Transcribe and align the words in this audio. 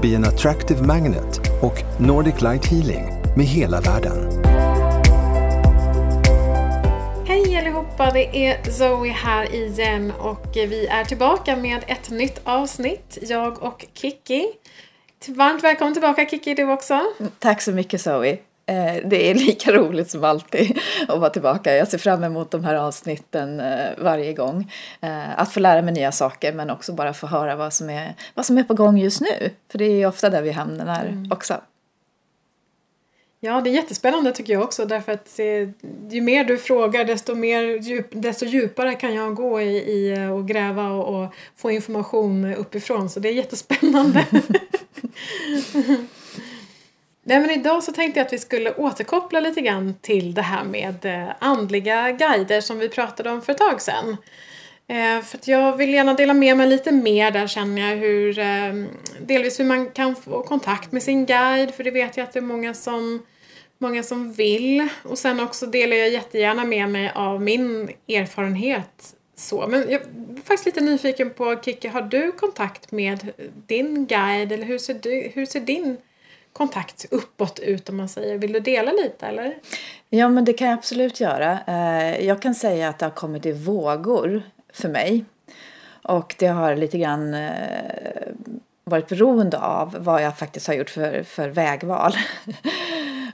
Be 0.00 0.16
an 0.16 0.24
Attractive 0.24 0.82
Magnet 0.82 1.40
och 1.62 2.00
Nordic 2.00 2.40
Light 2.40 2.66
Healing 2.66 3.04
med 3.36 3.46
hela 3.46 3.80
världen. 3.80 4.42
Hej 7.26 7.56
allihopa, 7.58 8.10
det 8.10 8.46
är 8.46 8.70
Zoe 8.70 9.08
här 9.08 9.54
igen 9.54 10.12
och 10.18 10.46
vi 10.54 10.86
är 10.86 11.04
tillbaka 11.04 11.56
med 11.56 11.84
ett 11.86 12.10
nytt 12.10 12.40
avsnitt, 12.44 13.18
jag 13.22 13.62
och 13.62 13.86
Kiki. 13.92 14.46
Varmt 15.26 15.64
välkommen 15.64 15.92
tillbaka 15.92 16.26
Kiki 16.26 16.54
du 16.54 16.72
också. 16.72 17.00
Tack 17.38 17.62
så 17.62 17.72
mycket 17.72 18.00
Zoe. 18.00 18.38
Eh, 18.66 19.08
det 19.08 19.30
är 19.30 19.34
lika 19.46 19.72
roligt 19.72 20.10
som 20.10 20.24
alltid 20.24 20.78
att 21.08 21.18
vara 21.18 21.30
tillbaka. 21.30 21.76
Jag 21.76 21.88
ser 21.88 21.98
fram 21.98 22.24
emot 22.24 22.50
de 22.50 22.64
här 22.64 22.74
avsnitten 22.74 23.60
eh, 23.60 23.88
varje 23.98 24.32
gång. 24.32 24.72
Eh, 25.00 25.38
att 25.40 25.52
få 25.52 25.60
lära 25.60 25.82
mig 25.82 25.94
nya 25.94 26.12
saker 26.12 26.52
men 26.52 26.70
också 26.70 26.92
bara 26.92 27.14
få 27.14 27.26
höra 27.26 27.56
vad 27.56 27.72
som 27.72 27.90
är, 27.90 28.14
vad 28.34 28.46
som 28.46 28.58
är 28.58 28.64
på 28.64 28.74
gång 28.74 28.98
just 28.98 29.20
nu. 29.20 29.50
För 29.70 29.78
det 29.78 29.84
är 29.84 30.06
ofta 30.06 30.30
där 30.30 30.42
vi 30.42 30.50
hamnar 30.50 31.04
mm. 31.04 31.32
också. 31.32 31.60
Ja, 33.44 33.60
det 33.60 33.70
är 33.70 33.74
jättespännande 33.74 34.32
tycker 34.32 34.52
jag 34.52 34.62
också 34.62 34.84
därför 34.84 35.12
att 35.12 35.38
ju 36.10 36.20
mer 36.20 36.44
du 36.44 36.58
frågar 36.58 37.04
desto, 37.04 37.34
mer 37.34 37.62
djup, 37.62 38.06
desto 38.10 38.46
djupare 38.46 38.94
kan 38.94 39.14
jag 39.14 39.34
gå 39.34 39.60
i, 39.60 39.76
i 39.76 40.28
och 40.32 40.48
gräva 40.48 40.88
och, 40.88 41.22
och 41.22 41.34
få 41.56 41.70
information 41.70 42.54
uppifrån 42.54 43.10
så 43.10 43.20
det 43.20 43.28
är 43.28 43.32
jättespännande. 43.32 44.26
Nej 47.24 47.40
men 47.40 47.50
idag 47.50 47.82
så 47.82 47.92
tänkte 47.92 48.20
jag 48.20 48.26
att 48.26 48.32
vi 48.32 48.38
skulle 48.38 48.74
återkoppla 48.74 49.40
lite 49.40 49.60
grann 49.60 49.94
till 50.00 50.34
det 50.34 50.42
här 50.42 50.64
med 50.64 51.04
eh, 51.04 51.28
andliga 51.38 52.12
guider 52.12 52.60
som 52.60 52.78
vi 52.78 52.88
pratade 52.88 53.30
om 53.30 53.42
för 53.42 53.52
ett 53.52 53.58
tag 53.58 53.82
sedan. 53.82 54.16
Eh, 54.88 55.22
för 55.22 55.38
att 55.38 55.48
jag 55.48 55.76
vill 55.76 55.94
gärna 55.94 56.14
dela 56.14 56.34
med 56.34 56.56
mig 56.56 56.66
lite 56.66 56.92
mer 56.92 57.30
där 57.30 57.46
känner 57.46 57.90
jag 57.90 57.96
hur 57.96 58.38
ehm, 58.38 58.88
delvis 59.20 59.60
hur 59.60 59.64
man 59.64 59.90
kan 59.90 60.16
få 60.16 60.42
kontakt 60.42 60.92
med 60.92 61.02
sin 61.02 61.26
guide 61.26 61.74
för 61.74 61.84
det 61.84 61.90
vet 61.90 62.16
jag 62.16 62.24
att 62.24 62.32
det 62.32 62.38
är 62.38 62.42
många 62.42 62.74
som 62.74 63.22
många 63.78 64.02
som 64.02 64.32
vill 64.32 64.88
och 65.02 65.18
sen 65.18 65.40
också 65.40 65.66
delar 65.66 65.96
jag 65.96 66.10
jättegärna 66.10 66.64
med 66.64 66.88
mig 66.88 67.12
av 67.14 67.42
min 67.42 67.90
erfarenhet 68.08 69.14
så. 69.36 69.66
Men 69.68 69.80
jag 69.80 69.92
är 69.92 70.36
faktiskt 70.44 70.66
lite 70.66 70.80
nyfiken 70.80 71.30
på 71.30 71.60
Kiki, 71.64 71.88
har 71.88 72.02
du 72.02 72.32
kontakt 72.32 72.92
med 72.92 73.32
din 73.66 74.06
guide 74.06 74.52
eller 74.52 74.64
hur 74.64 74.78
ser, 74.78 74.94
du, 74.94 75.30
hur 75.34 75.46
ser 75.46 75.60
din 75.60 75.96
kontakt 76.52 77.06
uppåt 77.10 77.58
ut 77.58 77.88
om 77.88 77.96
man 77.96 78.08
säger. 78.08 78.38
Vill 78.38 78.52
du 78.52 78.60
dela 78.60 78.92
lite 78.92 79.26
eller? 79.26 79.58
Ja 80.08 80.28
men 80.28 80.44
det 80.44 80.52
kan 80.52 80.68
jag 80.68 80.78
absolut 80.78 81.20
göra. 81.20 81.58
Eh, 81.66 82.26
jag 82.26 82.42
kan 82.42 82.54
säga 82.54 82.88
att 82.88 82.98
det 82.98 83.06
har 83.06 83.10
kommit 83.10 83.46
i 83.46 83.52
vågor 83.52 84.42
för 84.72 84.88
mig. 84.88 85.24
Och 86.02 86.34
det 86.38 86.46
har 86.46 86.76
lite 86.76 86.98
grann 86.98 87.34
eh, 87.34 87.50
varit 88.84 89.08
beroende 89.08 89.58
av 89.58 89.96
vad 90.00 90.22
jag 90.22 90.38
faktiskt 90.38 90.66
har 90.66 90.74
gjort 90.74 90.90
för, 90.90 91.22
för 91.22 91.48
vägval. 91.48 92.12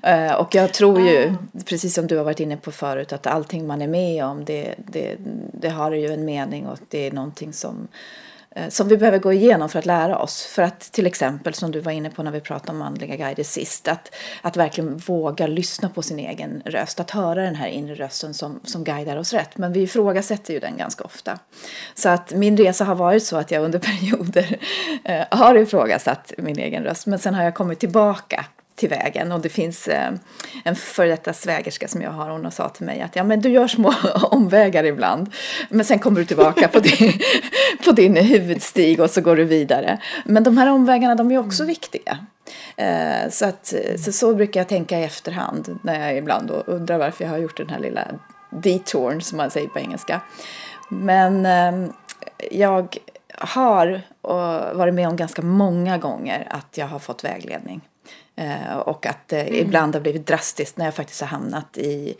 Eh, 0.02 0.32
och 0.32 0.54
jag 0.54 0.74
tror 0.74 1.00
ju, 1.00 1.26
ah. 1.26 1.60
precis 1.66 1.94
som 1.94 2.06
du 2.06 2.16
har 2.16 2.24
varit 2.24 2.40
inne 2.40 2.56
på 2.56 2.72
förut, 2.72 3.12
att 3.12 3.26
allting 3.26 3.66
man 3.66 3.82
är 3.82 3.88
med 3.88 4.24
om 4.24 4.44
det, 4.44 4.74
det, 4.78 5.16
det 5.52 5.68
har 5.68 5.92
ju 5.92 6.12
en 6.12 6.24
mening 6.24 6.66
och 6.66 6.78
det 6.88 7.06
är 7.06 7.12
någonting 7.12 7.52
som 7.52 7.88
Eh, 8.58 8.68
som 8.68 8.88
vi 8.88 8.96
behöver 8.96 9.18
gå 9.18 9.32
igenom 9.32 9.68
för 9.68 9.78
att 9.78 9.86
lära 9.86 10.18
oss. 10.18 10.46
För 10.46 10.62
att 10.62 10.80
till 10.80 11.06
exempel, 11.06 11.54
som 11.54 11.70
du 11.70 11.80
var 11.80 11.92
inne 11.92 12.10
på 12.10 12.22
när 12.22 12.30
vi 12.30 12.40
pratade 12.40 12.72
om 12.72 12.82
andliga 12.82 13.16
guider 13.16 13.42
sist, 13.42 13.88
att, 13.88 14.14
att 14.42 14.56
verkligen 14.56 14.96
våga 14.96 15.46
lyssna 15.46 15.88
på 15.88 16.02
sin 16.02 16.18
egen 16.18 16.62
röst, 16.64 17.00
att 17.00 17.10
höra 17.10 17.42
den 17.42 17.54
här 17.54 17.68
inre 17.68 17.94
rösten 17.94 18.34
som, 18.34 18.60
som 18.64 18.84
guidar 18.84 19.16
oss 19.16 19.32
rätt. 19.32 19.58
Men 19.58 19.72
vi 19.72 19.82
ifrågasätter 19.82 20.54
ju 20.54 20.60
den 20.60 20.76
ganska 20.76 21.04
ofta. 21.04 21.38
Så 21.94 22.08
att 22.08 22.32
min 22.32 22.56
resa 22.56 22.84
har 22.84 22.94
varit 22.94 23.22
så 23.22 23.36
att 23.36 23.50
jag 23.50 23.64
under 23.64 23.78
perioder 23.98 24.58
eh, 25.04 25.24
har 25.30 25.54
ifrågasatt 25.54 26.32
min 26.38 26.58
egen 26.58 26.84
röst, 26.84 27.06
men 27.06 27.18
sen 27.18 27.34
har 27.34 27.44
jag 27.44 27.54
kommit 27.54 27.80
tillbaka 27.80 28.44
till 28.78 28.88
vägen. 28.88 29.32
Och 29.32 29.40
det 29.40 29.48
finns 29.48 29.88
eh, 29.88 30.12
en 30.64 30.76
före 30.76 31.08
detta 31.08 31.32
svägerska 31.32 31.88
som 31.88 32.02
jag 32.02 32.10
har. 32.10 32.30
Hon 32.30 32.50
sa 32.50 32.68
till 32.68 32.86
mig 32.86 33.00
att 33.00 33.16
ja, 33.16 33.24
men 33.24 33.40
du 33.40 33.48
gör 33.48 33.68
små 33.68 33.94
omvägar 34.30 34.84
ibland. 34.84 35.32
Men 35.68 35.84
sen 35.84 35.98
kommer 35.98 36.20
du 36.20 36.26
tillbaka 36.26 36.68
på 36.68 36.80
din, 36.80 37.12
på 37.84 37.92
din 37.92 38.16
huvudstig 38.16 39.00
och 39.00 39.10
så 39.10 39.20
går 39.20 39.36
du 39.36 39.44
vidare. 39.44 39.98
Men 40.24 40.42
de 40.42 40.58
här 40.58 40.70
omvägarna 40.70 41.14
de 41.14 41.32
är 41.32 41.38
också 41.38 41.64
viktiga. 41.64 42.18
Eh, 42.76 43.30
så, 43.30 43.46
att, 43.46 43.74
så, 43.98 44.12
så 44.12 44.34
brukar 44.34 44.60
jag 44.60 44.68
tänka 44.68 44.98
i 44.98 45.04
efterhand 45.04 45.78
när 45.82 46.06
jag 46.06 46.16
ibland 46.16 46.50
undrar 46.50 46.98
varför 46.98 47.24
jag 47.24 47.30
har 47.30 47.38
gjort 47.38 47.56
den 47.56 47.68
här 47.68 47.78
lilla 47.78 48.06
detouren 48.50 49.20
som 49.20 49.36
man 49.36 49.50
säger 49.50 49.68
på 49.68 49.78
engelska. 49.78 50.20
Men 50.88 51.46
eh, 51.46 51.90
jag 52.50 52.96
har 53.38 54.02
eh, 54.28 54.72
varit 54.74 54.94
med 54.94 55.08
om 55.08 55.16
ganska 55.16 55.42
många 55.42 55.98
gånger 55.98 56.46
att 56.50 56.78
jag 56.78 56.86
har 56.86 56.98
fått 56.98 57.24
vägledning. 57.24 57.80
Eh, 58.36 58.76
och 58.76 59.06
att 59.06 59.28
det 59.28 59.40
mm. 59.40 59.54
ibland 59.54 59.94
har 59.94 60.02
blivit 60.02 60.26
drastiskt 60.26 60.76
när 60.76 60.84
jag 60.84 60.94
faktiskt 60.94 61.20
har 61.20 61.28
hamnat 61.28 61.78
i, 61.78 62.14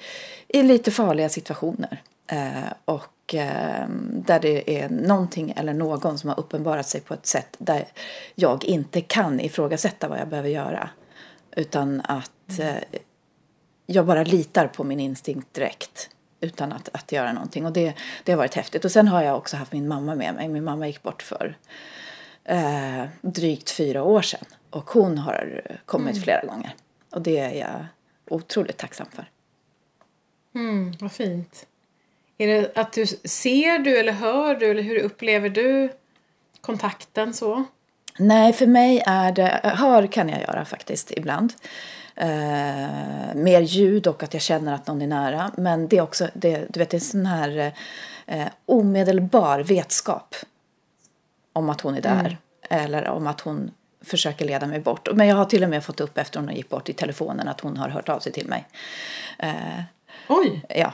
i 0.49 0.63
lite 0.63 0.91
farliga 0.91 1.29
situationer. 1.29 2.03
Eh, 2.27 2.73
och 2.85 3.35
eh, 3.35 3.89
där 4.11 4.41
det 4.41 4.81
är 4.81 4.89
någonting 4.89 5.55
eller 5.57 5.75
någon 5.75 6.19
som 6.19 6.29
har 6.31 6.41
uppenbarat 6.41 6.89
sig 6.89 7.01
på 7.01 7.15
ett 7.15 7.27
sätt 7.27 7.57
där 7.59 7.89
jag 8.35 8.65
inte 8.65 9.01
kan 9.01 9.41
ifrågasätta 9.41 10.09
vad 10.09 10.19
jag 10.19 10.29
behöver 10.29 10.49
göra. 10.49 10.91
Utan 11.57 12.01
att 12.05 12.59
mm. 12.59 12.85
jag 13.87 14.07
bara 14.07 14.23
litar 14.23 14.67
på 14.67 14.85
min 14.85 15.01
instinkt 15.01 15.55
direkt 15.55 16.11
utan 16.41 16.73
att, 16.73 16.89
att 16.93 17.13
göra 17.13 17.33
någonting. 17.33 17.67
Och 17.67 17.73
det, 17.73 17.95
det 18.25 18.33
har 18.33 18.37
varit 18.37 18.55
häftigt. 18.55 18.85
Och 18.85 18.93
sen 18.93 19.09
har 19.09 19.23
jag 19.23 19.37
också 19.37 19.57
haft 19.57 19.73
min 19.73 19.89
mamma 19.89 20.15
med 20.15 20.35
mig. 20.35 20.49
Min 20.49 20.65
mamma 20.65 20.87
gick 20.87 21.03
bort 21.03 21.23
för 21.23 21.57
eh, 22.45 23.05
drygt 23.21 23.71
fyra 23.71 24.03
år 24.03 24.23
sedan. 24.23 24.45
Och 24.71 24.91
hon 24.91 25.19
har 25.19 25.63
kommit 25.85 26.15
mm. 26.15 26.23
flera 26.23 26.47
gånger. 26.47 26.75
Och 27.11 27.23
det 27.23 27.39
är 27.39 27.53
jag 27.53 27.87
otroligt 28.31 28.77
tacksam 28.77 29.07
för. 29.11 29.31
Mm, 30.55 30.95
vad 31.01 31.13
fint. 31.13 31.67
Är 32.39 32.47
det 32.47 32.77
att 32.77 32.93
du 32.93 33.07
ser 33.07 33.79
du 33.79 33.99
eller 33.99 34.13
hör 34.13 34.55
du 34.55 34.71
eller 34.71 34.83
hur 34.83 34.99
upplever 34.99 35.49
du 35.49 35.93
kontakten 36.61 37.35
så? 37.35 37.65
Nej, 38.19 38.53
för 38.53 38.67
mig 38.67 39.03
är 39.07 39.33
det, 39.33 39.61
hör 39.63 40.07
kan 40.07 40.29
jag 40.29 40.41
göra 40.41 40.65
faktiskt 40.65 41.11
ibland. 41.11 41.53
Eh, 42.15 43.35
mer 43.35 43.61
ljud 43.61 44.07
och 44.07 44.23
att 44.23 44.35
jag 44.35 44.43
känner 44.43 44.75
att 44.75 44.87
någon 44.87 45.03
är 45.03 45.07
nära. 45.07 45.53
Men 45.57 45.89
det 45.89 45.99
är 45.99 46.03
också, 46.03 46.29
det, 46.35 46.67
du 46.71 46.81
vet, 46.81 46.91
det 46.91 46.95
är 46.95 46.99
en 46.99 47.01
sån 47.01 47.27
här 47.27 47.73
eh, 48.27 48.47
omedelbar 48.67 49.61
vetskap 49.61 50.35
om 51.53 51.71
att 51.71 51.81
hon 51.81 51.95
är 51.95 52.01
där. 52.01 52.39
Mm. 52.71 52.85
Eller 52.85 53.09
om 53.09 53.27
att 53.27 53.41
hon 53.41 53.71
försöker 54.05 54.45
leda 54.45 54.67
mig 54.67 54.81
bort. 54.81 55.09
Men 55.13 55.29
jag 55.29 55.37
har 55.37 55.45
till 55.45 55.65
och 55.65 55.71
med 55.71 55.85
fått 55.85 56.01
upp 56.01 56.19
efter 56.19 56.41
hon 56.41 56.55
gick 56.55 56.69
bort 56.69 56.89
i 56.89 56.93
telefonen 56.93 57.49
att 57.49 57.61
hon 57.61 57.77
har 57.77 57.89
hört 57.89 58.09
av 58.09 58.21
sig 58.21 58.33
till 58.33 58.49
mig. 58.49 58.67
Eh, 59.39 59.83
Oj! 60.29 60.65
Ja. 60.69 60.93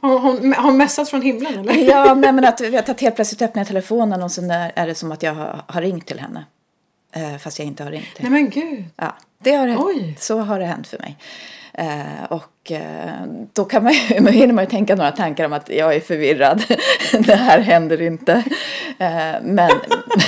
Har 0.00 0.18
hon, 0.18 0.54
hon 0.54 0.76
messat 0.76 1.08
från 1.08 1.22
himlen 1.22 1.58
eller? 1.58 1.74
Ja, 1.74 2.14
nej, 2.16 2.32
men 2.32 2.44
att, 2.44 2.60
vet, 2.60 2.88
att 2.88 3.00
helt 3.00 3.14
plötsligt 3.14 3.42
öppnar 3.42 3.60
jag 3.60 3.66
telefonen 3.66 4.22
och 4.22 4.32
sen 4.32 4.50
är 4.50 4.86
det 4.86 4.94
som 4.94 5.12
att 5.12 5.22
jag 5.22 5.34
har, 5.34 5.62
har 5.66 5.82
ringt 5.82 6.06
till 6.06 6.20
henne. 6.20 6.44
Eh, 7.12 7.36
fast 7.36 7.58
jag 7.58 7.66
inte 7.66 7.84
har 7.84 7.90
ringt 7.90 8.14
till 8.14 8.30
Nej 8.30 8.30
men 8.30 8.50
gud! 8.50 8.84
Ja, 8.96 9.14
det 9.38 9.54
har 9.54 9.68
hänt. 9.68 10.20
Så 10.20 10.38
har 10.38 10.58
det 10.58 10.64
hänt 10.66 10.86
för 10.86 10.98
mig. 10.98 11.16
Eh, 11.78 12.24
och 12.28 12.72
eh, 12.72 13.22
då 13.52 13.64
kan 13.64 13.84
man, 13.84 13.94
man 14.20 14.32
hinner 14.32 14.54
man 14.54 14.64
ju 14.64 14.70
tänka 14.70 14.94
några 14.94 15.12
tankar 15.12 15.44
om 15.44 15.52
att 15.52 15.68
jag 15.68 15.94
är 15.94 16.00
förvirrad. 16.00 16.62
det 17.12 17.34
här 17.34 17.58
händer 17.58 18.02
inte. 18.02 18.32
Eh, 18.98 19.34
men, 19.42 19.70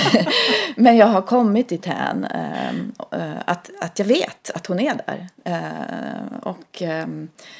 men 0.75 0.97
jag 0.97 1.07
har 1.07 1.21
kommit 1.21 1.69
dithän 1.69 2.27
att, 3.45 3.69
att 3.81 3.99
jag 3.99 4.05
vet 4.05 4.51
att 4.55 4.67
hon 4.67 4.79
är 4.79 4.93
där. 5.05 5.27
Och 6.43 6.81
eh, 6.81 7.07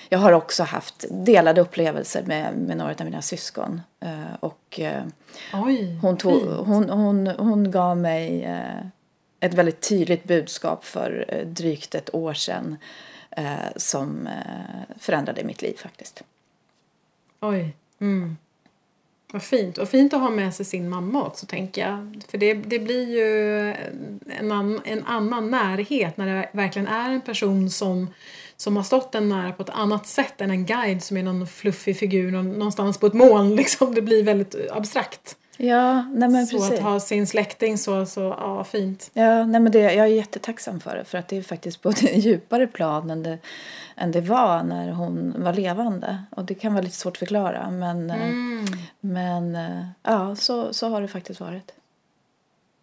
jag 0.10 0.20
har 0.20 0.32
också 0.32 0.64
haft 0.64 1.06
delade 1.10 1.62
upplevelser 1.62 2.24
med, 2.26 2.58
med 2.58 2.78
några 2.78 2.92
av 2.92 3.06
mina 3.06 3.22
syskon. 3.22 3.82
och 4.40 4.80
Oj, 5.54 6.00
hon, 6.02 6.18
tog, 6.18 6.42
hon, 6.42 6.90
hon, 6.90 7.28
hon 7.28 7.72
gav 7.72 7.98
mig 7.98 8.50
ett 9.40 9.54
väldigt 9.54 9.90
tydligt 9.90 10.24
budskap 10.24 10.86
för 10.86 11.42
drygt 11.46 11.96
ett 11.96 12.16
år 12.16 12.34
sedan 12.34 12.78
som 13.76 14.28
eh, 14.28 14.96
förändrade 15.00 15.44
mitt 15.44 15.62
liv 15.62 15.78
faktiskt. 15.78 16.24
Oj. 17.40 17.76
Mm. 18.00 18.38
Vad 19.32 19.44
fint. 19.44 19.78
Och 19.78 19.90
fint 19.90 20.14
att 20.14 20.22
ha 20.22 20.30
med 20.30 20.54
sig 20.54 20.66
sin 20.66 20.90
mamma 20.90 21.26
också 21.26 21.46
tänker 21.46 21.82
jag. 21.88 22.24
För 22.28 22.38
det, 22.38 22.54
det 22.54 22.80
blir 22.80 23.10
ju 23.10 23.60
en, 24.28 24.52
annan, 24.52 24.82
en 24.86 25.06
annan 25.06 25.52
närhet 25.52 26.18
när 26.18 26.26
det 26.28 26.50
verkligen 26.54 26.88
är 26.88 27.10
en 27.10 27.22
person 27.22 27.70
som, 27.70 28.14
som 28.58 28.76
har 28.76 28.84
stått 28.84 29.16
en 29.16 29.30
nära 29.30 29.52
på 29.52 29.64
ett 29.64 29.70
annat 29.70 30.08
sätt 30.08 30.42
än 30.42 30.52
en 30.52 30.66
guide 30.66 31.04
som 31.04 31.18
är 31.18 31.24
någon 31.24 31.48
fluffig 31.48 31.98
figur 31.98 32.32
någonstans 32.32 32.98
på 32.98 33.08
ett 33.08 33.14
moln. 33.14 33.56
Liksom. 33.56 33.96
Det 33.96 34.02
blir 34.02 34.24
väldigt 34.24 34.56
abstrakt. 34.72 35.38
Ja, 35.64 36.02
nej 36.14 36.30
men 36.30 36.48
så 36.48 36.58
precis. 36.58 36.74
att 36.78 36.84
ha 36.84 37.00
sin 37.00 37.28
släkting 37.28 37.78
så, 37.78 38.06
så 38.06 38.22
ja, 38.40 38.64
fint. 38.64 39.10
Ja, 39.14 39.46
nej 39.46 39.62
men 39.62 39.72
det, 39.72 39.80
jag 39.80 40.06
är 40.06 40.06
jättetacksam 40.06 40.80
för 40.80 40.96
det. 40.96 41.06
För 41.06 41.18
att 41.18 41.28
det 41.28 41.38
är 41.38 41.42
faktiskt 41.42 41.82
på 41.82 41.90
ett 41.90 42.16
djupare 42.24 42.68
plan 42.68 43.10
än 43.10 43.24
det, 43.24 43.38
än 43.96 44.12
det 44.12 44.22
var 44.22 44.64
när 44.64 44.92
hon 44.92 45.34
var 45.44 45.54
levande. 45.54 46.24
Och 46.30 46.46
det 46.46 46.54
kan 46.56 46.74
vara 46.74 46.84
lite 46.84 46.96
svårt 46.96 47.14
att 47.14 47.18
förklara. 47.20 47.70
Men, 47.72 48.10
eh, 48.10 48.22
Mm. 48.30 48.66
men 49.00 49.56
eh, 49.56 49.86
ja, 50.04 50.36
så, 50.36 50.74
så 50.74 50.90
har 50.90 51.02
det 51.02 51.08
faktiskt 51.08 51.40
varit. 51.40 51.72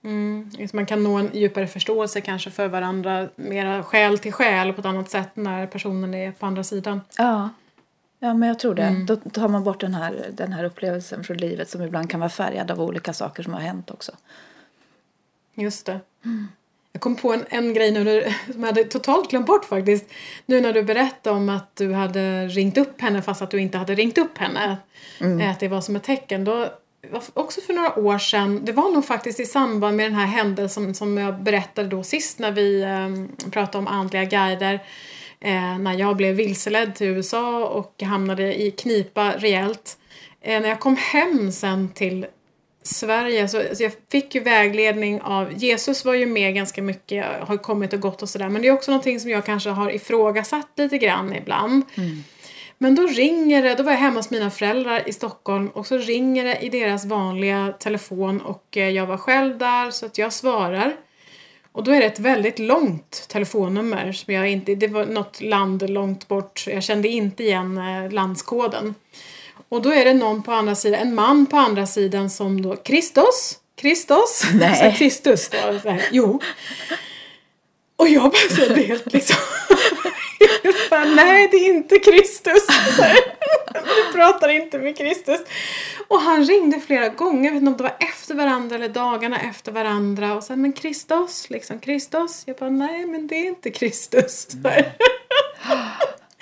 Mm. 0.05 0.51
Man 0.73 0.87
kan 0.87 1.03
nå 1.05 1.17
en 1.17 1.31
djupare 1.35 1.67
förståelse 1.67 2.21
kanske 2.21 2.51
för 2.51 2.69
varandra, 2.69 3.29
mera 3.37 3.83
själ 3.83 4.19
till 4.19 4.33
själ 4.33 4.73
på 4.73 4.81
ett 4.81 4.87
annat 4.87 5.11
sätt 5.11 5.29
när 5.35 5.67
personen 5.67 6.15
är 6.15 6.33
på 6.33 6.47
andra 6.47 6.65
sidan. 6.65 7.01
Ja, 7.19 7.49
ja 8.19 8.35
men 8.35 8.49
jag 8.49 8.59
tror 8.59 8.75
det. 8.75 8.83
Mm. 8.83 9.07
Då 9.07 9.17
tar 9.17 9.49
man 9.49 9.65
bort 9.65 9.81
den 9.81 9.95
här, 9.95 10.27
den 10.33 10.53
här 10.53 10.65
upplevelsen 10.65 11.25
från 11.25 11.37
livet 11.37 11.71
som 11.71 11.83
ibland 11.83 12.11
kan 12.11 12.21
vara 12.21 12.31
färgad 12.31 12.71
av 12.71 12.81
olika 12.81 13.13
saker 13.13 13.43
som 13.43 13.53
har 13.53 13.61
hänt 13.61 13.91
också. 13.91 14.13
Just 15.55 15.87
det. 15.87 16.01
Jag 16.93 17.01
kom 17.03 17.17
på 17.17 17.33
en, 17.33 17.45
en 17.49 17.75
grej 17.75 17.91
nu 17.91 18.33
som 18.53 18.61
jag 18.61 18.67
hade 18.67 18.85
totalt 18.85 19.31
glömt 19.31 19.47
bort 19.47 19.65
faktiskt. 19.65 20.07
Nu 20.47 20.61
när 20.61 20.73
du 20.73 20.83
berättade 20.83 21.37
om 21.37 21.49
att 21.49 21.77
du 21.77 21.93
hade 21.93 22.47
ringt 22.47 22.79
upp 22.79 23.01
henne 23.01 23.23
fast 23.23 23.43
att 23.43 23.51
du 23.51 23.61
inte 23.61 23.79
hade 23.79 23.95
ringt 23.95 24.19
upp 24.19 24.39
henne. 24.39 24.77
Eh, 25.21 25.51
Att 25.51 25.61
det 25.61 25.69
var 25.69 25.81
som 25.81 25.97
ett 25.97 26.03
tecken. 26.05 26.45
Då, 26.45 26.69
också 27.35 27.61
för 27.61 27.73
några 27.75 27.99
år 27.99 28.19
sedan, 28.19 28.65
det 28.65 28.73
var 28.73 28.91
nog 28.91 29.05
faktiskt 29.05 29.41
i 29.41 29.45
samband 29.45 29.97
med 29.97 30.07
den 30.07 30.15
här 30.15 30.27
händelsen 30.27 30.95
som 30.95 31.19
jag 31.19 31.43
berättade 31.43 31.89
då 31.89 32.03
sist 32.03 32.39
när 32.39 32.51
vi 32.53 32.83
eh, 32.83 33.51
pratade 33.51 33.79
om 33.79 33.87
andliga 33.87 34.25
guider. 34.25 34.81
Eh, 35.41 35.79
när 35.79 35.99
jag 35.99 36.17
blev 36.17 36.35
vilseledd 36.35 36.95
till 36.95 37.07
USA 37.07 37.65
och 37.65 38.03
hamnade 38.03 38.63
i 38.63 38.71
knipa 38.71 39.33
rejält. 39.39 39.99
Eh, 40.41 40.61
när 40.61 40.69
jag 40.69 40.81
kom 40.81 40.97
hem 40.97 41.53
sen 41.53 41.89
till 41.89 42.27
Sverige 42.83 43.49
så, 43.49 43.63
så 43.73 43.83
jag 43.83 43.93
fick 44.13 44.35
ju 44.35 44.41
vägledning 44.41 45.21
av 45.21 45.53
Jesus 45.57 46.05
var 46.05 46.15
ju 46.15 46.27
med 46.27 46.55
ganska 46.55 46.83
mycket, 46.83 47.27
har 47.41 47.57
kommit 47.57 47.93
och 47.93 48.01
gått 48.01 48.23
och 48.23 48.29
sådär 48.29 48.49
men 48.49 48.63
det 48.63 48.69
är 48.69 48.73
också 48.73 48.91
någonting 48.91 49.21
som 49.21 49.31
jag 49.31 49.47
kanske 49.47 49.71
har 49.71 49.91
ifrågasatt 49.91 50.69
lite 50.77 50.99
grann 50.99 51.35
ibland. 51.35 51.83
Men 52.79 52.95
då 52.95 53.07
ringer 53.07 53.63
det, 53.63 53.75
då 53.75 53.83
var 53.83 53.93
jag 53.93 53.99
hemma 53.99 54.17
hos 54.17 54.31
mina 54.31 54.51
föräldrar 54.51 55.09
i 55.09 55.13
Stockholm 55.13 55.69
och 55.69 55.87
så 55.87 55.99
ringer 55.99 56.45
det 56.45 56.57
i 56.57 56.69
deras 56.69 57.05
vanliga 57.05 57.75
telefon 57.79 58.41
och 58.41 58.77
eh, 58.77 58.89
jag 58.89 59.07
var 59.07 59.17
själv 59.17 59.59
där 59.59 59.91
så 59.91 60.07
att 60.07 60.19
jag 60.19 60.33
svarar. 60.33 60.97
Och 61.79 61.85
då 61.85 61.91
är 61.91 62.01
det 62.01 62.07
ett 62.07 62.19
väldigt 62.19 62.59
långt 62.59 63.29
telefonnummer 63.29 64.13
som 64.13 64.35
jag 64.35 64.51
inte, 64.51 64.75
det 64.75 64.87
var 64.87 65.07
något 65.07 65.41
land 65.41 65.91
långt 65.91 66.29
bort, 66.29 66.65
jag 66.67 66.83
kände 66.83 67.09
inte 67.09 67.43
igen 67.43 67.79
eh, 67.79 68.11
landskoden. 68.11 68.95
Och 69.69 69.83
då 69.83 69.93
är 69.93 70.05
det 70.05 70.15
någon 70.15 70.43
på 70.43 70.53
andra 70.53 70.75
sidan, 70.75 71.01
en 71.01 71.15
man 71.15 71.47
på 71.47 71.57
andra 71.57 71.87
sidan 71.87 72.31
som 72.31 72.63
då, 72.63 72.77
Kristus, 72.85 73.59
Kristus, 73.77 74.43
Kristus 74.99 75.49
då, 75.49 75.79
så 75.83 75.89
här, 75.89 76.09
jo. 76.11 76.41
Och 77.97 78.09
jag 78.09 78.23
bara 78.23 78.57
så 78.57 78.75
helt 78.75 79.13
liksom, 79.13 79.37
bara, 80.91 81.05
nej 81.05 81.49
det 81.51 81.57
är 81.57 81.75
inte 81.75 81.99
Kristus. 81.99 82.67
Du 83.73 84.13
pratar 84.13 84.49
inte 84.49 84.79
med 84.79 84.99
Kristus. 84.99 85.41
Och 86.09 86.21
han 86.21 86.45
ringde 86.45 86.81
flera 86.81 87.09
gånger, 87.09 87.45
jag 87.45 87.53
vet 87.53 87.61
inte 87.61 87.71
om 87.71 87.77
det 87.77 87.83
var 87.83 87.97
efter 88.09 88.35
varandra 88.35 88.77
eller 88.77 88.89
dagarna 88.89 89.41
efter 89.41 89.73
varandra. 89.73 90.35
Och 90.35 90.45
sen 90.45 90.63
men 90.63 90.73
Kristus, 90.73 91.51
liksom 91.51 91.79
Kristus. 91.79 92.43
Jag 92.47 92.57
bara, 92.57 92.71
nej 92.71 93.07
men 93.07 93.27
det 93.27 93.35
är 93.35 93.49
inte 93.49 93.71
Kristus. 93.71 94.49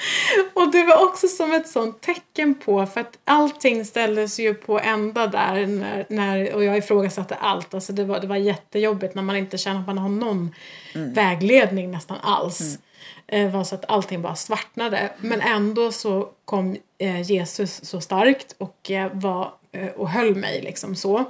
Och 0.55 0.73
det 0.73 0.85
var 0.85 1.05
också 1.05 1.29
som 1.29 1.53
ett 1.53 1.69
sånt 1.69 2.01
tecken 2.01 2.55
på, 2.55 2.87
för 2.87 3.01
att 3.01 3.19
allting 3.25 3.85
ställdes 3.85 4.39
ju 4.39 4.55
på 4.55 4.81
ända 4.81 5.27
där 5.27 5.67
när, 5.67 6.07
när, 6.09 6.55
och 6.55 6.65
jag 6.65 6.79
ifrågasatte 6.79 7.35
allt. 7.35 7.75
Alltså 7.75 7.93
det 7.93 8.05
var, 8.05 8.21
det 8.21 8.27
var 8.27 8.37
jättejobbigt 8.37 9.15
när 9.15 9.23
man 9.23 9.37
inte 9.37 9.59
känner 9.59 9.81
att 9.81 9.87
man 9.87 9.99
har 9.99 10.09
någon 10.09 10.55
vägledning 10.95 11.91
nästan 11.91 12.19
alls. 12.23 12.79
Eh, 13.27 13.51
var 13.51 13.65
så 13.65 13.75
att 13.75 13.91
allting 13.91 14.23
bara 14.23 14.35
svartnade. 14.35 15.11
Men 15.19 15.41
ändå 15.41 15.93
så 15.93 16.29
kom 16.45 16.77
eh, 16.99 17.21
Jesus 17.21 17.85
så 17.85 18.01
starkt 18.01 18.55
och, 18.59 18.91
eh, 18.91 19.11
var, 19.13 19.53
eh, 19.73 19.89
och 19.89 20.11
höll 20.11 20.35
mig 20.35 20.63
liksom 20.63 20.97
så. 20.97 21.25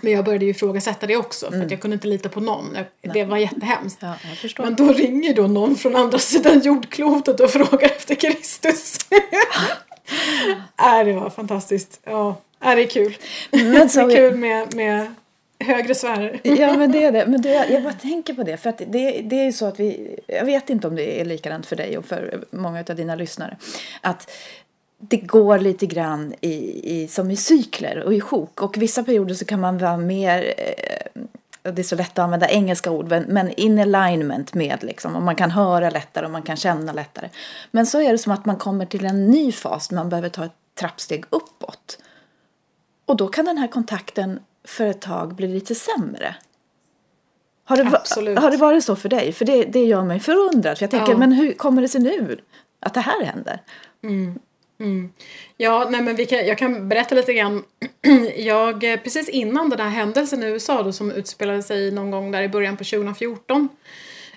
Men 0.00 0.12
jag 0.12 0.24
började 0.24 0.44
ju 0.44 0.50
ifrågasätta 0.50 1.06
det 1.06 1.16
också 1.16 1.50
för 1.50 1.62
att 1.62 1.70
jag 1.70 1.80
kunde 1.80 1.94
inte 1.94 2.08
lita 2.08 2.28
på 2.28 2.40
någon. 2.40 2.76
Jag, 3.02 3.14
det 3.14 3.24
var 3.24 3.36
jättehemskt. 3.36 3.98
Ja. 4.00 4.14
Men 4.58 4.74
då 4.74 4.92
ringer 4.92 5.34
då 5.34 5.46
någon 5.46 5.76
från 5.76 5.96
andra 5.96 6.18
sidan 6.18 6.60
jordklotet 6.60 7.40
och 7.40 7.50
frågar 7.50 7.90
efter 7.90 8.14
Kristus. 8.14 8.98
äh, 10.80 11.04
det 11.04 11.12
var 11.12 11.30
fantastiskt. 11.30 12.00
Ja, 12.04 12.36
äh, 12.64 12.74
det 12.74 12.82
är 12.82 12.86
kul. 12.86 13.16
Men 13.50 13.88
så- 13.88 14.00
det 14.06 14.12
är 14.14 14.30
kul 14.30 14.38
med, 14.38 14.74
med 14.74 15.14
högre 15.64 15.94
sfärer. 15.94 16.40
Ja, 16.42 16.76
men 16.76 16.92
det 16.92 17.04
är 17.04 17.12
det. 17.12 17.26
Men 17.26 17.42
du, 17.42 17.48
jag, 17.48 17.70
jag 17.70 17.82
bara 17.82 17.92
tänker 18.02 18.34
på 18.34 18.42
det. 18.42 18.56
För 18.56 18.70
att 18.70 18.78
det, 18.78 19.20
det 19.20 19.40
är 19.40 19.44
ju 19.44 19.52
så 19.52 19.66
att 19.66 19.80
vi... 19.80 20.16
Jag 20.26 20.44
vet 20.44 20.70
inte 20.70 20.88
om 20.88 20.96
det 20.96 21.20
är 21.20 21.24
likadant 21.24 21.66
för 21.66 21.76
dig 21.76 21.98
och 21.98 22.04
för 22.04 22.44
många 22.50 22.84
av 22.88 22.96
dina 22.96 23.14
lyssnare. 23.14 23.56
Att 24.00 24.30
det 25.00 25.16
går 25.16 25.58
lite 25.58 25.86
grann 25.86 26.34
i, 26.40 26.54
i, 27.02 27.08
som 27.08 27.30
i 27.30 27.36
cykler 27.36 27.98
och 27.98 28.14
i 28.14 28.20
sjok. 28.20 28.62
Och 28.62 28.78
vissa 28.78 29.02
perioder 29.02 29.34
så 29.34 29.44
kan 29.44 29.60
man 29.60 29.78
vara 29.78 29.96
mer... 29.96 30.54
Eh, 30.58 31.22
det 31.62 31.82
är 31.82 31.84
så 31.84 31.96
lätt 31.96 32.10
att 32.10 32.18
använda 32.18 32.48
engelska 32.48 32.90
ord, 32.90 33.08
men, 33.28 33.50
in 33.50 33.78
alignment 33.78 34.54
med 34.54 34.78
liksom. 34.84 35.16
Och 35.16 35.22
man 35.22 35.36
kan 35.36 35.50
höra 35.50 35.90
lättare 35.90 36.26
och 36.26 36.32
man 36.32 36.42
kan 36.42 36.56
känna 36.56 36.92
lättare. 36.92 37.28
Men 37.70 37.86
så 37.86 38.00
är 38.00 38.12
det 38.12 38.18
som 38.18 38.32
att 38.32 38.44
man 38.44 38.56
kommer 38.56 38.86
till 38.86 39.04
en 39.04 39.26
ny 39.26 39.52
fas. 39.52 39.90
Man 39.90 40.08
behöver 40.08 40.28
ta 40.28 40.44
ett 40.44 40.52
trappsteg 40.80 41.24
uppåt. 41.30 41.98
Och 43.06 43.16
då 43.16 43.28
kan 43.28 43.44
den 43.44 43.58
här 43.58 43.68
kontakten 43.68 44.40
för 44.64 44.86
ett 44.86 45.00
tag 45.00 45.34
bli 45.34 45.48
lite 45.48 45.74
sämre. 45.74 46.34
Har 47.64 47.76
det, 47.76 47.90
Absolut. 47.96 48.38
har 48.38 48.50
det 48.50 48.56
varit 48.56 48.84
så 48.84 48.96
för 48.96 49.08
dig? 49.08 49.32
För 49.32 49.44
det, 49.44 49.64
det 49.64 49.84
gör 49.84 50.04
mig 50.04 50.20
förundrad. 50.20 50.78
För 50.78 50.84
jag 50.84 50.90
tänker, 50.90 51.12
Ja. 51.12 51.18
men 51.18 51.32
hur 51.32 51.52
kommer 51.52 51.82
det 51.82 51.88
sig 51.88 52.00
nu 52.00 52.40
att 52.80 52.94
det 52.94 53.00
här 53.00 53.24
händer? 53.24 53.62
Mm. 54.80 55.12
Ja, 55.56 55.88
nej 55.90 56.02
men 56.02 56.16
vi 56.16 56.26
kan, 56.26 56.46
jag 56.46 56.58
kan 56.58 56.88
berätta 56.88 57.14
lite 57.14 57.34
grann. 57.34 57.64
Jag, 58.36 58.84
eh, 58.84 58.96
precis 58.96 59.28
innan 59.28 59.70
den 59.70 59.80
här 59.80 59.88
händelsen 59.88 60.42
i 60.42 60.46
USA 60.46 60.82
då, 60.82 60.92
som 60.92 61.12
utspelade 61.12 61.62
sig 61.62 61.90
någon 61.90 62.10
gång 62.10 62.30
där 62.30 62.42
i 62.42 62.48
början 62.48 62.76
på 62.76 62.84
2014. 62.84 63.68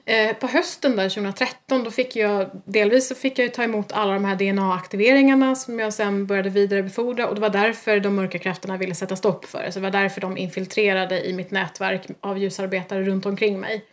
Eh, 0.06 0.36
på 0.36 0.48
hösten 0.48 0.96
där 0.96 1.10
2013 1.10 1.84
då 1.84 1.92
fick 1.92 2.16
jag, 2.16 2.50
delvis 2.66 3.08
så 3.08 3.16
fick 3.16 3.40
jag 3.40 3.54
ta 3.54 3.64
emot 3.64 3.92
alla 3.92 4.14
de 4.14 4.26
här 4.26 4.36
DNA-aktiveringarna 4.36 5.56
som 5.56 5.80
jag 5.80 5.94
sen 5.94 6.26
började 6.26 6.50
vidarebefordra 6.50 7.28
och 7.28 7.36
det 7.36 7.42
var 7.42 7.50
därför 7.50 8.00
de 8.00 8.16
mörka 8.16 8.40
krafterna 8.40 8.78
ville 8.78 8.96
sätta 8.96 9.16
stopp 9.16 9.46
för 9.46 9.64
det. 9.64 9.72
Så 9.72 9.80
det 9.80 9.84
var 9.84 9.92
därför 9.92 10.22
de 10.22 10.38
infiltrerade 10.38 11.28
i 11.28 11.34
mitt 11.34 11.52
nätverk 11.52 12.02
av 12.22 12.38
ljusarbetare 12.38 13.04
runt 13.04 13.26
omkring 13.26 13.60
mig. 13.60 13.86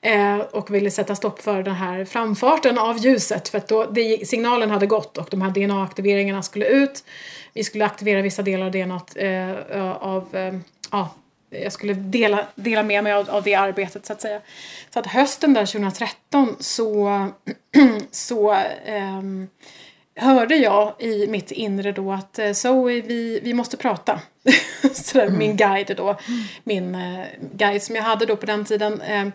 Eh, 0.00 0.38
och 0.38 0.74
ville 0.74 0.90
sätta 0.90 1.14
stopp 1.14 1.42
för 1.42 1.62
den 1.62 1.74
här 1.74 2.04
framfarten 2.04 2.78
av 2.78 2.98
ljuset 2.98 3.48
för 3.48 3.58
att 3.58 3.68
då, 3.68 3.84
det, 3.84 4.28
signalen 4.28 4.70
hade 4.70 4.86
gått 4.86 5.18
och 5.18 5.28
de 5.30 5.42
här 5.42 5.50
DNA-aktiveringarna 5.50 6.42
skulle 6.42 6.66
ut. 6.66 7.04
Vi 7.52 7.64
skulle 7.64 7.84
aktivera 7.84 8.22
vissa 8.22 8.42
delar 8.42 8.66
av 8.66 8.72
DNA 8.72 9.00
eh, 9.16 9.92
av 9.92 10.36
eh, 10.36 10.54
ja, 10.90 11.14
jag 11.50 11.72
skulle 11.72 11.94
dela, 11.94 12.46
dela 12.54 12.82
med 12.82 13.04
mig 13.04 13.12
av, 13.12 13.30
av 13.30 13.42
det 13.42 13.54
arbetet 13.54 14.06
så 14.06 14.12
att 14.12 14.20
säga. 14.20 14.40
Så 14.90 14.98
att 14.98 15.06
hösten 15.06 15.54
där 15.54 15.66
2013 15.66 16.56
så, 16.60 17.28
så 18.10 18.56
ehm, 18.86 19.48
hörde 20.16 20.56
jag 20.56 20.94
i 20.98 21.26
mitt 21.26 21.50
inre 21.50 21.92
då 21.92 22.12
att 22.12 22.38
eh, 22.38 22.52
Zoe, 22.52 23.00
vi, 23.00 23.40
vi 23.42 23.54
måste 23.54 23.76
prata. 23.76 24.20
så 24.94 25.18
där, 25.18 25.28
Min 25.28 25.56
guide 25.56 25.96
då, 25.96 26.16
min 26.64 26.94
eh, 26.94 27.24
guide 27.52 27.82
som 27.82 27.96
jag 27.96 28.02
hade 28.02 28.26
då 28.26 28.36
på 28.36 28.46
den 28.46 28.64
tiden 28.64 29.00
eh, 29.00 29.28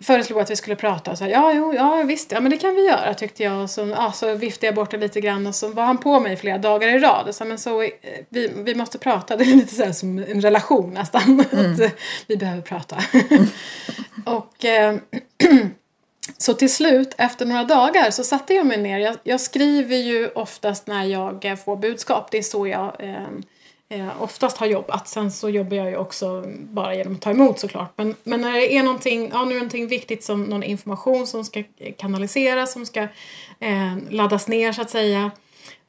föreslog 0.00 0.40
att 0.40 0.50
vi 0.50 0.56
skulle 0.56 0.76
prata 0.76 1.10
och 1.10 1.18
sa 1.18 1.26
ja, 1.26 1.52
jo, 1.54 1.74
ja 1.74 2.02
visst, 2.02 2.32
ja 2.32 2.40
men 2.40 2.50
det 2.50 2.56
kan 2.56 2.74
vi 2.74 2.86
göra 2.86 3.14
tyckte 3.14 3.42
jag. 3.42 3.70
Så, 3.70 3.86
ja, 3.86 4.12
så 4.12 4.34
viftade 4.34 4.66
jag 4.66 4.74
bort 4.74 4.90
det 4.90 4.96
lite 4.96 5.20
grann 5.20 5.46
och 5.46 5.54
så 5.54 5.68
var 5.68 5.84
han 5.84 5.98
på 5.98 6.20
mig 6.20 6.36
flera 6.36 6.58
dagar 6.58 6.88
i 6.88 6.98
rad 6.98 7.28
och 7.28 7.34
sa 7.34 7.44
men 7.44 7.58
så, 7.58 7.82
eh, 7.82 7.90
vi, 8.28 8.52
vi 8.56 8.74
måste 8.74 8.98
prata, 8.98 9.36
det 9.36 9.44
är 9.44 9.56
lite 9.56 9.74
så 9.74 9.84
här 9.84 9.92
som 9.92 10.18
en 10.18 10.40
relation 10.40 10.94
nästan. 10.94 11.40
att, 11.52 11.80
eh, 11.80 11.90
vi 12.26 12.36
behöver 12.36 12.62
prata. 12.62 12.96
och 14.24 14.64
eh, 14.64 14.96
så 16.38 16.54
till 16.54 16.72
slut, 16.72 17.14
efter 17.18 17.46
några 17.46 17.64
dagar, 17.64 18.10
så 18.10 18.24
satte 18.24 18.54
jag 18.54 18.66
mig 18.66 18.78
ner. 18.78 18.98
Jag, 18.98 19.16
jag 19.22 19.40
skriver 19.40 19.96
ju 19.96 20.28
oftast 20.28 20.86
när 20.86 21.04
jag 21.04 21.44
eh, 21.44 21.56
får 21.56 21.76
budskap. 21.76 22.30
Det 22.30 22.38
är 22.38 22.42
så 22.42 22.66
jag 22.66 22.96
eh, 22.98 23.28
eh, 23.88 24.22
oftast 24.22 24.56
har 24.56 24.66
jobbat. 24.66 25.08
Sen 25.08 25.32
så 25.32 25.50
jobbar 25.50 25.76
jag 25.76 25.90
ju 25.90 25.96
också 25.96 26.44
bara 26.58 26.94
genom 26.94 27.14
att 27.14 27.20
ta 27.20 27.30
emot 27.30 27.58
såklart. 27.58 27.92
Men, 27.96 28.14
men 28.24 28.40
när 28.40 28.52
det 28.52 28.76
är 28.76 28.82
någonting, 28.82 29.30
ja, 29.32 29.44
nu 29.44 29.50
är 29.50 29.58
någonting 29.58 29.86
viktigt 29.86 30.24
som 30.24 30.42
någon 30.42 30.62
information 30.62 31.26
som 31.26 31.44
ska 31.44 31.62
kanaliseras, 31.98 32.72
som 32.72 32.86
ska 32.86 33.02
eh, 33.60 33.96
laddas 34.10 34.48
ner 34.48 34.72
så 34.72 34.82
att 34.82 34.90
säga. 34.90 35.30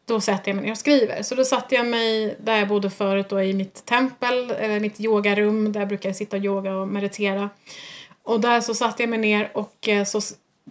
då 0.05 0.21
sätter 0.21 0.49
jag 0.49 0.55
mig 0.55 0.65
ner 0.65 0.71
och 0.71 0.77
skriver. 0.77 1.23
Så 1.23 1.35
då 1.35 1.45
satte 1.45 1.75
jag 1.75 1.87
mig 1.87 2.37
där 2.39 2.57
jag 2.57 2.67
bodde 2.67 2.89
förut 2.89 3.29
då 3.29 3.41
i 3.41 3.53
mitt 3.53 3.85
tempel, 3.85 4.51
eller 4.51 4.79
mitt 4.79 4.99
yogarum 4.99 5.71
där 5.71 5.79
jag 5.81 5.87
brukar 5.87 6.13
sitta 6.13 6.37
och 6.37 6.43
yoga 6.43 6.75
och 6.75 6.87
meditera. 6.87 7.49
Och 8.23 8.39
där 8.39 8.61
så 8.61 8.73
satte 8.73 9.03
jag 9.03 9.09
mig 9.09 9.19
ner 9.19 9.51
och 9.53 9.87
eh, 9.87 10.05
så 10.05 10.21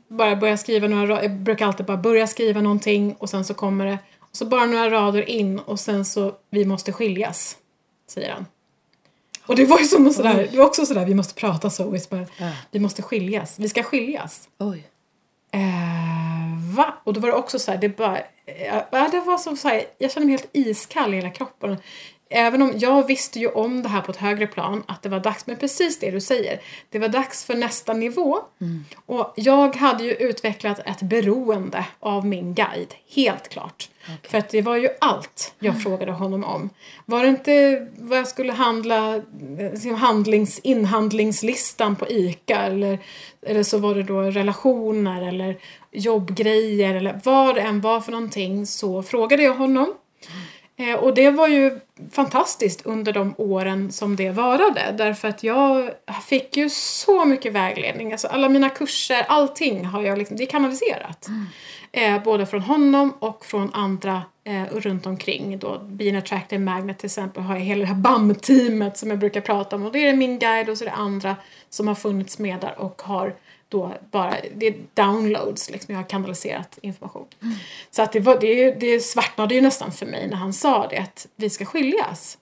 bara 0.09 0.37
började 0.37 0.59
skriva 0.59 0.89
några. 0.89 1.23
Jag 1.23 1.33
brukar 1.33 1.67
alltid 1.67 1.87
bara 1.87 1.97
börja 1.97 2.27
skriva 2.27 2.61
någonting 2.61 3.17
och 3.19 3.31
sen 3.31 3.45
så 3.45 3.55
kommer 3.55 3.87
det. 3.87 3.99
Så 4.37 4.45
bara 4.45 4.67
några 4.67 4.91
rader 4.91 5.31
in 5.31 5.59
och 5.59 5.81
sen 5.81 6.05
så, 6.05 6.35
vi 6.51 6.65
måste 6.65 6.93
skiljas. 6.93 7.57
Säger 8.09 8.33
han. 8.33 8.47
Och 9.47 9.57
det 9.57 9.65
var 9.65 9.79
ju 9.79 9.85
som 9.85 10.13
sådär, 10.13 10.49
det 10.51 10.59
var 10.59 10.67
också 10.67 10.87
sådär, 10.87 11.05
vi 11.05 11.15
måste 11.15 11.35
prata 11.35 11.71
så. 11.71 11.99
Bara, 12.11 12.27
Ja. 12.39 12.53
Vi 12.71 12.81
måste 12.81 13.03
skiljas, 13.03 13.59
vi 13.59 13.69
ska 13.69 13.83
skiljas. 13.83 14.49
Oj. 14.59 14.87
Eh, 15.53 16.77
va? 16.77 16.95
Och 17.05 17.13
då 17.13 17.21
var 17.21 17.29
det 17.29 17.35
också 17.35 17.59
så 17.59 17.71
här, 17.71 17.79
det 17.79 17.89
bara, 17.89 18.19
eh, 18.47 18.83
ja, 18.93 19.09
det 19.11 19.21
var 19.21 19.39
som 19.39 19.57
så 19.57 19.69
här, 19.69 19.85
jag 19.99 20.13
kände 20.13 20.27
mig 20.27 20.37
helt 20.37 20.51
iskall 20.53 21.15
i 21.15 21.17
hela 21.17 21.31
kroppen. 21.31 21.77
Även 22.31 22.63
om 22.63 22.73
jag 22.77 23.07
visste 23.07 23.39
ju 23.39 23.49
om 23.49 23.83
det 23.83 23.89
här 23.89 24.01
på 24.01 24.11
ett 24.11 24.17
högre 24.17 24.47
plan, 24.47 24.83
att 24.87 25.03
det 25.03 25.09
var 25.09 25.21
dags, 25.21 25.47
men 25.47 25.57
precis 25.57 25.99
det 25.99 26.11
du 26.11 26.21
säger, 26.21 26.61
det 26.91 26.99
var 26.99 27.09
dags 27.09 27.45
för 27.45 27.55
nästa 27.55 27.93
nivå. 27.93 28.39
Och 29.07 29.33
jag 29.37 29.77
hade 29.77 30.05
ju 30.05 30.13
utvecklat 30.13 30.79
ett 30.79 31.03
beroende 31.03 31.85
av 32.01 32.27
min 32.27 32.55
guide, 32.55 32.95
helt 33.15 33.49
klart. 33.49 33.89
För 34.23 34.39
att 34.39 34.49
det 34.49 34.63
var 34.63 34.77
ju 34.77 34.89
allt 35.01 35.55
jag 35.59 35.83
frågade 35.83 36.13
honom 36.13 36.45
om. 36.45 36.71
Var 37.05 37.23
det 37.23 37.29
inte 37.29 37.87
vad 37.97 38.19
jag 38.19 38.29
skulle 38.29 38.53
handla, 38.53 39.17
eh, 39.85 39.95
handlings, 39.97 40.59
inhandlingslistan 40.59 41.97
på 41.97 42.09
ICA 42.09 42.57
eller, 42.57 42.99
eller 43.43 43.63
så 43.63 43.79
var 43.79 43.95
det 43.95 44.03
då 44.03 44.21
relationer 44.21 45.29
eller 45.29 45.59
jobbgrejer 45.93 46.95
eller 46.95 47.21
vad 47.25 47.55
det 47.55 47.61
än 47.61 47.81
var 47.81 48.01
för 48.01 48.13
någonting 48.13 48.67
så 48.67 49.03
frågade 49.03 49.43
jag 49.43 49.55
honom. 49.55 49.95
Eh, 50.79 50.95
och 50.95 51.15
det 51.15 51.31
var 51.31 51.49
ju 51.49 51.81
fantastiskt 52.11 52.87
under 52.87 53.13
de 53.13 53.35
åren 53.39 53.93
som 53.93 54.17
det 54.17 54.31
varade. 54.31 54.95
Därför 54.99 55.29
att 55.29 55.43
jag 55.43 55.91
fick 56.27 56.57
ju 56.57 56.71
så 56.71 57.25
mycket 57.25 57.53
vägledning. 57.53 58.13
Alltså 58.13 58.29
alla 58.29 58.49
mina 58.49 58.69
kurser, 58.69 59.25
allting 59.29 59.85
har 59.85 60.03
jag 60.03 60.19
liksom, 60.19 60.37
det 60.37 60.45
är 60.45 60.47
kanaliserat. 60.47 61.29
Eh, 61.93 62.23
både 62.23 62.47
från 62.47 62.61
honom 62.61 63.13
och 63.19 63.45
från 63.45 63.75
andra 63.75 64.23
eh, 64.45 64.63
runt 64.73 65.07
omkring. 65.07 65.59
Då, 65.59 65.79
Being 65.79 66.17
Attractive 66.17 66.65
Magnet 66.65 66.99
till 66.99 67.07
exempel 67.07 67.43
har 67.43 67.55
jag 67.55 67.63
hela 67.63 67.81
det 67.81 67.87
här 67.87 67.95
BAM-teamet 67.95 68.97
som 68.97 69.11
jag 69.11 69.19
brukar 69.19 69.41
prata 69.41 69.77
om. 69.77 69.83
Och 69.83 69.93
det 69.93 70.09
är 70.09 70.15
min 70.15 70.39
guide 70.39 70.69
och 70.69 70.79
så 70.79 70.85
är 70.85 70.89
det 70.89 70.95
andra 70.95 71.37
som 71.71 71.89
har 71.89 71.95
funnits 71.95 72.39
med 72.39 72.61
där 72.61 72.79
och 72.79 73.03
har 73.03 73.35
då 73.69 73.95
bara, 74.11 74.37
det 74.57 74.67
är 74.67 74.75
downloads 74.95 75.71
liksom, 75.71 75.95
jag 75.95 76.03
har 76.03 76.09
kanaliserat 76.09 76.79
information. 76.83 77.27
Så 77.91 78.03
att 78.03 78.13
det, 78.13 78.21
var, 78.21 78.41
det, 78.41 78.73
det 78.73 79.01
svartnade 79.01 79.55
ju 79.55 79.61
nästan 79.61 79.93
för 79.93 80.07
mig 80.07 80.29
när 80.29 80.37
han 80.37 80.53
sa 80.53 80.87
det 80.89 80.99
att 80.99 81.27
vi 81.37 81.51
ska 81.51 81.65
skiljas. 81.65 82.39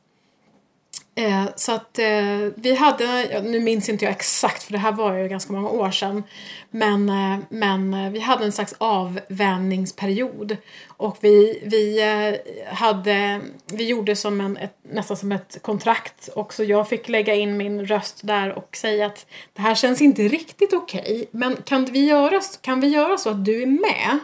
Eh, 1.17 1.45
så 1.57 1.73
att 1.73 1.99
eh, 1.99 2.39
vi 2.55 2.75
hade, 2.75 3.41
nu 3.43 3.61
minns 3.61 3.89
inte 3.89 4.05
jag 4.05 4.13
exakt 4.13 4.63
för 4.63 4.73
det 4.73 4.79
här 4.79 4.93
var 4.93 5.15
ju 5.15 5.29
ganska 5.29 5.53
många 5.53 5.69
år 5.69 5.91
sedan. 5.91 6.23
Men, 6.71 7.09
eh, 7.09 7.39
men 7.49 7.95
eh, 7.95 8.11
vi 8.11 8.21
hade 8.21 8.45
en 8.45 8.53
slags 8.53 8.75
avvänjningsperiod. 8.79 10.57
Och 10.87 11.17
vi, 11.21 11.63
vi 11.65 12.03
eh, 12.03 12.75
hade, 12.75 13.41
vi 13.73 13.89
gjorde 13.89 14.17
som 14.17 14.41
en, 14.41 14.57
ett, 14.57 14.77
nästan 14.83 15.17
som 15.17 15.33
ett 15.33 15.59
kontrakt. 15.63 16.29
Och 16.29 16.55
så 16.55 16.65
jag 16.65 16.89
fick 16.89 17.09
lägga 17.09 17.35
in 17.35 17.57
min 17.57 17.87
röst 17.87 18.21
där 18.23 18.53
och 18.59 18.77
säga 18.77 19.07
att 19.07 19.27
det 19.53 19.63
här 19.63 19.75
känns 19.75 20.03
inte 20.03 20.23
riktigt 20.23 20.73
okej. 20.73 21.29
men 21.31 21.57
kan 21.57 21.85
vi, 21.85 22.07
göra, 22.07 22.41
kan 22.61 22.81
vi 22.81 22.87
göra 22.87 23.19
så 23.19 23.31
att 23.31 23.45
du 23.45 23.63
är 23.63 23.67
med? 23.67 24.19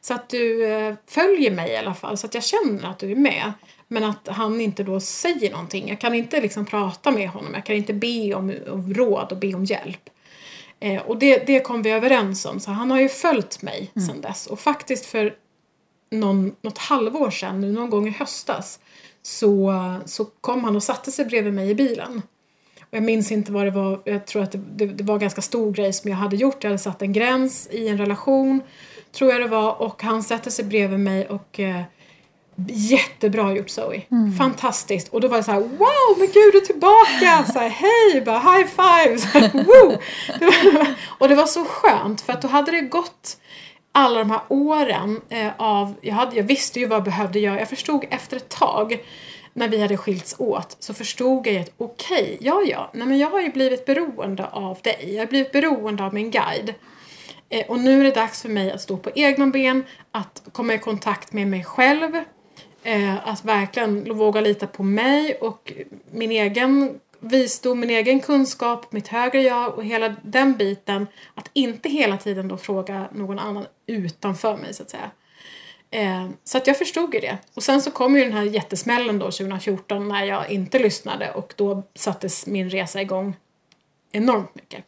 Så 0.00 0.14
att 0.14 0.28
du 0.28 0.72
eh, 0.72 0.94
följer 1.06 1.50
mig 1.50 1.70
i 1.70 1.76
alla 1.76 1.94
fall, 1.94 2.18
så 2.18 2.26
att 2.26 2.34
jag 2.34 2.44
känner 2.44 2.90
att 2.90 2.98
du 2.98 3.10
är 3.10 3.16
med. 3.16 3.52
Men 3.92 4.04
att 4.04 4.28
han 4.28 4.60
inte 4.60 4.82
då 4.82 5.00
säger 5.00 5.50
någonting. 5.50 5.88
Jag 5.88 6.00
kan 6.00 6.14
inte 6.14 6.40
liksom 6.40 6.66
prata 6.66 7.10
med 7.10 7.28
honom. 7.28 7.54
Jag 7.54 7.66
kan 7.66 7.76
inte 7.76 7.92
be 7.92 8.34
om, 8.34 8.54
om 8.70 8.94
råd 8.94 9.32
och 9.32 9.38
be 9.38 9.54
om 9.54 9.64
hjälp. 9.64 10.10
Eh, 10.80 11.02
och 11.02 11.18
det, 11.18 11.46
det 11.46 11.60
kom 11.60 11.82
vi 11.82 11.90
överens 11.90 12.44
om. 12.44 12.60
Så 12.60 12.70
han 12.70 12.90
har 12.90 13.00
ju 13.00 13.08
följt 13.08 13.62
mig 13.62 13.90
mm. 13.96 14.08
sedan 14.08 14.20
dess. 14.20 14.46
Och 14.46 14.60
faktiskt 14.60 15.06
för 15.06 15.34
någon, 16.10 16.54
något 16.62 16.78
halvår 16.78 17.30
sedan, 17.30 17.60
nu 17.60 17.72
någon 17.72 17.90
gång 17.90 18.08
i 18.08 18.10
höstas, 18.10 18.80
så, 19.22 19.74
så 20.04 20.24
kom 20.24 20.64
han 20.64 20.76
och 20.76 20.82
satte 20.82 21.12
sig 21.12 21.24
bredvid 21.24 21.52
mig 21.52 21.70
i 21.70 21.74
bilen. 21.74 22.22
Och 22.80 22.96
jag 22.96 23.02
minns 23.02 23.32
inte 23.32 23.52
vad 23.52 23.64
det 23.64 23.70
var. 23.70 24.00
Jag 24.04 24.26
tror 24.26 24.42
att 24.42 24.52
det, 24.52 24.60
det, 24.76 24.86
det 24.86 25.04
var 25.04 25.14
en 25.14 25.20
ganska 25.20 25.42
stor 25.42 25.72
grej 25.72 25.92
som 25.92 26.10
jag 26.10 26.18
hade 26.18 26.36
gjort. 26.36 26.64
Jag 26.64 26.70
hade 26.70 26.78
satt 26.78 27.02
en 27.02 27.12
gräns 27.12 27.68
i 27.70 27.88
en 27.88 27.98
relation, 27.98 28.62
tror 29.12 29.32
jag 29.32 29.40
det 29.40 29.48
var. 29.48 29.82
Och 29.82 30.02
han 30.02 30.22
sätter 30.22 30.50
sig 30.50 30.64
bredvid 30.64 31.00
mig 31.00 31.28
och 31.28 31.60
eh, 31.60 31.82
Jättebra 32.68 33.52
gjort 33.52 33.70
Zoe. 33.70 34.02
Mm. 34.10 34.32
Fantastiskt. 34.32 35.08
Och 35.08 35.20
då 35.20 35.28
var 35.28 35.36
det 35.36 35.42
så 35.42 35.52
här, 35.52 35.60
wow, 35.60 36.18
men 36.18 36.26
gud 36.26 36.52
du 36.52 36.58
är 36.58 36.66
tillbaka! 36.66 37.44
Så 37.52 37.58
här, 37.58 37.68
hej, 37.68 38.20
bara 38.20 38.38
high 38.38 38.66
five! 38.66 39.18
Så 39.32 39.38
här, 39.38 39.50
woo! 39.52 39.98
Det 40.38 40.70
var, 40.78 40.94
och 41.18 41.28
det 41.28 41.34
var 41.34 41.46
så 41.46 41.64
skönt 41.64 42.20
för 42.20 42.32
att 42.32 42.42
då 42.42 42.48
hade 42.48 42.70
det 42.70 42.80
gått 42.80 43.36
alla 43.92 44.18
de 44.18 44.30
här 44.30 44.40
åren 44.48 45.20
eh, 45.28 45.50
av, 45.56 45.94
jag, 46.00 46.14
hade, 46.14 46.36
jag 46.36 46.44
visste 46.44 46.80
ju 46.80 46.86
vad 46.86 46.96
jag 46.96 47.04
behövde 47.04 47.38
göra. 47.38 47.58
Jag 47.58 47.68
förstod 47.68 48.04
efter 48.10 48.36
ett 48.36 48.48
tag 48.48 49.04
när 49.54 49.68
vi 49.68 49.80
hade 49.80 49.96
skilts 49.96 50.34
åt 50.38 50.76
så 50.78 50.94
förstod 50.94 51.46
jag 51.46 51.56
att 51.56 51.70
okej, 51.76 52.22
okay, 52.22 52.36
ja 52.40 52.62
ja, 52.66 52.90
nej 52.94 53.06
men 53.06 53.18
jag 53.18 53.30
har 53.30 53.40
ju 53.40 53.48
blivit 53.48 53.86
beroende 53.86 54.46
av 54.46 54.78
dig. 54.82 55.14
Jag 55.14 55.20
har 55.20 55.26
blivit 55.26 55.52
beroende 55.52 56.04
av 56.04 56.14
min 56.14 56.30
guide. 56.30 56.74
Eh, 57.48 57.66
och 57.68 57.78
nu 57.78 58.00
är 58.00 58.04
det 58.04 58.10
dags 58.10 58.42
för 58.42 58.48
mig 58.48 58.70
att 58.70 58.80
stå 58.80 58.96
på 58.96 59.10
egna 59.14 59.46
ben, 59.46 59.84
att 60.12 60.42
komma 60.52 60.74
i 60.74 60.78
kontakt 60.78 61.32
med 61.32 61.46
mig 61.46 61.64
själv, 61.64 62.16
Eh, 62.82 63.28
att 63.28 63.44
verkligen 63.44 64.16
våga 64.16 64.40
lita 64.40 64.66
på 64.66 64.82
mig 64.82 65.34
och 65.34 65.72
min 66.10 66.30
egen 66.30 67.00
visdom, 67.20 67.80
min 67.80 67.90
egen 67.90 68.20
kunskap, 68.20 68.92
mitt 68.92 69.08
högre 69.08 69.42
jag 69.42 69.74
och 69.74 69.84
hela 69.84 70.16
den 70.22 70.56
biten. 70.56 71.06
Att 71.34 71.50
inte 71.52 71.88
hela 71.88 72.16
tiden 72.16 72.48
då 72.48 72.56
fråga 72.56 73.08
någon 73.12 73.38
annan 73.38 73.66
utanför 73.86 74.56
mig 74.56 74.74
så 74.74 74.82
att 74.82 74.90
säga. 74.90 75.10
Eh, 75.90 76.28
så 76.44 76.58
att 76.58 76.66
jag 76.66 76.78
förstod 76.78 77.14
ju 77.14 77.20
det. 77.20 77.38
Och 77.54 77.62
sen 77.62 77.82
så 77.82 77.90
kom 77.90 78.16
ju 78.16 78.24
den 78.24 78.32
här 78.32 78.42
jättesmällen 78.42 79.18
då 79.18 79.24
2014 79.24 80.08
när 80.08 80.24
jag 80.24 80.50
inte 80.50 80.78
lyssnade 80.78 81.32
och 81.32 81.54
då 81.56 81.82
sattes 81.94 82.46
min 82.46 82.70
resa 82.70 83.00
igång 83.02 83.36
enormt 84.12 84.54
mycket. 84.54 84.84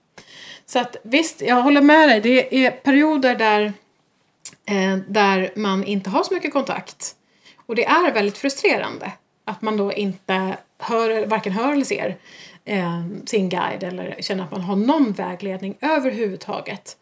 Så 0.66 0.78
att 0.78 0.96
visst, 1.02 1.40
jag 1.40 1.62
håller 1.62 1.82
med 1.82 2.08
dig. 2.08 2.20
Det 2.20 2.66
är 2.66 2.70
perioder 2.70 3.34
där, 3.34 3.72
eh, 4.66 4.96
där 5.08 5.52
man 5.56 5.84
inte 5.84 6.10
har 6.10 6.22
så 6.22 6.34
mycket 6.34 6.52
kontakt. 6.52 7.16
Och 7.66 7.75
det 7.75 7.85
är 7.85 8.12
väldigt 8.12 8.38
frustrerande 8.38 9.12
att 9.44 9.62
man 9.62 9.76
då 9.76 9.92
inte 9.92 10.56
hör, 10.78 11.26
varken 11.26 11.52
hör 11.52 11.73
eller 11.73 11.85
ser 11.85 12.16
eh, 12.64 13.04
sin 13.26 13.49
guide 13.49 13.83
eller 13.83 14.16
känner 14.21 14.44
att 14.44 14.50
man 14.50 14.61
har 14.61 14.76
någon 14.76 15.12
vägledning 15.12 15.76
överhuvudtaget. 15.80 16.97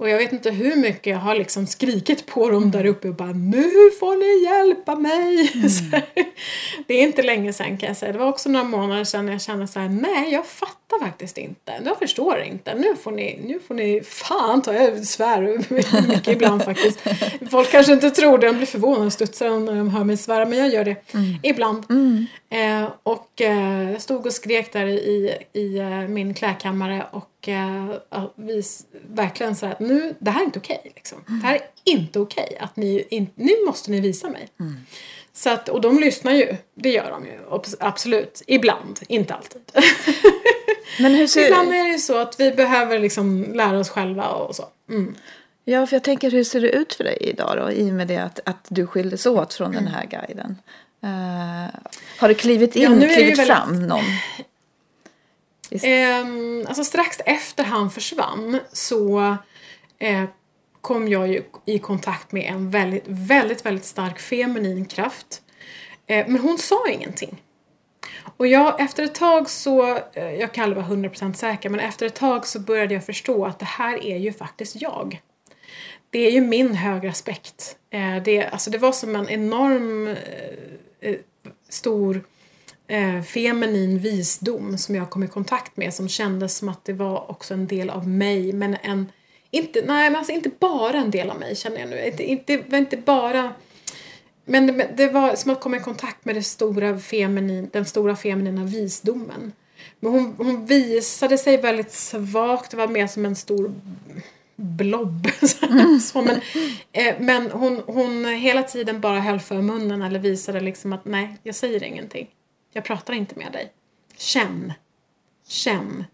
Och 0.00 0.08
jag 0.08 0.18
vet 0.18 0.32
inte 0.32 0.50
hur 0.50 0.76
mycket 0.76 1.06
jag 1.06 1.18
har 1.18 1.34
liksom 1.34 1.66
skrikit 1.66 2.26
på 2.26 2.50
dem 2.50 2.70
där 2.70 2.86
uppe 2.86 3.08
och 3.08 3.14
bara 3.14 3.32
Nu 3.32 3.70
får 4.00 4.16
ni 4.16 4.44
hjälpa 4.44 4.96
mig! 4.96 5.52
Mm. 5.54 6.02
det 6.86 6.94
är 6.94 7.02
inte 7.02 7.22
länge 7.22 7.52
sedan 7.52 7.78
kan 7.78 7.86
jag 7.86 7.96
säga. 7.96 8.12
Det 8.12 8.18
var 8.18 8.28
också 8.28 8.48
några 8.48 8.64
månader 8.64 9.04
sedan 9.04 9.28
jag 9.28 9.40
kände 9.40 9.66
så 9.66 9.80
här 9.80 9.88
Nej, 9.88 10.32
jag 10.32 10.46
fattar 10.46 11.04
faktiskt 11.04 11.38
inte. 11.38 11.72
Jag 11.84 11.98
förstår 11.98 12.40
inte. 12.40 12.74
Nu 12.74 12.96
får 12.96 13.12
ni, 13.12 13.40
nu 13.44 13.60
får 13.60 13.74
ni 13.74 14.00
fan 14.04 14.62
ta 14.62 14.74
Jag 14.74 15.04
svär 15.04 15.58
mycket 16.08 16.28
ibland 16.28 16.64
faktiskt. 16.64 17.00
Folk 17.50 17.70
kanske 17.70 17.92
inte 17.92 18.10
tror 18.10 18.38
det. 18.38 18.46
De 18.46 18.56
blir 18.56 18.66
förvånade 18.66 19.06
och 19.06 19.12
studsar 19.12 19.60
när 19.60 19.74
de 19.74 19.88
hör 19.88 20.04
mig 20.04 20.16
svära. 20.16 20.44
Men 20.44 20.58
jag 20.58 20.68
gör 20.68 20.84
det 20.84 21.14
mm. 21.14 21.38
ibland. 21.42 21.84
Mm. 21.90 22.26
Eh, 22.50 22.90
och 23.02 23.40
eh, 23.40 23.90
jag 23.90 24.02
stod 24.02 24.26
och 24.26 24.32
skrek 24.32 24.72
där 24.72 24.86
i, 24.86 25.36
i 25.52 25.78
eh, 25.78 25.88
min 25.88 26.34
klädkammare 26.34 27.06
och 27.10 27.29
och 28.08 28.32
vi 28.36 28.62
verkligen 29.08 29.56
så 29.56 29.66
att 29.66 29.80
nu, 29.80 30.14
det 30.18 30.30
här 30.30 30.40
är 30.40 30.44
inte 30.44 30.58
okej. 30.58 30.78
Okay, 30.80 30.92
liksom. 30.94 31.24
mm. 31.28 31.40
Det 31.40 31.46
här 31.46 31.54
är 31.54 31.62
inte 31.84 32.20
okej. 32.20 32.48
Okay, 32.50 32.58
att 32.58 32.76
ni 32.76 33.06
in, 33.10 33.30
nu 33.34 33.52
måste 33.66 33.90
ni 33.90 34.00
visa 34.00 34.28
mig. 34.28 34.48
Mm. 34.60 34.76
Så 35.32 35.50
att, 35.50 35.68
och 35.68 35.80
de 35.80 35.98
lyssnar 35.98 36.32
ju. 36.32 36.56
Det 36.74 36.90
gör 36.90 37.10
de 37.10 37.26
ju. 37.26 37.38
Absolut. 37.80 38.42
Ibland. 38.46 39.00
Inte 39.08 39.34
alltid. 39.34 39.62
Men 41.00 41.14
hur 41.14 41.26
ser... 41.26 41.46
Ibland 41.46 41.72
är 41.72 41.84
det 41.84 41.90
ju 41.90 41.98
så 41.98 42.18
att 42.18 42.40
vi 42.40 42.52
behöver 42.52 42.98
liksom 42.98 43.52
lära 43.54 43.78
oss 43.78 43.88
själva 43.88 44.28
och 44.28 44.56
så. 44.56 44.64
Mm. 44.88 45.14
Ja, 45.64 45.86
för 45.86 45.96
jag 45.96 46.04
tänker 46.04 46.30
hur 46.30 46.44
ser 46.44 46.60
det 46.60 46.70
ut 46.70 46.94
för 46.94 47.04
dig 47.04 47.18
idag 47.20 47.56
då? 47.56 47.72
I 47.72 47.90
och 47.90 47.94
med 47.94 48.08
det 48.08 48.16
att, 48.16 48.40
att 48.44 48.66
du 48.68 48.86
skildes 48.86 49.26
åt 49.26 49.54
från 49.54 49.72
den 49.72 49.86
här 49.86 50.06
guiden. 50.06 50.56
Uh, 51.04 51.80
har 52.18 52.28
du 52.28 52.34
klivit 52.34 52.76
in, 52.76 52.82
ja, 52.82 53.08
klivit 53.14 53.38
väldigt... 53.38 53.46
fram 53.46 53.86
någon? 53.86 54.04
Eh, 55.70 56.26
alltså 56.68 56.84
strax 56.84 57.16
efter 57.26 57.64
han 57.64 57.90
försvann 57.90 58.60
så 58.72 59.36
eh, 59.98 60.24
kom 60.80 61.08
jag 61.08 61.28
ju 61.28 61.42
i 61.64 61.78
kontakt 61.78 62.32
med 62.32 62.52
en 62.52 62.70
väldigt, 62.70 63.04
väldigt, 63.06 63.66
väldigt 63.66 63.84
stark 63.84 64.20
feminin 64.20 64.84
kraft. 64.84 65.42
Eh, 66.06 66.26
men 66.28 66.40
hon 66.40 66.58
sa 66.58 66.88
ingenting. 66.88 67.42
Och 68.36 68.46
jag, 68.46 68.80
efter 68.80 69.02
ett 69.02 69.14
tag 69.14 69.50
så, 69.50 69.98
eh, 70.12 70.34
jag 70.34 70.52
kan 70.52 70.64
aldrig 70.64 70.84
vara 70.84 70.96
100% 70.96 71.32
säker, 71.32 71.68
men 71.68 71.80
efter 71.80 72.06
ett 72.06 72.14
tag 72.14 72.46
så 72.46 72.60
började 72.60 72.94
jag 72.94 73.04
förstå 73.04 73.44
att 73.44 73.58
det 73.58 73.64
här 73.64 74.04
är 74.04 74.16
ju 74.16 74.32
faktiskt 74.32 74.82
jag. 74.82 75.20
det 76.10 76.26
är 76.26 76.30
ju 76.30 76.40
min 76.40 76.74
högre 76.74 77.10
aspekt. 77.10 77.76
Eh, 77.90 78.22
det, 78.22 78.46
alltså 78.46 78.70
det 78.70 78.78
var 78.78 78.92
som 78.92 79.16
en 79.16 79.28
enorm 79.28 80.16
eh, 81.00 81.16
stor 81.68 82.24
eh, 82.90 83.22
feminin 83.22 83.98
visdom 83.98 84.78
som 84.78 84.94
jag 84.94 85.10
kom 85.10 85.22
i 85.22 85.28
kontakt 85.28 85.76
med 85.76 85.94
som 85.94 86.08
kändes 86.08 86.56
som 86.56 86.68
att 86.68 86.84
det 86.84 86.92
var 86.92 87.30
också 87.30 87.54
en 87.54 87.66
del 87.66 87.90
av 87.90 88.08
mig 88.08 88.52
men 88.52 88.76
en 88.82 89.12
inte, 89.50 89.82
nej 89.86 90.10
men 90.10 90.16
alltså 90.16 90.32
inte 90.32 90.50
bara 90.58 90.98
en 90.98 91.10
del 91.10 91.30
av 91.30 91.38
mig 91.40 91.56
känner 91.56 91.80
jag 91.80 91.88
nu. 91.88 92.06
Inte, 92.06 92.22
inte, 92.22 92.56
det 92.56 92.70
var 92.70 92.78
inte 92.78 92.96
bara 92.96 93.52
men 94.44 94.82
det 94.96 95.08
var 95.08 95.34
som 95.34 95.52
att 95.52 95.60
komma 95.60 95.76
i 95.76 95.80
kontakt 95.80 96.24
med 96.24 96.34
det 96.34 96.42
stora 96.42 96.98
feminin, 96.98 97.68
den 97.72 97.84
stora 97.84 98.16
feminina 98.16 98.64
visdomen. 98.64 99.52
Men 100.00 100.12
hon, 100.12 100.34
hon 100.38 100.66
visade 100.66 101.38
sig 101.38 101.56
väldigt 101.56 101.92
svagt, 101.92 102.70
det 102.70 102.76
var 102.76 102.88
mer 102.88 103.06
som 103.06 103.26
en 103.26 103.36
stor 103.36 103.72
blob. 104.56 105.28
så, 106.02 106.22
men 106.22 106.40
eh, 106.92 107.14
men 107.18 107.50
hon, 107.50 107.82
hon 107.86 108.24
hela 108.24 108.62
tiden 108.62 109.00
bara 109.00 109.20
höll 109.20 109.40
för 109.40 109.62
munnen 109.62 110.02
eller 110.02 110.18
visade 110.18 110.60
liksom 110.60 110.92
att 110.92 111.04
nej, 111.04 111.36
jag 111.42 111.54
säger 111.54 111.82
ingenting. 111.82 112.28
Jag 112.72 112.84
pratar 112.84 113.14
inte 113.14 113.38
med 113.38 113.52
dig. 113.52 113.72
Känn. 114.16 114.72
Känn. 115.48 116.04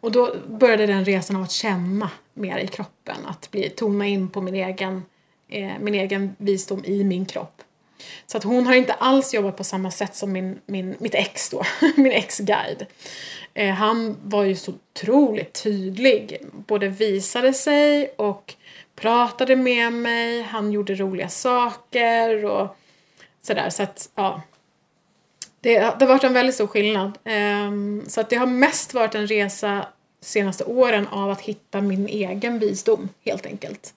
Och 0.00 0.12
då 0.12 0.36
började 0.48 0.86
den 0.86 1.04
resan 1.04 1.36
av 1.36 1.42
att 1.42 1.50
känna 1.50 2.10
mer 2.34 2.58
i 2.58 2.66
kroppen. 2.66 3.16
Att 3.26 3.50
bli, 3.50 3.70
tona 3.70 4.06
in 4.06 4.28
på 4.28 4.40
min 4.40 4.54
egen, 4.54 5.02
eh, 5.48 5.72
min 5.80 5.94
egen 5.94 6.36
visdom 6.38 6.84
i 6.84 7.04
min 7.04 7.26
kropp. 7.26 7.62
Så 8.26 8.36
att 8.36 8.44
hon 8.44 8.66
har 8.66 8.74
inte 8.74 8.92
alls 8.92 9.34
jobbat 9.34 9.56
på 9.56 9.64
samma 9.64 9.90
sätt 9.90 10.14
som 10.16 10.32
min, 10.32 10.60
min, 10.66 10.96
mitt 10.98 11.14
ex 11.14 11.50
då, 11.50 11.62
min 11.96 12.12
ex-guide. 12.12 12.86
Eh, 13.54 13.74
han 13.74 14.16
var 14.22 14.44
ju 14.44 14.54
så 14.54 14.72
otroligt 14.72 15.62
tydlig. 15.62 16.38
Både 16.52 16.88
visade 16.88 17.52
sig 17.52 18.08
och 18.16 18.54
pratade 18.96 19.56
med 19.56 19.92
mig. 19.92 20.42
Han 20.42 20.72
gjorde 20.72 20.94
roliga 20.94 21.28
saker 21.28 22.44
och 22.44 22.76
sådär. 23.42 23.70
Så 23.70 23.82
att, 23.82 24.10
ja. 24.14 24.42
Det, 25.66 25.78
det 25.78 26.04
har 26.04 26.06
varit 26.06 26.24
en 26.24 26.32
väldigt 26.32 26.54
stor 26.54 26.66
skillnad. 26.66 27.18
Ehm, 27.24 28.04
så 28.06 28.20
att 28.20 28.30
det 28.30 28.36
har 28.36 28.46
mest 28.46 28.94
varit 28.94 29.14
en 29.14 29.26
resa 29.26 29.86
senaste 30.20 30.64
åren 30.64 31.08
av 31.08 31.30
att 31.30 31.40
hitta 31.40 31.80
min 31.80 32.08
egen 32.08 32.58
visdom 32.58 33.08
helt 33.24 33.46
enkelt. 33.46 33.94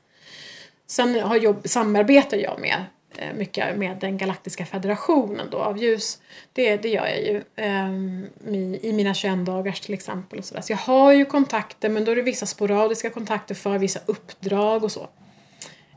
Sen 0.88 1.19
har 1.19 1.35
jobb, 1.35 1.61
samarbetar 1.65 2.38
jag 2.38 2.59
med 2.59 2.85
eh, 3.17 3.33
mycket 3.35 3.77
med 3.77 3.97
den 3.97 4.17
galaktiska 4.17 4.65
federationen 4.65 5.47
då 5.51 5.57
av 5.57 5.77
ljus. 5.77 6.21
Det, 6.53 6.77
det 6.77 6.89
gör 6.89 7.07
jag 7.07 7.21
ju 7.21 7.43
um, 7.65 8.27
i, 8.47 8.79
i, 8.81 8.93
mina 8.93 9.13
21 9.13 9.45
dagars 9.45 9.79
till 9.79 9.93
exempel. 9.93 10.39
Och 10.39 10.45
så, 10.45 10.55
där. 10.55 10.61
så 10.61 10.73
jag 10.73 10.77
har 10.77 11.11
ju 11.11 11.25
kontakter 11.25 11.89
men 11.89 12.05
då 12.05 12.11
är 12.11 12.15
det 12.15 12.21
vissa 12.21 12.45
sporadiska 12.45 13.09
kontakter 13.09 13.55
för 13.55 13.77
vissa 13.77 13.99
uppdrag 14.05 14.83
och 14.83 14.91
så. 14.91 15.07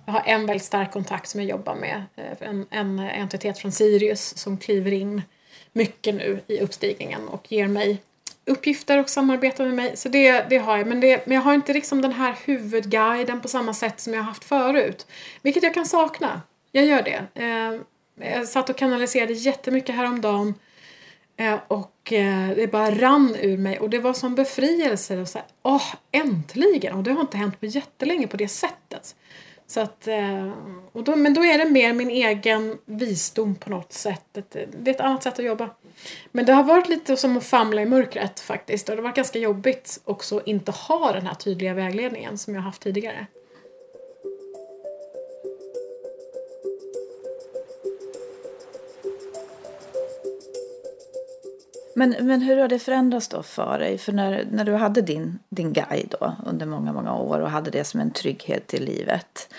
Jag 0.06 0.12
har 0.12 0.22
en 0.26 0.46
väldigt 0.46 0.66
stark 0.66 0.92
kontakt 0.92 1.28
som 1.28 1.40
jag 1.40 1.50
jobbar 1.50 1.74
med. 1.74 2.04
Eh, 2.16 2.48
en, 2.48 2.66
en 2.70 2.98
entitet 2.98 3.58
från 3.58 3.72
Sirius 3.72 4.38
som 4.38 4.56
kliver 4.56 4.92
in 4.92 5.22
mycket 5.72 6.14
nu 6.14 6.40
i 6.46 6.60
uppstigningen 6.60 7.28
och 7.28 7.52
ger 7.52 7.68
mig 7.68 8.02
uppgifter 8.44 9.00
och 9.00 9.10
samarbetar 9.10 9.64
med 9.64 9.74
mig. 9.74 9.96
Så 9.96 10.08
det, 10.08 10.46
det 10.50 10.58
har 10.58 10.78
jag. 10.78 10.86
Men, 10.86 11.00
det, 11.00 11.26
men 11.26 11.34
jag 11.34 11.42
har 11.42 11.54
inte 11.54 11.72
liksom 11.72 12.02
den 12.02 12.12
här 12.12 12.36
huvudguiden 12.44 13.40
på 13.40 13.48
samma 13.48 13.74
sätt 13.74 14.00
som 14.00 14.14
jag 14.14 14.22
haft 14.22 14.44
förut. 14.44 15.06
Vilket 15.42 15.62
jag 15.62 15.74
kan 15.74 15.86
sakna. 15.86 16.40
Jag 16.72 16.86
gör 16.86 17.02
det. 17.02 17.24
Eh, 17.34 17.80
jag 18.30 18.48
satt 18.48 18.70
och 18.70 18.76
kanaliserade 18.76 19.32
jättemycket 19.32 19.94
häromdagen 19.94 20.54
eh, 21.36 21.58
och 21.68 22.12
eh, 22.12 22.48
det 22.56 22.72
bara 22.72 22.90
rann 22.90 23.36
ur 23.40 23.58
mig 23.58 23.78
och 23.78 23.90
det 23.90 23.98
var 23.98 24.12
som 24.12 24.34
befrielse. 24.34 25.18
Och 25.18 25.28
så 25.28 25.38
här, 25.38 25.46
åh, 25.62 25.94
äntligen! 26.12 26.94
Och 26.94 27.02
det 27.02 27.12
har 27.12 27.20
inte 27.20 27.36
hänt 27.36 27.60
på 27.60 27.66
jättelänge 27.66 28.26
på 28.26 28.36
det 28.36 28.48
sättet. 28.48 29.16
Så 29.72 29.80
att, 29.80 30.08
eh, 30.08 30.52
och 30.92 31.04
då, 31.04 31.16
men 31.16 31.34
då 31.34 31.44
är 31.44 31.58
det 31.58 31.70
mer 31.70 31.92
min 31.92 32.10
egen 32.10 32.78
visdom 32.84 33.54
på 33.54 33.70
något 33.70 33.92
sätt. 33.92 34.24
Det 34.32 34.90
är 34.90 34.94
ett 34.94 35.00
annat 35.00 35.22
sätt 35.22 35.38
att 35.38 35.44
jobba. 35.44 35.70
Men 36.32 36.46
det 36.46 36.52
har 36.52 36.62
varit 36.62 36.88
lite 36.88 37.16
som 37.16 37.36
att 37.36 37.44
famla 37.44 37.82
i 37.82 37.86
mörkret 37.86 38.40
faktiskt. 38.40 38.88
Och 38.88 38.96
det 38.96 39.02
har 39.02 39.08
varit 39.08 39.16
ganska 39.16 39.38
jobbigt 39.38 40.00
också 40.04 40.36
att 40.36 40.46
inte 40.46 40.72
ha 40.72 41.12
den 41.12 41.26
här 41.26 41.34
tydliga 41.34 41.74
vägledningen 41.74 42.38
som 42.38 42.54
jag 42.54 42.62
haft 42.62 42.82
tidigare. 42.82 43.26
Men, 51.94 52.16
men 52.20 52.40
hur 52.40 52.56
har 52.56 52.68
det 52.68 52.78
förändrats 52.78 53.28
då 53.28 53.42
för 53.42 53.78
dig? 53.78 53.98
För 53.98 54.12
när, 54.12 54.46
när 54.50 54.64
du 54.64 54.74
hade 54.74 55.02
din, 55.02 55.38
din 55.48 55.72
guide 55.72 56.14
då 56.20 56.36
under 56.46 56.66
många, 56.66 56.92
många 56.92 57.16
år 57.16 57.40
och 57.40 57.50
hade 57.50 57.70
det 57.70 57.84
som 57.84 58.00
en 58.00 58.10
trygghet 58.10 58.74
i 58.74 58.78
livet. 58.78 59.54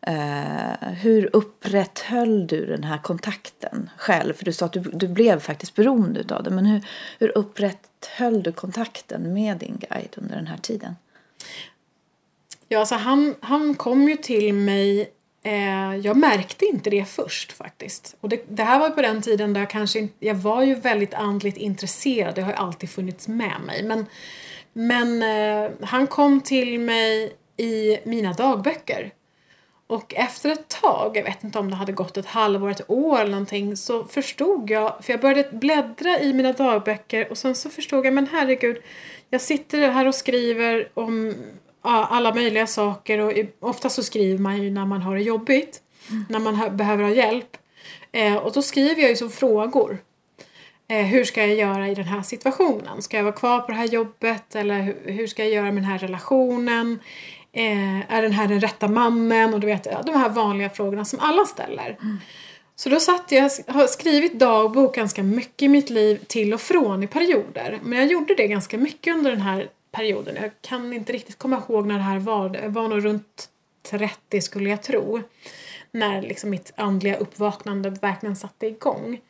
Eh, 0.00 0.88
hur 0.88 1.30
upprätthöll 1.32 2.46
du 2.46 2.66
den 2.66 2.84
här 2.84 2.98
kontakten 2.98 3.90
själv? 3.96 4.34
För 4.34 4.44
du 4.44 4.52
sa 4.52 4.66
att 4.66 4.72
du, 4.72 4.80
du 4.80 5.08
blev 5.08 5.40
faktiskt 5.40 5.74
beroende 5.74 6.36
av 6.36 6.42
det. 6.42 6.50
Men 6.50 6.66
hur, 6.66 6.82
hur 7.18 7.38
upprätthöll 7.38 8.42
du 8.42 8.52
kontakten 8.52 9.32
med 9.32 9.56
din 9.56 9.82
guide 9.90 10.14
under 10.16 10.36
den 10.36 10.46
här 10.46 10.58
tiden? 10.58 10.96
Ja, 12.68 12.78
alltså 12.78 12.94
han, 12.94 13.34
han 13.40 13.74
kom 13.74 14.08
ju 14.08 14.16
till 14.16 14.54
mig 14.54 15.10
Eh, 15.46 15.96
jag 15.96 16.16
märkte 16.16 16.64
inte 16.64 16.90
det 16.90 17.04
först 17.04 17.52
faktiskt. 17.52 18.16
Och 18.20 18.28
det, 18.28 18.44
det, 18.48 18.62
här 18.62 18.78
var 18.78 18.90
på 18.90 19.02
den 19.02 19.22
tiden 19.22 19.52
där 19.52 19.60
jag 19.60 19.70
kanske 19.70 20.08
jag 20.18 20.34
var 20.34 20.62
ju 20.62 20.74
väldigt 20.74 21.14
andligt 21.14 21.56
intresserad, 21.56 22.34
det 22.34 22.42
har 22.42 22.50
ju 22.50 22.56
alltid 22.56 22.90
funnits 22.90 23.28
med 23.28 23.60
mig. 23.66 23.82
Men, 23.82 24.06
men 24.72 25.22
eh, 25.22 25.70
han 25.82 26.06
kom 26.06 26.40
till 26.40 26.80
mig 26.80 27.36
i 27.56 27.98
mina 28.04 28.32
dagböcker. 28.32 29.12
Och 29.86 30.14
efter 30.14 30.50
ett 30.50 30.68
tag, 30.68 31.16
jag 31.16 31.22
vet 31.22 31.44
inte 31.44 31.58
om 31.58 31.70
det 31.70 31.76
hade 31.76 31.92
gått 31.92 32.16
ett 32.16 32.26
halvår, 32.26 32.70
ett 32.70 32.90
år 32.90 33.20
eller 33.20 33.30
någonting, 33.30 33.76
så 33.76 34.04
förstod 34.04 34.70
jag, 34.70 35.04
för 35.04 35.12
jag 35.12 35.20
började 35.20 35.48
bläddra 35.52 36.20
i 36.20 36.32
mina 36.32 36.52
dagböcker 36.52 37.30
och 37.30 37.38
sen 37.38 37.54
så 37.54 37.70
förstod 37.70 38.06
jag, 38.06 38.14
men 38.14 38.26
herregud, 38.32 38.76
jag 39.30 39.40
sitter 39.40 39.88
här 39.88 40.06
och 40.08 40.14
skriver 40.14 40.88
om 40.94 41.34
alla 41.84 42.34
möjliga 42.34 42.66
saker 42.66 43.18
och 43.18 43.32
ofta 43.60 43.90
så 43.90 44.02
skriver 44.02 44.38
man 44.38 44.62
ju 44.62 44.70
när 44.70 44.86
man 44.86 45.02
har 45.02 45.16
det 45.16 45.22
jobbigt. 45.22 45.80
Mm. 46.10 46.24
När 46.28 46.38
man 46.38 46.76
behöver 46.76 47.04
ha 47.04 47.10
hjälp. 47.10 47.56
Eh, 48.12 48.36
och 48.36 48.52
då 48.52 48.62
skriver 48.62 49.02
jag 49.02 49.10
ju 49.10 49.16
som 49.16 49.30
frågor. 49.30 49.98
Eh, 50.88 51.04
hur 51.04 51.24
ska 51.24 51.46
jag 51.46 51.56
göra 51.56 51.88
i 51.88 51.94
den 51.94 52.04
här 52.04 52.22
situationen? 52.22 53.02
Ska 53.02 53.16
jag 53.16 53.24
vara 53.24 53.34
kvar 53.34 53.60
på 53.60 53.70
det 53.70 53.78
här 53.78 53.86
jobbet? 53.86 54.54
Eller 54.54 54.80
hur, 54.80 54.96
hur 55.04 55.26
ska 55.26 55.44
jag 55.44 55.52
göra 55.52 55.64
med 55.64 55.76
den 55.76 55.84
här 55.84 55.98
relationen? 55.98 56.98
Eh, 57.52 58.12
är 58.14 58.22
den 58.22 58.32
här 58.32 58.48
den 58.48 58.60
rätta 58.60 58.88
mannen? 58.88 59.54
Och 59.54 59.60
du 59.60 59.66
vet, 59.66 59.86
ja, 59.86 60.02
de 60.02 60.14
här 60.14 60.28
vanliga 60.28 60.70
frågorna 60.70 61.04
som 61.04 61.20
alla 61.20 61.44
ställer. 61.44 61.98
Mm. 62.02 62.18
Så 62.76 62.88
då 62.88 63.00
satt 63.00 63.32
jag, 63.32 63.50
har 63.68 63.86
skrivit 63.86 64.38
dagbok 64.38 64.94
ganska 64.94 65.22
mycket 65.22 65.62
i 65.62 65.68
mitt 65.68 65.90
liv 65.90 66.24
till 66.26 66.54
och 66.54 66.60
från 66.60 67.02
i 67.02 67.06
perioder. 67.06 67.78
Men 67.82 67.98
jag 67.98 68.08
gjorde 68.08 68.34
det 68.34 68.46
ganska 68.46 68.78
mycket 68.78 69.14
under 69.14 69.30
den 69.30 69.40
här 69.40 69.68
perioden. 69.94 70.36
Jag 70.36 70.50
kan 70.60 70.92
inte 70.92 71.12
riktigt 71.12 71.38
komma 71.38 71.62
ihåg 71.68 71.86
när 71.86 71.94
det 71.94 72.02
här 72.02 72.18
var. 72.18 72.48
Det 72.48 72.68
var 72.68 72.88
nog 72.88 73.04
runt 73.04 73.48
30 73.82 74.40
skulle 74.40 74.70
jag 74.70 74.82
tro. 74.82 75.22
När 75.90 76.22
liksom 76.22 76.50
mitt 76.50 76.72
andliga 76.76 77.16
uppvaknande 77.16 77.90
verkligen 77.90 78.36
satte 78.36 78.66
igång. 78.66 79.20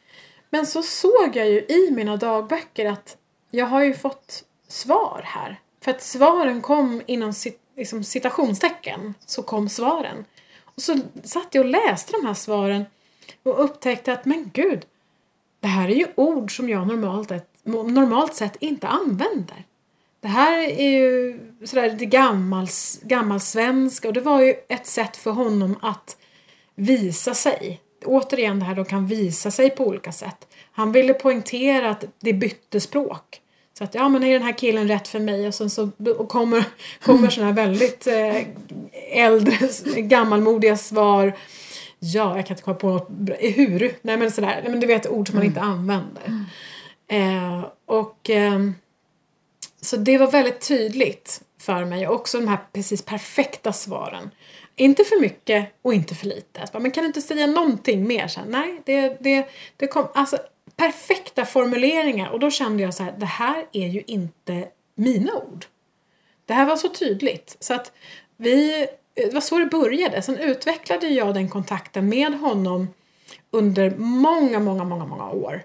Men 0.51 0.67
så 0.67 0.83
såg 0.83 1.31
jag 1.37 1.51
ju 1.51 1.61
i 1.61 1.91
mina 1.91 2.17
dagböcker 2.17 2.87
att 2.87 3.17
jag 3.51 3.67
har 3.67 3.85
ju 3.85 3.95
fått 3.95 4.45
svar 4.69 5.21
här. 5.25 5.61
För 5.81 5.91
att 5.91 6.03
svaren 6.03 6.61
kom 6.61 7.03
inom 7.07 7.33
liksom 7.77 8.05
citationstecken. 8.05 9.15
Så 9.27 9.43
kom 9.43 9.69
svaren. 9.69 10.25
Och 10.65 10.83
så 10.83 10.99
satt 11.25 11.55
jag 11.55 11.65
och 11.65 11.71
läste 11.71 12.13
de 12.13 12.27
här 12.27 12.35
svaren 12.35 12.85
och 13.43 13.65
upptäckte 13.65 14.13
att 14.13 14.25
men 14.25 14.51
gud, 14.53 14.87
det 15.61 15.69
här 15.69 15.89
är 15.89 15.95
ju 15.95 16.07
ord 16.15 16.57
som 16.57 16.69
jag 16.69 16.87
normalt, 16.87 17.33
normalt 17.65 18.35
sett 18.35 18.57
inte 18.61 18.89
använder. 18.89 19.65
Det 20.25 20.29
här 20.29 20.59
är 20.59 20.91
ju 20.91 21.39
sådär 21.65 21.91
lite 21.91 22.07
gammals, 22.07 23.01
gammalsvenska 23.03 24.09
och 24.09 24.15
det 24.15 24.21
var 24.21 24.43
ju 24.43 24.55
ett 24.69 24.87
sätt 24.87 25.17
för 25.17 25.31
honom 25.31 25.79
att 25.83 26.17
visa 26.75 27.35
sig. 27.35 27.81
Återigen 28.05 28.59
det 28.59 28.65
här, 28.65 28.75
de 28.75 28.85
kan 28.85 29.07
visa 29.07 29.51
sig 29.51 29.71
på 29.71 29.87
olika 29.87 30.13
sätt. 30.13 30.49
Han 30.73 30.93
ville 30.93 31.15
poängtera 31.15 31.91
att 31.91 32.05
det 32.21 32.33
bytte 32.33 32.81
språk. 32.81 33.41
Så 33.79 33.85
att 33.85 33.95
ja 33.95 34.09
men 34.09 34.25
är 34.25 34.33
den 34.33 34.43
här 34.43 34.53
killen 34.53 34.89
rätt 34.89 35.09
för 35.09 35.21
mig? 35.21 35.49
Och 35.49 35.55
sen 35.55 35.71
så 35.71 35.91
och 36.19 36.29
kommer, 36.29 36.65
kommer 37.05 37.29
sådana 37.29 37.53
här 37.53 37.67
väldigt 37.67 38.07
eh, 38.07 38.37
äldre, 39.13 39.57
gammalmodiga 39.97 40.77
svar. 40.77 41.37
Ja, 41.99 42.37
jag 42.37 42.47
kan 42.47 42.55
inte 42.55 42.63
komma 42.63 42.77
på 42.77 42.91
något. 42.91 43.09
Hur? 43.39 43.97
Nej 44.03 44.17
men 44.17 44.31
sådär, 44.31 44.61
nej, 44.63 44.71
men 44.71 44.81
du 44.81 44.87
vet 44.87 45.07
ord 45.07 45.29
som 45.29 45.37
man 45.37 45.47
inte 45.47 45.61
använder. 45.61 46.23
Mm. 46.27 47.59
Eh, 47.59 47.65
och 47.87 48.31
eh, 48.31 48.61
så 49.85 49.97
det 49.97 50.19
var 50.19 50.31
väldigt 50.31 50.69
tydligt 50.69 51.43
för 51.61 51.85
mig. 51.85 52.09
Också 52.09 52.41
de 52.41 52.49
här 52.49 52.59
precis 52.73 53.03
perfekta 53.03 53.73
svaren. 53.73 54.31
Inte 54.77 55.05
för 55.05 55.21
mycket 55.21 55.69
och 55.83 55.95
inte 55.95 56.15
för 56.15 56.27
lite. 56.27 56.61
Alltså, 56.61 56.81
men 56.81 56.91
kan 56.91 57.03
du 57.03 57.07
inte 57.07 57.23
säga 57.23 57.47
någonting 57.47 58.07
mer? 58.07 58.29
Så 58.29 58.41
här, 58.41 58.47
nej, 58.47 58.83
det, 58.85 59.17
det, 59.21 59.49
det 59.77 59.87
kom 59.87 60.07
alltså 60.15 60.39
perfekta 60.77 61.45
formuleringar. 61.45 62.31
Och 62.31 62.41
då 62.41 62.51
kände 62.51 62.83
jag 62.83 62.95
så 62.95 63.03
här, 63.03 63.15
det 63.19 63.27
här 63.27 63.67
är 63.73 63.87
ju 63.87 64.03
inte 64.07 64.69
mina 64.95 65.37
ord. 65.37 65.65
Det 66.47 66.55
här 66.55 66.67
var 66.67 66.77
så 66.77 66.89
tydligt. 66.89 67.57
Så 67.61 67.75
att 67.75 67.93
vi 68.37 68.87
det 69.15 69.35
var 69.35 69.41
så 69.41 69.59
det 69.59 69.67
började. 69.67 70.23
Sen 70.23 70.39
utvecklade 70.39 71.09
jag 71.09 71.35
den 71.35 71.49
kontakten 71.49 72.09
med 72.09 72.35
honom 72.35 72.89
under 73.51 73.91
många, 73.97 74.61
många, 74.61 74.85
många, 74.85 75.05
många 75.07 75.31
år. 75.31 75.63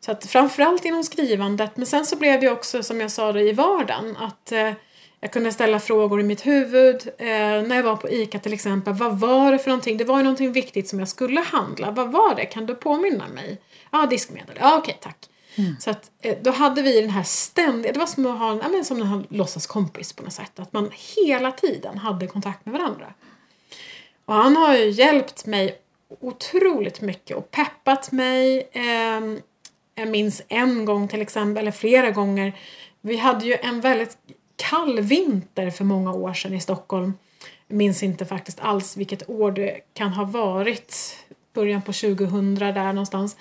Så 0.00 0.12
att 0.12 0.26
framförallt 0.26 0.84
inom 0.84 1.04
skrivandet, 1.04 1.76
men 1.76 1.86
sen 1.86 2.06
så 2.06 2.16
blev 2.16 2.40
det 2.40 2.50
också 2.50 2.82
som 2.82 3.00
jag 3.00 3.10
sa 3.10 3.32
det 3.32 3.42
i 3.42 3.52
vardagen 3.52 4.16
att 4.16 4.52
eh, 4.52 4.72
jag 5.20 5.32
kunde 5.32 5.52
ställa 5.52 5.80
frågor 5.80 6.20
i 6.20 6.22
mitt 6.22 6.46
huvud. 6.46 7.08
Eh, 7.18 7.26
när 7.26 7.76
jag 7.76 7.82
var 7.82 7.96
på 7.96 8.08
ICA 8.10 8.38
till 8.38 8.52
exempel, 8.52 8.94
vad 8.94 9.20
var 9.20 9.52
det 9.52 9.58
för 9.58 9.70
någonting? 9.70 9.96
Det 9.96 10.04
var 10.04 10.16
ju 10.16 10.22
någonting 10.22 10.52
viktigt 10.52 10.88
som 10.88 10.98
jag 10.98 11.08
skulle 11.08 11.40
handla. 11.40 11.90
Vad 11.90 12.12
var 12.12 12.34
det? 12.34 12.44
Kan 12.44 12.66
du 12.66 12.74
påminna 12.74 13.28
mig? 13.28 13.60
Ja, 13.90 14.02
ah, 14.02 14.06
diskmedel. 14.06 14.56
Ja, 14.60 14.72
ah, 14.72 14.78
okej, 14.78 14.96
okay, 14.98 15.02
tack. 15.02 15.28
Mm. 15.54 15.76
Så 15.80 15.90
att 15.90 16.10
eh, 16.22 16.36
då 16.42 16.50
hade 16.50 16.82
vi 16.82 17.00
den 17.00 17.10
här 17.10 17.22
ständiga, 17.22 17.92
det 17.92 17.98
var 17.98 18.06
som 18.06 18.26
att 18.26 18.38
ha, 18.38 18.58
ja, 18.62 18.68
men 18.68 18.84
som 18.84 19.02
en 19.02 19.26
låtsaskompis 19.28 20.12
på 20.12 20.22
något 20.22 20.32
sätt. 20.32 20.58
Att 20.58 20.72
man 20.72 20.90
hela 21.16 21.52
tiden 21.52 21.98
hade 21.98 22.26
kontakt 22.26 22.66
med 22.66 22.72
varandra. 22.72 23.14
Och 24.24 24.34
han 24.34 24.56
har 24.56 24.76
ju 24.76 24.90
hjälpt 24.90 25.46
mig 25.46 25.78
otroligt 26.20 27.00
mycket 27.00 27.36
och 27.36 27.50
peppat 27.50 28.12
mig. 28.12 28.68
Eh, 28.72 29.20
jag 29.98 30.08
minns 30.08 30.42
en 30.48 30.84
gång 30.84 31.08
till 31.08 31.22
exempel, 31.22 31.62
eller 31.62 31.72
flera 31.72 32.10
gånger. 32.10 32.52
Vi 33.00 33.16
hade 33.16 33.46
ju 33.46 33.56
en 33.62 33.80
väldigt 33.80 34.16
kall 34.56 35.00
vinter 35.00 35.70
för 35.70 35.84
många 35.84 36.12
år 36.12 36.32
sedan 36.32 36.54
i 36.54 36.60
Stockholm. 36.60 37.14
Jag 37.68 37.76
minns 37.76 38.02
inte 38.02 38.26
faktiskt 38.26 38.60
alls 38.60 38.96
vilket 38.96 39.30
år 39.30 39.52
det 39.52 39.80
kan 39.94 40.12
ha 40.12 40.24
varit. 40.24 41.16
Början 41.54 41.82
på 41.82 41.92
2000 41.92 42.54
där 42.54 42.92
någonstans. 42.92 43.36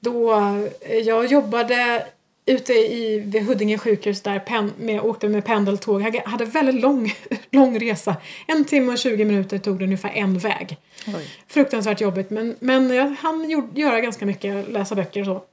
Då 0.00 0.32
eh, 0.80 0.96
jag 0.96 1.26
jobbade 1.26 2.06
ute 2.46 2.72
i, 2.72 3.20
vid 3.20 3.42
Huddinge 3.42 3.78
sjukhus 3.78 4.22
där 4.22 4.38
pen, 4.38 4.72
med, 4.78 5.00
åkte 5.00 5.28
med 5.28 5.44
pendeltåg. 5.44 6.02
Jag 6.02 6.22
hade 6.24 6.44
väldigt 6.44 6.82
lång, 6.82 7.12
lång 7.50 7.80
resa. 7.80 8.16
En 8.46 8.64
timme 8.64 8.92
och 8.92 8.98
20 8.98 9.24
minuter 9.24 9.58
tog 9.58 9.78
det 9.78 9.84
ungefär 9.84 10.10
en 10.14 10.38
väg. 10.38 10.76
Oj. 11.06 11.30
Fruktansvärt 11.48 12.00
jobbigt 12.00 12.30
men, 12.30 12.56
men 12.60 12.90
jag 12.90 13.10
hann 13.10 13.70
göra 13.74 14.00
ganska 14.00 14.26
mycket, 14.26 14.68
läsa 14.68 14.94
böcker 14.94 15.20
och 15.20 15.26
så. 15.26 15.44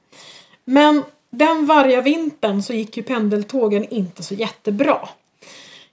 Men 0.70 1.04
den 1.30 1.66
varje 1.66 2.02
vintern 2.02 2.62
så 2.62 2.72
gick 2.72 2.96
ju 2.96 3.02
pendeltågen 3.02 3.84
inte 3.84 4.22
så 4.22 4.34
jättebra. 4.34 5.08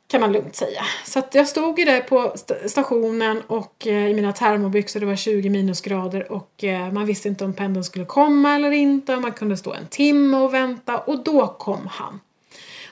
Kan 0.08 0.22
man 0.22 0.32
lugnt 0.32 0.56
säga. 0.56 0.82
Så 1.06 1.20
att 1.20 1.36
jag 1.36 1.48
stod 1.48 1.80
ju 1.80 1.86
där 1.86 2.02
på 2.02 2.34
stationen 2.66 3.42
och 3.48 3.88
eh, 3.88 4.08
i 4.08 4.14
mina 4.14 4.34
termobyxor, 4.34 5.00
det 5.00 5.06
var 5.06 5.16
20 5.16 5.50
minusgrader 5.50 6.32
och 6.32 6.64
eh, 6.64 6.92
man 6.92 7.06
visste 7.06 7.28
inte 7.28 7.46
om 7.46 7.54
pendeln 7.54 7.84
skulle 7.84 8.06
komma 8.06 8.56
eller 8.56 8.72
inte. 8.72 9.16
Man 9.16 9.32
kunde 9.32 9.58
stå 9.58 9.74
en 9.74 9.88
timme 9.88 10.38
och 10.38 10.54
vänta 10.54 10.98
och 10.98 11.24
då 11.24 11.48
kom 11.48 11.88
han. 11.88 12.20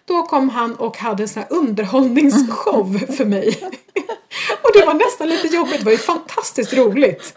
Då 0.06 0.24
kom 0.24 0.50
han 0.50 0.76
och 0.76 0.98
hade 0.98 1.24
en 1.24 1.30
sån 1.30 1.44
här 1.44 1.58
underhållningsshow 1.58 2.98
för 3.18 3.26
mig. 3.26 3.48
och 4.62 4.70
det 4.74 4.86
var 4.86 4.94
nästan 4.94 5.30
lite 5.30 5.48
jobbigt, 5.48 5.80
det 5.80 5.86
var 5.86 5.92
ju 5.92 5.98
fantastiskt 5.98 6.74
roligt. 6.74 7.36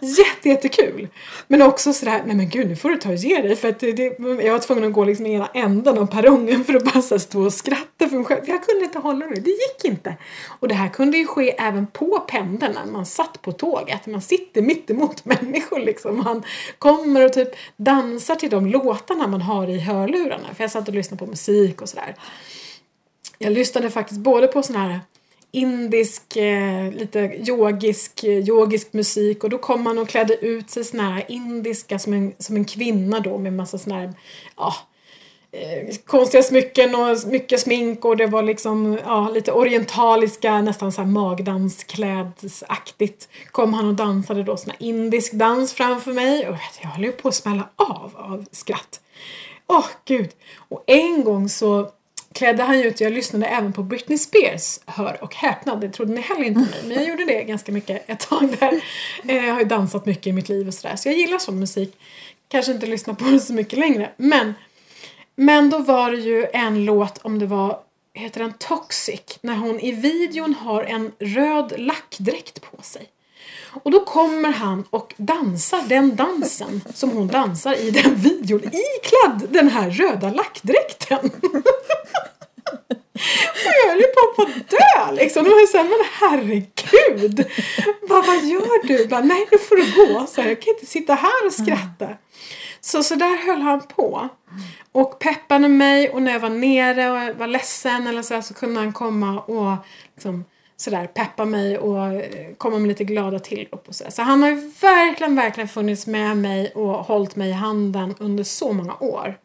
Jätte, 0.18 0.48
jättekul! 0.48 1.08
Men 1.46 1.62
också 1.62 1.92
sådär, 1.92 2.22
nej 2.26 2.36
men 2.36 2.48
gud 2.48 2.68
nu 2.68 2.76
får 2.76 2.90
du 2.90 2.96
ta 2.96 3.08
och 3.08 3.14
ge 3.14 3.42
dig 3.42 3.56
för 3.56 3.68
att 3.68 3.78
det, 3.78 3.92
det, 3.92 4.04
jag 4.18 4.52
var 4.52 4.58
tvungen 4.58 4.84
att 4.84 4.92
gå 4.92 5.04
liksom 5.04 5.26
i 5.26 5.32
ena 5.32 5.46
änden 5.46 5.98
av 5.98 6.06
perrongen 6.06 6.64
för 6.64 6.74
att 6.74 6.94
bara 6.94 7.18
stå 7.18 7.44
och 7.44 7.52
skratta 7.52 8.08
för 8.08 8.16
mig 8.16 8.24
själv. 8.24 8.40
Jag 8.46 8.64
kunde 8.64 8.84
inte 8.84 8.98
hålla 8.98 9.26
mig, 9.26 9.40
det 9.40 9.50
gick 9.50 9.84
inte. 9.84 10.16
Och 10.60 10.68
det 10.68 10.74
här 10.74 10.88
kunde 10.88 11.18
ju 11.18 11.26
ske 11.26 11.54
även 11.58 11.86
på 11.86 12.18
pendeln 12.18 12.74
när 12.74 12.92
man 12.92 13.06
satt 13.06 13.42
på 13.42 13.52
tåget. 13.52 14.06
Man 14.06 14.22
sitter 14.22 14.62
mittemot 14.62 15.24
människor 15.24 15.80
liksom. 15.80 16.18
Man 16.18 16.42
kommer 16.78 17.24
och 17.24 17.32
typ 17.32 17.48
dansar 17.76 18.34
till 18.34 18.50
de 18.50 18.66
låtarna 18.66 19.26
man 19.26 19.42
har 19.42 19.68
i 19.70 19.78
hörlurarna. 19.78 20.54
För 20.54 20.64
jag 20.64 20.70
satt 20.70 20.88
och 20.88 20.94
lyssnade 20.94 21.24
på 21.24 21.30
musik 21.30 21.82
och 21.82 21.88
sådär. 21.88 22.14
Jag 23.38 23.52
lyssnade 23.52 23.90
faktiskt 23.90 24.20
både 24.20 24.46
på 24.46 24.62
sån 24.62 24.76
här 24.76 25.00
indisk, 25.50 26.36
eh, 26.36 26.92
lite 26.92 27.18
yogisk, 27.18 28.24
eh, 28.24 28.48
yogisk 28.48 28.92
musik 28.92 29.44
och 29.44 29.50
då 29.50 29.58
kom 29.58 29.82
man 29.82 29.98
och 29.98 30.08
klädde 30.08 30.34
ut 30.34 30.70
sig 30.70 30.84
såna 30.84 31.10
här 31.10 31.24
indiska 31.28 31.98
som 31.98 32.12
en, 32.12 32.32
som 32.38 32.56
en 32.56 32.64
kvinna 32.64 33.20
då 33.20 33.38
med 33.38 33.52
massa 33.52 33.78
såna 33.78 33.96
här, 33.96 34.12
ja, 34.56 34.74
eh, 35.52 35.88
konstiga 36.06 36.42
smycken 36.42 36.94
och 36.94 37.16
mycket 37.26 37.60
smink 37.60 38.04
och 38.04 38.16
det 38.16 38.26
var 38.26 38.42
liksom 38.42 38.98
ja, 39.04 39.30
lite 39.30 39.52
orientaliska, 39.52 40.62
nästan 40.62 40.92
så 40.92 41.00
här 41.00 41.08
magdansklädsaktigt. 41.08 43.28
Kom 43.50 43.74
han 43.74 43.88
och 43.88 43.94
dansade 43.94 44.42
då 44.42 44.56
sån 44.56 44.70
här 44.70 44.82
indisk 44.82 45.32
dans 45.32 45.72
framför 45.72 46.12
mig 46.12 46.48
och 46.48 46.56
jag 46.82 46.88
höll 46.88 47.04
ju 47.04 47.12
på 47.12 47.28
att 47.28 47.34
smälla 47.34 47.68
av 47.76 48.12
av 48.16 48.44
skratt. 48.52 49.00
Åh 49.66 49.78
oh, 49.78 49.86
gud! 50.04 50.30
Och 50.56 50.84
en 50.86 51.24
gång 51.24 51.48
så 51.48 51.90
klädde 52.34 52.62
han 52.62 52.76
ut, 52.76 53.00
jag 53.00 53.12
lyssnade 53.12 53.46
även 53.46 53.72
på 53.72 53.82
Britney 53.82 54.18
Spears, 54.18 54.80
hör 54.86 55.18
och 55.24 55.34
häpna, 55.34 55.76
det 55.76 55.88
trodde 55.88 56.12
ni 56.12 56.20
heller 56.20 56.44
inte 56.44 56.60
mig, 56.60 56.82
men 56.84 56.96
jag 56.96 57.08
gjorde 57.08 57.24
det 57.24 57.42
ganska 57.42 57.72
mycket 57.72 58.10
ett 58.10 58.20
tag 58.20 58.56
där. 58.60 58.80
Eh, 59.28 59.46
jag 59.46 59.52
har 59.52 59.60
ju 59.60 59.66
dansat 59.66 60.06
mycket 60.06 60.26
i 60.26 60.32
mitt 60.32 60.48
liv 60.48 60.68
och 60.68 60.74
sådär, 60.74 60.96
så 60.96 61.08
jag 61.08 61.16
gillar 61.16 61.38
sån 61.38 61.58
musik. 61.58 61.96
Kanske 62.48 62.72
inte 62.72 62.86
lyssnar 62.86 63.14
på 63.14 63.24
den 63.24 63.40
så 63.40 63.52
mycket 63.52 63.78
längre, 63.78 64.10
men 64.16 64.54
men 65.40 65.70
då 65.70 65.78
var 65.78 66.10
det 66.10 66.16
ju 66.16 66.46
en 66.52 66.84
låt 66.84 67.18
om 67.18 67.38
det 67.38 67.46
var, 67.46 67.80
heter 68.14 68.40
den 68.40 68.52
Toxic, 68.52 69.38
när 69.40 69.56
hon 69.56 69.80
i 69.80 69.92
videon 69.92 70.54
har 70.54 70.84
en 70.84 71.12
röd 71.18 71.72
lackdräkt 71.76 72.60
på 72.60 72.82
sig. 72.82 73.06
Och 73.82 73.90
då 73.90 74.04
kommer 74.04 74.52
han 74.52 74.84
och 74.90 75.14
dansar 75.16 75.82
den 75.88 76.16
dansen 76.16 76.80
som 76.94 77.10
hon 77.10 77.28
dansar 77.28 77.74
i 77.74 77.90
den 77.90 78.14
videon 78.14 78.60
iklädd 78.64 79.48
den 79.50 79.68
här 79.68 79.90
röda 79.90 80.30
lackdräkten. 80.30 81.30
Och 83.64 83.72
jag 83.84 83.90
höll 83.90 83.98
ju 83.98 84.06
på 84.06 84.42
att 84.42 84.70
dö 84.70 85.12
liksom. 85.22 85.46
Och 85.46 85.52
jag 85.52 85.68
sa, 85.68 85.82
men 85.82 86.04
herregud. 86.12 87.46
Bara, 88.08 88.22
vad 88.22 88.44
gör 88.44 88.86
du? 88.86 89.06
Bara, 89.06 89.20
Nej, 89.20 89.48
nu 89.50 89.58
får 89.58 89.76
du 89.76 89.84
gå. 89.96 90.26
Så 90.26 90.40
jag 90.40 90.62
kan 90.62 90.74
inte 90.74 90.86
sitta 90.86 91.14
här 91.14 91.46
och 91.46 91.52
skratta. 91.52 92.08
Så, 92.80 93.02
så 93.02 93.14
där 93.14 93.46
höll 93.46 93.60
han 93.60 93.80
på. 93.80 94.28
Och 94.92 95.18
peppade 95.18 95.68
mig 95.68 96.10
och 96.10 96.22
när 96.22 96.32
jag 96.32 96.40
var 96.40 96.48
nere 96.48 97.10
och 97.10 97.36
var 97.38 97.46
ledsen 97.46 98.06
eller 98.06 98.22
så, 98.22 98.42
så 98.42 98.54
kunde 98.54 98.80
han 98.80 98.92
komma 98.92 99.40
och 99.40 99.76
liksom, 100.14 100.44
sådär 100.80 101.06
peppa 101.06 101.44
mig 101.44 101.78
och 101.78 102.06
eh, 102.06 102.54
komma 102.58 102.78
med 102.78 102.88
lite 102.88 103.04
glada 103.04 103.38
tillrop 103.38 103.88
och 103.88 103.94
sådär. 103.94 104.10
Så 104.10 104.22
han 104.22 104.42
har 104.42 104.50
ju 104.50 104.72
verkligen, 104.80 105.36
verkligen 105.36 105.68
funnits 105.68 106.06
med 106.06 106.36
mig 106.36 106.72
och 106.74 106.92
hållit 106.92 107.36
mig 107.36 107.48
i 107.48 107.52
handen 107.52 108.14
under 108.18 108.44
så 108.44 108.72
många 108.72 108.96
år. 109.00 109.38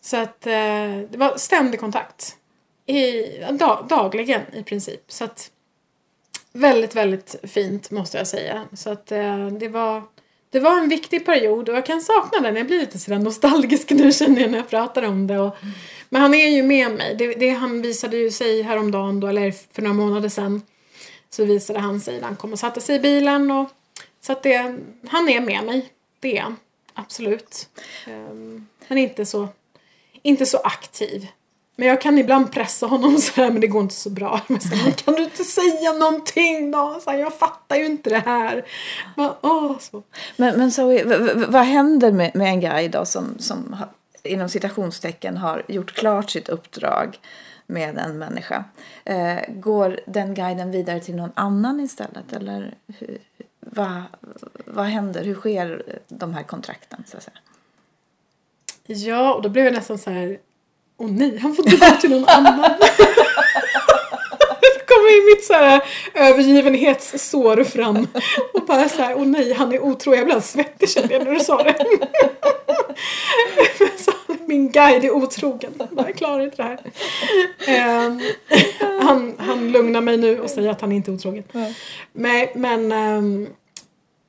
Så 0.00 0.16
att 0.16 0.46
eh, 0.46 0.98
det 1.10 1.16
var 1.16 1.36
ständig 1.36 1.80
kontakt. 1.80 2.36
I, 2.86 3.22
dag, 3.50 3.86
dagligen 3.88 4.42
i 4.54 4.62
princip. 4.62 5.00
Så 5.08 5.24
att 5.24 5.50
väldigt, 6.52 6.96
väldigt 6.96 7.36
fint 7.42 7.90
måste 7.90 8.18
jag 8.18 8.26
säga. 8.26 8.64
Så 8.72 8.90
att 8.90 9.12
eh, 9.12 9.46
det 9.46 9.68
var 9.68 10.02
det 10.50 10.60
var 10.60 10.78
en 10.78 10.88
viktig 10.88 11.26
period 11.26 11.68
och 11.68 11.76
jag 11.76 11.86
kan 11.86 12.00
sakna 12.00 12.40
den. 12.40 12.56
Jag 12.56 12.66
blir 12.66 12.80
lite 12.80 12.98
sådär 12.98 13.18
nostalgisk 13.18 13.90
nu 13.90 14.12
känner 14.12 14.40
jag 14.40 14.50
när 14.50 14.58
jag 14.58 14.68
pratar 14.68 15.02
om 15.02 15.26
det. 15.26 15.38
Och, 15.38 15.62
mm 15.62 15.74
men 16.14 16.22
han 16.22 16.34
är 16.34 16.48
ju 16.48 16.62
med 16.62 16.90
mig. 16.90 17.14
Det, 17.14 17.34
det, 17.34 17.50
han 17.50 17.82
visade 17.82 18.16
ju 18.16 18.30
sig 18.30 18.62
häromdagen 18.62 19.20
då, 19.20 19.26
eller 19.26 19.54
för 19.72 19.82
några 19.82 19.94
månader 19.94 20.28
sedan. 20.28 20.62
Så 21.30 21.44
visade 21.44 21.78
han 21.78 22.00
sig 22.00 22.20
när 22.20 22.26
han 22.26 22.36
kom 22.36 22.52
och 22.52 22.58
satte 22.58 22.80
sig 22.80 22.96
i 22.96 22.98
bilen. 22.98 23.50
Och, 23.50 23.68
så 24.20 24.32
att 24.32 24.42
det, 24.42 24.76
han 25.08 25.28
är 25.28 25.40
med 25.40 25.64
mig. 25.64 25.92
Det 26.20 26.38
är 26.38 26.42
han. 26.42 26.56
Absolut. 26.92 27.68
Um, 28.06 28.68
han 28.88 28.98
är 28.98 29.02
inte 29.02 29.26
så, 29.26 29.48
inte 30.22 30.46
så 30.46 30.58
aktiv. 30.58 31.26
Men 31.76 31.88
jag 31.88 32.00
kan 32.00 32.18
ibland 32.18 32.52
pressa 32.52 32.86
honom 32.86 33.18
så 33.18 33.32
här, 33.42 33.50
men 33.50 33.60
det 33.60 33.66
går 33.66 33.82
inte 33.82 33.94
så 33.94 34.10
bra. 34.10 34.40
Men 34.46 34.60
så 34.60 34.74
här, 34.74 34.90
kan 34.90 35.14
du 35.14 35.24
inte 35.24 35.44
säga 35.44 35.92
någonting 35.92 36.70
då? 36.70 37.00
Så 37.04 37.10
här, 37.10 37.18
jag 37.18 37.34
fattar 37.34 37.76
ju 37.76 37.86
inte 37.86 38.10
det 38.10 38.22
här. 38.26 38.64
Men, 39.16 39.30
åh, 39.40 39.78
så. 39.78 40.02
men, 40.36 40.58
men 40.58 40.72
Zoe, 40.72 41.04
vad 41.48 41.64
händer 41.64 42.12
med, 42.12 42.34
med 42.34 42.48
en 42.48 42.60
guide 42.60 42.90
då 42.90 43.04
som, 43.04 43.38
som 43.38 43.76
inom 44.24 44.48
citationstecken 44.48 45.36
har 45.36 45.62
gjort 45.68 45.94
klart 45.94 46.30
sitt 46.30 46.48
uppdrag 46.48 47.18
med 47.66 47.98
en 47.98 48.18
människa? 48.18 48.64
Eh, 49.04 49.38
går 49.48 50.00
den 50.06 50.34
guiden 50.34 50.70
vidare 50.70 51.00
till 51.00 51.16
någon 51.16 51.32
annan 51.34 51.80
istället? 51.80 52.32
Eller 52.32 52.74
hur, 52.98 53.18
vad, 53.60 54.02
vad 54.66 54.86
händer? 54.86 55.24
Hur 55.24 55.34
sker 55.34 55.98
de 56.08 56.34
här 56.34 56.42
kontrakten? 56.42 57.04
Så 57.06 57.16
att 57.16 57.22
säga? 57.22 57.38
Ja, 58.86 59.34
och 59.34 59.42
då 59.42 59.48
blev 59.48 59.64
jag 59.64 59.74
nästan 59.74 59.98
så 59.98 60.10
här 60.10 60.38
åh 60.96 61.10
nej, 61.10 61.38
han 61.38 61.54
får 61.54 61.62
gå 61.62 62.00
till 62.00 62.10
någon 62.10 62.28
annan. 62.28 62.70
Kommer 64.94 65.34
mitt 65.34 65.44
så 65.44 65.52
här 65.52 65.82
övergivenhetssår 66.14 67.64
fram. 67.64 68.06
Och 68.54 68.66
bara 68.66 68.88
så 68.88 69.02
här, 69.02 69.14
åh 69.16 69.26
nej, 69.26 69.52
han 69.52 69.72
är 69.72 69.82
otrogen. 69.82 70.18
Jag 70.18 70.26
blev 70.26 70.40
svettig 70.40 70.90
kände 70.90 71.14
jag 71.14 71.24
när 71.24 71.32
du 71.32 71.40
sa 71.40 71.62
det. 71.62 71.76
Min 74.46 74.70
guide 74.70 75.04
är 75.04 75.10
otrogen. 75.10 75.72
Jag 75.96 76.16
klarar 76.16 76.40
inte 76.44 76.56
det 76.56 76.62
här. 76.62 78.06
Um, 78.06 78.20
han, 79.00 79.34
han 79.38 79.72
lugnar 79.72 80.00
mig 80.00 80.16
nu 80.16 80.40
och 80.40 80.50
säger 80.50 80.70
att 80.70 80.80
han 80.80 80.92
inte 80.92 81.10
är 81.10 81.14
otrogen. 81.14 81.44
Men, 82.12 82.48
men 82.54 82.92
um, 82.92 83.48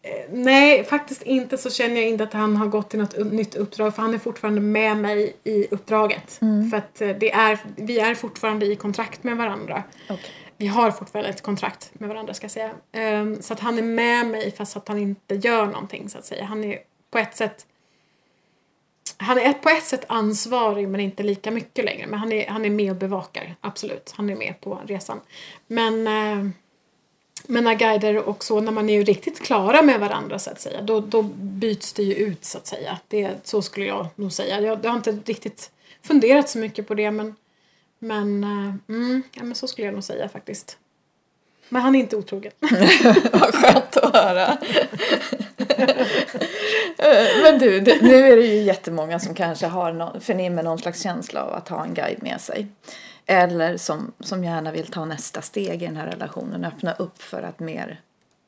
Eh, 0.06 0.26
nej, 0.32 0.84
faktiskt 0.84 1.22
inte 1.22 1.58
så 1.58 1.70
känner 1.70 1.96
jag 1.96 2.10
inte 2.10 2.24
att 2.24 2.34
han 2.34 2.56
har 2.56 2.68
gått 2.68 2.90
till 2.90 3.00
något 3.00 3.18
nytt 3.18 3.56
uppdrag 3.56 3.96
för 3.96 4.02
han 4.02 4.14
är 4.14 4.18
fortfarande 4.18 4.62
med 4.62 4.98
mig 4.98 5.36
i 5.44 5.68
uppdraget. 5.72 6.42
Mm. 6.42 6.70
För 6.70 6.78
att 6.78 7.02
eh, 7.02 7.10
det 7.10 7.32
är, 7.32 7.60
vi 7.76 8.00
är 8.00 8.16
fortfarande 8.16 8.66
i 8.66 8.76
kontrakt 8.76 9.24
med 9.24 9.38
varandra. 9.38 9.84
Okay 10.10 10.30
vi 10.58 10.68
har 10.68 10.92
fortfarande 10.92 11.30
ett 11.30 11.42
kontrakt 11.42 11.92
med 11.94 12.10
varandra 12.10 12.34
ska 12.34 12.44
jag 12.44 12.52
säga. 12.52 12.72
Um, 13.22 13.42
så 13.42 13.54
att 13.54 13.60
han 13.60 13.78
är 13.78 13.84
med 13.84 14.28
mig 14.28 14.52
fast 14.52 14.78
att 14.78 14.88
han 14.88 14.98
inte 14.98 15.36
gör 15.36 15.66
någonting 15.66 16.10
så 16.10 16.18
att 16.18 16.26
säga. 16.26 16.46
Han 16.46 16.64
är 16.64 16.80
på 17.12 17.18
ett 17.18 17.36
sätt 17.36 17.66
han 19.18 19.38
är 19.38 19.54
på 19.54 19.70
ett 19.70 19.84
sätt 19.84 20.06
ansvarig 20.08 20.90
men 20.90 21.02
inte 21.02 21.24
lika 21.24 21.52
mycket 21.52 21.86
längre. 21.86 22.08
Men 22.08 22.20
han 22.20 22.32
är, 22.32 22.48
han 22.48 22.66
är 22.66 22.70
med 22.70 22.92
och 22.92 22.98
bevakar, 22.98 23.56
absolut. 23.62 24.14
Han 24.16 24.30
är 24.30 24.36
med 24.36 24.62
på 24.62 24.82
resan. 24.86 25.20
Men, 25.68 26.08
eh, 26.08 26.52
men 27.48 27.64
när 27.64 27.76
guider 27.76 28.18
och 28.18 28.44
så, 28.44 28.62
när 28.62 28.72
man 28.72 28.90
är 28.90 28.94
ju 28.94 29.04
riktigt 29.04 29.42
klara 29.42 29.82
med 29.82 30.00
varandra 30.00 30.40
så 30.40 30.50
att 30.50 30.62
säga, 30.62 30.82
då, 30.82 31.00
då 31.00 31.22
byts 31.38 31.94
det 31.94 32.04
ju 32.04 32.14
ut 32.14 32.46
så 32.46 32.58
att 32.58 32.68
säga. 32.68 33.00
Det, 33.08 33.32
så 33.44 33.62
skulle 33.62 33.86
jag 33.86 34.08
nog 34.16 34.32
säga. 34.32 34.62
Jag, 34.62 34.86
jag 34.86 34.90
har 34.90 34.98
inte 34.98 35.12
riktigt 35.12 35.72
funderat 36.02 36.50
så 36.50 36.58
mycket 36.58 36.88
på 36.88 36.94
det 36.94 37.12
men, 37.12 37.36
men, 38.00 38.44
eh, 38.44 38.96
mm, 38.96 39.24
ja, 39.32 39.44
men 39.44 39.56
så 39.56 39.68
skulle 39.68 39.88
jag 39.88 39.94
nog 39.94 40.04
säga 40.04 40.30
faktiskt. 40.30 40.78
Men 41.70 41.82
han 41.82 41.96
är 41.96 42.00
inte 42.00 42.16
otrogen. 42.16 42.52
Vad 43.32 43.56
skönt 43.56 43.98
att 43.98 44.16
höra. 44.16 44.58
Eh, 46.98 47.28
men 47.44 47.60
du, 47.60 47.80
det, 47.80 48.02
nu 48.02 48.16
är 48.16 48.36
det 48.36 48.46
ju 48.46 48.62
jättemånga 48.62 49.20
som 49.20 49.36
kanske 49.36 49.68
har 49.68 49.94
någon, 49.94 50.22
förnimmer 50.22 50.64
någon 50.64 50.80
slags 50.80 51.04
känsla 51.04 51.44
av 51.44 51.54
att 51.54 51.70
ha 51.70 51.84
en 51.84 51.94
guide 51.94 52.24
med 52.24 52.42
sig. 52.42 52.68
Eller 53.26 53.78
som, 53.78 54.12
som 54.20 54.44
gärna 54.44 54.72
vill 54.72 54.88
ta 54.88 55.06
nästa 55.06 55.42
steg 55.42 55.84
i 55.84 55.86
den 55.86 55.96
här 55.96 56.08
relationen, 56.08 56.66
öppna 56.66 56.94
upp 56.94 57.22
för 57.22 57.42
att 57.42 57.60
mer 57.60 58.02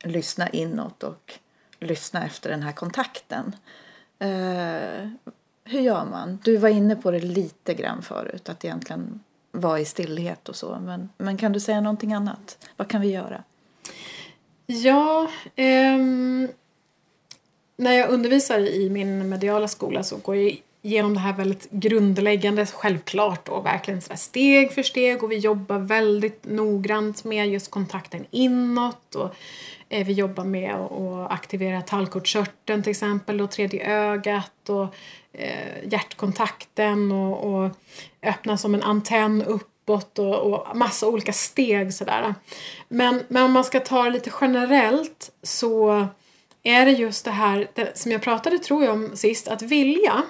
lyssna 0.03 0.49
inåt 0.49 1.03
och 1.03 1.33
lyssna 1.79 2.25
efter 2.25 2.49
den 2.49 2.63
här 2.63 2.71
kontakten. 2.71 3.55
Uh, 4.23 5.10
hur 5.63 5.79
gör 5.79 6.05
man? 6.05 6.39
Du 6.43 6.57
var 6.57 6.69
inne 6.69 6.95
på 6.95 7.12
det 7.12 7.19
lite 7.19 7.73
grann 7.73 8.01
förut, 8.01 8.49
att 8.49 8.65
egentligen 8.65 9.19
vara 9.58 9.80
i 9.80 9.86
stillhet 9.86 10.50
och 10.50 10.56
så. 10.56 10.80
Men, 10.86 11.10
men 11.17 11.38
kan 11.38 11.54
du 11.54 11.60
säga 11.60 11.82
någonting 11.82 12.13
annat? 12.13 12.58
Vad 12.78 12.88
kan 12.88 13.02
vi 13.02 13.08
göra? 13.12 13.43
Ja, 14.65 15.30
ehm, 15.56 16.48
när 17.78 17.91
jag 17.91 18.10
undervisar 18.10 18.60
i 18.60 18.89
min 18.89 19.30
mediala 19.30 19.67
skola 19.67 20.04
så 20.04 20.17
går 20.17 20.36
jag 20.36 20.62
genom 20.88 21.13
det 21.13 21.19
här 21.19 21.34
väldigt 21.34 21.71
grundläggande, 21.71 22.65
självklart 22.65 23.50
och 23.50 23.65
verkligen 23.65 24.02
så 24.02 24.17
steg 24.17 24.71
för 24.71 24.84
steg 24.84 25.23
och 25.23 25.32
vi 25.32 25.38
jobbar 25.38 25.80
väldigt 25.80 26.45
noggrant 26.45 27.23
med 27.23 27.50
just 27.50 27.71
kontakten 27.71 28.26
inåt 28.32 29.15
och 29.15 29.36
eh, 29.89 30.06
vi 30.06 30.13
jobbar 30.13 30.43
med 30.43 30.76
att 30.76 31.32
aktivera 31.32 31.82
tallkottkörteln 31.82 32.84
till 32.84 32.91
exempel 32.91 33.41
och 33.41 33.52
tredje 33.52 33.86
ögat 33.86 34.69
och 34.69 34.95
eh, 35.34 35.91
hjärtkontakten 35.91 37.12
och, 37.12 37.54
och 37.54 37.71
öppna 38.23 38.58
som 38.58 38.76
en 38.76 38.84
antenn 38.84 39.43
uppåt 39.43 40.19
och, 40.19 40.36
och 40.36 40.78
massa 40.78 41.08
olika 41.08 41.34
steg 41.34 41.93
sådär. 41.93 42.36
Men, 42.88 43.23
men 43.28 43.43
om 43.43 43.52
man 43.52 43.63
ska 43.63 43.80
ta 43.80 44.04
det 44.04 44.10
lite 44.10 44.32
generellt 44.41 45.32
så 45.43 46.08
är 46.63 46.86
det 46.86 46.91
just 46.91 47.26
det 47.26 47.32
här 47.32 47.67
det, 47.73 47.97
som 47.97 48.12
jag 48.12 48.21
pratade 48.21 48.60
tror 48.60 48.84
jag 48.84 48.93
om 48.93 49.15
sist, 49.15 49.47
att 49.47 49.62
vilja. 49.62 50.23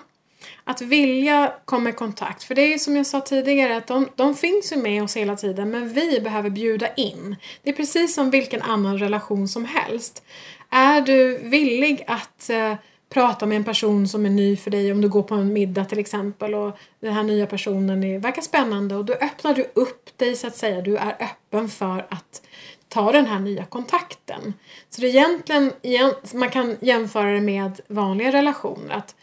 Att 0.63 0.82
vilja 0.82 1.54
komma 1.65 1.89
i 1.89 1.93
kontakt. 1.93 2.43
För 2.43 2.56
det 2.56 2.62
är 2.62 2.67
ju 2.67 2.80
som 2.80 2.95
jag 2.95 3.06
sa 3.06 3.21
tidigare 3.21 3.78
att 3.78 3.88
de, 3.88 4.10
de 4.15 4.36
finns 4.36 4.73
ju 4.73 4.78
med 4.78 5.04
oss 5.04 5.17
hela 5.17 5.36
tiden 5.36 5.71
men 5.71 5.89
vi 5.89 6.19
behöver 6.19 6.50
bjuda 6.50 6.93
in. 6.93 7.36
Det 7.63 7.69
är 7.69 7.73
precis 7.73 8.15
som 8.15 8.30
vilken 8.30 8.62
annan 8.62 8.97
relation 8.97 9.47
som 9.47 9.65
helst. 9.65 10.23
Är 10.69 11.02
du 11.02 11.38
villig 11.38 12.04
att 12.08 12.50
eh, 12.50 12.73
prata 13.10 13.45
med 13.45 13.56
en 13.56 13.63
person 13.63 14.08
som 14.08 14.26
är 14.26 14.30
ny 14.30 14.58
för 14.58 14.71
dig 14.71 14.91
om 14.91 15.02
du 15.02 15.10
går 15.10 15.23
på 15.23 15.36
en 15.36 15.54
middag 15.54 15.86
till 15.86 16.00
exempel 16.00 16.56
och 16.56 16.78
den 17.00 17.13
här 17.13 17.23
nya 17.23 17.47
personen 17.47 18.04
är, 18.04 18.19
verkar 18.19 18.41
spännande 18.41 18.95
och 18.95 19.06
då 19.06 19.13
öppnar 19.13 19.54
du 19.54 19.71
upp 19.73 20.17
dig 20.17 20.36
så 20.36 20.47
att 20.47 20.56
säga. 20.56 20.82
Du 20.82 20.97
är 20.97 21.15
öppen 21.19 21.69
för 21.69 22.08
att 22.10 22.41
ta 22.89 23.12
den 23.12 23.26
här 23.26 23.39
nya 23.39 23.65
kontakten. 23.65 24.54
Så 24.89 25.02
det 25.02 25.08
är 25.08 25.10
egentligen, 25.10 25.71
man 26.34 26.50
kan 26.50 26.78
jämföra 26.82 27.32
det 27.32 27.41
med 27.41 27.80
vanliga 27.88 28.32
relationer. 28.32 28.95
Att 28.95 29.15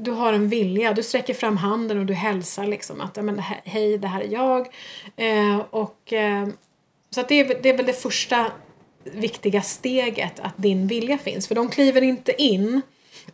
du 0.00 0.10
har 0.10 0.32
en 0.32 0.48
vilja, 0.48 0.92
du 0.92 1.02
sträcker 1.02 1.34
fram 1.34 1.56
handen 1.56 1.98
och 1.98 2.06
du 2.06 2.14
hälsar 2.14 2.66
liksom 2.66 3.00
att 3.00 3.24
men, 3.24 3.38
hej, 3.64 3.98
det 3.98 4.08
här 4.08 4.20
är 4.20 4.32
jag. 4.32 4.68
Eh, 5.16 5.58
och, 5.70 6.12
eh, 6.12 6.48
så 7.10 7.20
att 7.20 7.28
det, 7.28 7.40
är, 7.40 7.62
det 7.62 7.68
är 7.68 7.76
väl 7.76 7.86
det 7.86 8.02
första 8.02 8.52
viktiga 9.04 9.62
steget 9.62 10.40
att 10.40 10.54
din 10.56 10.86
vilja 10.86 11.18
finns. 11.18 11.48
För 11.48 11.54
de 11.54 11.70
kliver 11.70 12.02
inte 12.02 12.42
in 12.42 12.82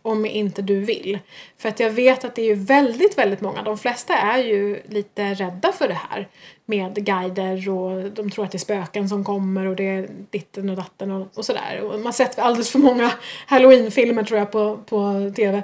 om 0.01 0.25
inte 0.25 0.61
du 0.61 0.79
vill. 0.79 1.19
För 1.57 1.69
att 1.69 1.79
jag 1.79 1.89
vet 1.89 2.25
att 2.25 2.35
det 2.35 2.41
är 2.41 2.45
ju 2.45 2.55
väldigt, 2.55 3.17
väldigt 3.17 3.41
många, 3.41 3.63
de 3.63 3.77
flesta 3.77 4.17
är 4.17 4.37
ju 4.37 4.81
lite 4.89 5.33
rädda 5.33 5.71
för 5.71 5.87
det 5.87 5.99
här 6.09 6.27
med 6.65 7.05
guider 7.05 7.69
och 7.69 8.11
de 8.11 8.29
tror 8.31 8.45
att 8.45 8.51
det 8.51 8.55
är 8.55 8.59
spöken 8.59 9.09
som 9.09 9.23
kommer 9.23 9.65
och 9.65 9.75
det 9.75 9.83
är 9.83 10.09
ditten 10.29 10.69
och 10.69 10.75
datten 10.75 11.11
och, 11.11 11.27
och 11.33 11.45
sådär. 11.45 11.81
Och 11.81 11.91
man 11.91 12.05
har 12.05 12.11
sett 12.11 12.39
alldeles 12.39 12.71
för 12.71 12.79
många 12.79 13.11
halloweenfilmer 13.45 14.23
tror 14.23 14.39
jag 14.39 14.51
på, 14.51 14.77
på 14.85 15.31
tv. 15.35 15.63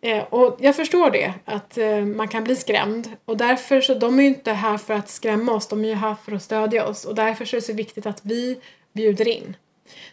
Eh, 0.00 0.22
och 0.24 0.56
jag 0.60 0.76
förstår 0.76 1.10
det, 1.10 1.34
att 1.44 1.78
eh, 1.78 2.00
man 2.00 2.28
kan 2.28 2.44
bli 2.44 2.56
skrämd. 2.56 3.08
Och 3.24 3.36
därför 3.36 3.80
så, 3.80 3.94
de 3.94 4.18
är 4.18 4.22
ju 4.22 4.28
inte 4.28 4.52
här 4.52 4.78
för 4.78 4.94
att 4.94 5.08
skrämma 5.08 5.52
oss, 5.52 5.68
de 5.68 5.84
är 5.84 5.88
ju 5.88 5.94
här 5.94 6.16
för 6.24 6.32
att 6.32 6.42
stödja 6.42 6.86
oss. 6.86 7.04
Och 7.04 7.14
därför 7.14 7.44
så 7.44 7.56
är 7.56 7.60
det 7.60 7.66
så 7.66 7.72
viktigt 7.72 8.06
att 8.06 8.20
vi 8.22 8.60
bjuder 8.92 9.28
in. 9.28 9.56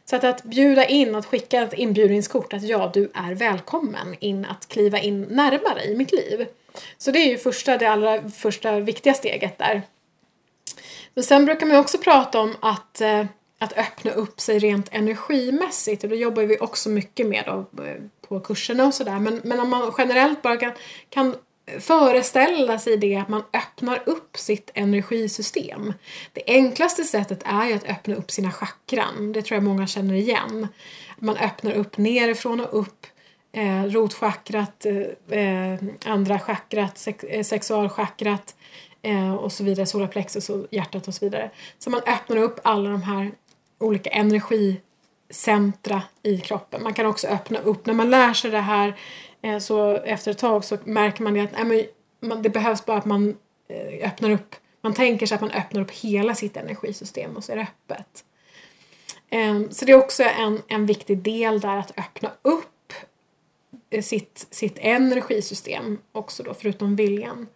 Så 0.06 0.16
att, 0.16 0.24
att 0.24 0.44
bjuda 0.44 0.86
in, 0.86 1.16
att 1.16 1.26
skicka 1.26 1.62
ett 1.62 1.74
inbjudningskort 1.74 2.54
att 2.54 2.64
ja, 2.64 2.92
du 2.94 3.12
är 3.14 3.36
välkommen 3.36 4.16
in 4.20 4.46
att 4.46 4.68
kliva 4.68 5.00
in 5.00 5.22
närmare 5.22 5.84
i 5.84 5.96
mitt 5.96 6.12
liv. 6.12 6.48
Så 6.98 7.12
det 7.12 7.20
är 7.20 7.28
ju 7.28 7.38
första, 7.38 7.78
det 7.78 7.86
allra 7.86 8.30
första 8.30 8.80
viktiga 8.80 9.14
steget 9.14 9.58
där. 9.58 9.82
Men 11.14 11.24
sen 11.24 11.46
brukar 11.46 11.66
man 11.66 11.78
också 11.78 11.98
prata 11.98 12.40
om 12.40 12.56
att, 12.62 13.02
eh, 13.02 13.26
att 13.60 13.78
öppna 13.78 14.12
upp 14.12 14.42
sig 14.42 14.60
rent 14.60 14.90
energimässigt 14.92 16.04
och 16.04 16.10
det 16.10 16.16
jobbar 16.16 16.44
vi 16.44 16.58
också 16.60 16.90
mycket 16.90 17.28
med 17.28 17.44
då, 17.46 17.84
eh, 17.84 17.96
på 18.28 18.40
kurserna 18.40 18.86
och 18.86 18.94
sådär. 18.94 19.20
Men, 19.20 19.42
men 19.44 19.60
om 19.60 19.70
man 19.70 19.94
generellt 19.98 20.42
bara 20.42 20.58
kan, 20.58 20.72
kan 21.10 21.36
föreställa 21.80 22.80
sig 22.80 22.98
det 22.98 23.16
att 23.16 23.28
man 23.28 23.44
öppnar 23.54 24.04
upp 24.06 24.38
sitt 24.38 24.72
energisystem. 24.74 25.94
Det 26.34 26.44
enklaste 26.48 27.04
sättet 27.04 27.40
är 27.46 27.66
ju 27.66 27.74
att 27.74 27.90
öppna 27.90 28.16
upp 28.16 28.32
sina 28.32 28.52
chakran. 28.52 29.34
Det 29.34 29.42
tror 29.42 29.56
jag 29.56 29.64
många 29.64 29.88
känner 29.88 30.14
igen. 30.14 30.68
Man 31.18 31.38
öppnar 31.38 31.72
upp 31.72 31.98
nerifrån 31.98 32.60
och 32.60 32.80
upp 32.80 33.08
eh, 33.52 33.84
rotchakrat, 33.84 34.86
eh, 34.86 35.40
eh 35.40 35.80
andra 36.06 36.40
chakrat, 36.40 36.98
sex, 36.98 37.24
eh, 37.24 37.44
sexualchakrat 37.44 38.56
eh, 39.02 39.34
och 39.34 39.52
så 39.52 39.64
vidare, 39.64 39.86
solarplexus 39.86 40.50
och 40.50 40.68
hjärtat 40.72 41.08
och 41.08 41.14
så 41.14 41.26
vidare. 41.26 41.52
Så 41.80 41.90
man 41.90 42.02
öppnar 42.06 42.38
upp 42.38 42.60
alla 42.64 42.90
de 42.90 43.02
här 43.02 43.32
olika 43.80 44.10
energicentra 44.10 46.02
i 46.24 46.38
kroppen. 46.38 46.84
Man 46.84 46.94
kan 46.94 47.06
också 47.06 47.28
öppna 47.28 47.60
upp, 47.60 47.86
när 47.86 47.94
man 47.94 48.10
lär 48.10 48.34
sig 48.34 48.52
det 48.52 48.60
här 48.60 49.00
eh, 49.42 49.58
så 49.58 49.92
efter 49.92 50.32
ett 50.32 50.38
tag 50.38 50.66
så 50.66 50.78
märker 50.84 51.24
man 51.24 51.40
att 51.40 51.68
nej, 51.68 51.90
men 52.20 52.42
det 52.42 52.50
behövs 52.50 52.86
bara 52.86 52.98
att 52.98 53.06
man 53.06 53.38
eh, 53.70 54.08
öppnar 54.08 54.30
upp, 54.30 54.56
man 54.82 54.94
tänker 54.94 55.26
sig 55.26 55.36
att 55.36 55.42
man 55.42 55.52
öppnar 55.52 55.82
upp 55.82 55.92
hela 55.92 56.36
sitt 56.36 56.58
energisystem 56.58 57.38
och 57.38 57.44
så 57.44 57.52
är 57.52 57.56
det 57.56 57.62
öppet. 57.62 58.24
Ehm, 59.30 59.72
så 59.72 59.86
det 59.86 59.92
är 59.92 59.98
också 59.98 60.24
en, 60.24 60.62
en 60.68 60.86
viktig 60.86 61.18
del 61.18 61.60
där 61.60 61.78
att 61.78 62.00
öppna 62.00 62.32
upp 62.42 62.94
eh, 63.90 64.02
sitt, 64.02 64.48
sitt 64.52 64.78
energisystem 64.78 65.98
också 66.12 66.44
då 66.44 66.54
förutom 66.54 66.96
viljan. 66.96 67.48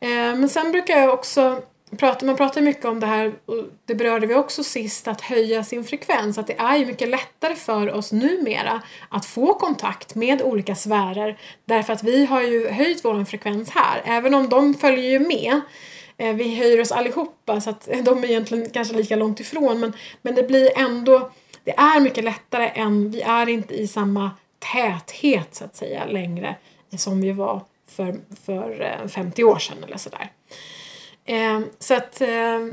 Ehm, 0.00 0.40
men 0.40 0.48
sen 0.48 0.72
brukar 0.72 0.98
jag 0.98 1.14
också 1.14 1.62
pratar, 1.96 2.26
man 2.26 2.36
pratar 2.36 2.60
mycket 2.60 2.84
om 2.84 3.00
det 3.00 3.06
här, 3.06 3.32
och 3.46 3.64
det 3.84 3.94
berörde 3.94 4.26
vi 4.26 4.34
också 4.34 4.64
sist, 4.64 5.08
att 5.08 5.20
höja 5.20 5.64
sin 5.64 5.84
frekvens. 5.84 6.38
Att 6.38 6.46
det 6.46 6.58
är 6.58 6.76
ju 6.76 6.86
mycket 6.86 7.08
lättare 7.08 7.54
för 7.54 7.92
oss 7.92 8.12
numera 8.12 8.82
att 9.08 9.26
få 9.26 9.54
kontakt 9.54 10.14
med 10.14 10.42
olika 10.42 10.74
sfärer 10.74 11.38
därför 11.64 11.92
att 11.92 12.02
vi 12.02 12.26
har 12.26 12.42
ju 12.42 12.68
höjt 12.68 13.04
vår 13.04 13.24
frekvens 13.24 13.70
här, 13.70 14.02
även 14.04 14.34
om 14.34 14.48
de 14.48 14.74
följer 14.74 15.10
ju 15.10 15.18
med. 15.18 15.60
Eh, 16.16 16.34
vi 16.34 16.54
höjer 16.54 16.80
oss 16.80 16.92
allihopa 16.92 17.60
så 17.60 17.70
att 17.70 17.88
de 18.04 18.24
är 18.24 18.30
egentligen 18.30 18.70
kanske 18.70 18.94
lika 18.94 19.16
långt 19.16 19.40
ifrån 19.40 19.80
men, 19.80 19.92
men 20.22 20.34
det 20.34 20.42
blir 20.42 20.78
ändå, 20.78 21.30
det 21.64 21.78
är 21.78 22.00
mycket 22.00 22.24
lättare 22.24 22.70
än, 22.74 23.10
vi 23.10 23.20
är 23.20 23.48
inte 23.48 23.74
i 23.74 23.86
samma 23.86 24.30
täthet 24.72 25.54
så 25.54 25.64
att 25.64 25.76
säga 25.76 26.04
längre 26.04 26.56
som 26.96 27.20
vi 27.20 27.32
var 27.32 27.60
för, 27.86 28.16
för 28.44 28.98
eh, 29.02 29.08
50 29.08 29.44
år 29.44 29.58
sedan 29.58 29.84
eller 29.84 29.96
sådär. 29.96 30.30
Eh, 31.24 31.60
så 31.78 31.94
att, 31.94 32.20
eh, 32.20 32.66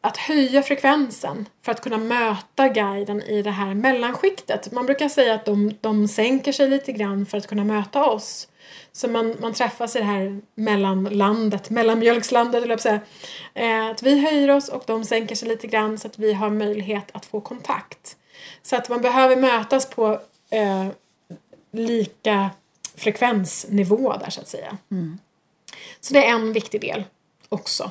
att 0.00 0.16
höja 0.16 0.62
frekvensen 0.62 1.48
för 1.64 1.72
att 1.72 1.80
kunna 1.80 1.98
möta 1.98 2.68
guiden 2.68 3.22
i 3.22 3.42
det 3.42 3.50
här 3.50 3.74
mellanskiktet. 3.74 4.72
Man 4.72 4.86
brukar 4.86 5.08
säga 5.08 5.34
att 5.34 5.44
de, 5.44 5.74
de 5.80 6.08
sänker 6.08 6.52
sig 6.52 6.68
lite 6.68 6.92
grann 6.92 7.26
för 7.26 7.38
att 7.38 7.46
kunna 7.46 7.64
möta 7.64 8.04
oss. 8.04 8.48
Så 8.92 9.08
man, 9.08 9.36
man 9.40 9.52
träffas 9.52 9.96
i 9.96 9.98
det 9.98 10.04
här 10.04 10.40
mellanlandet, 10.54 11.70
mellanmjölkslandet, 11.70 12.62
eller 12.62 12.76
säga. 12.76 13.00
Eh, 13.54 13.86
att 13.86 14.02
vi 14.02 14.20
höjer 14.20 14.50
oss 14.50 14.68
och 14.68 14.84
de 14.86 15.04
sänker 15.04 15.34
sig 15.34 15.48
lite 15.48 15.66
grann 15.66 15.98
så 15.98 16.08
att 16.08 16.18
vi 16.18 16.32
har 16.32 16.50
möjlighet 16.50 17.10
att 17.12 17.26
få 17.26 17.40
kontakt. 17.40 18.16
Så 18.62 18.76
att 18.76 18.88
man 18.88 19.02
behöver 19.02 19.36
mötas 19.36 19.90
på 19.90 20.20
eh, 20.50 20.86
lika 21.72 22.50
frekvensnivå 22.94 24.16
där 24.16 24.30
så 24.30 24.40
att 24.40 24.48
säga. 24.48 24.78
Mm. 24.90 25.18
Så 26.00 26.14
det 26.14 26.26
är 26.26 26.30
en 26.30 26.52
viktig 26.52 26.80
del 26.80 27.04
också. 27.52 27.90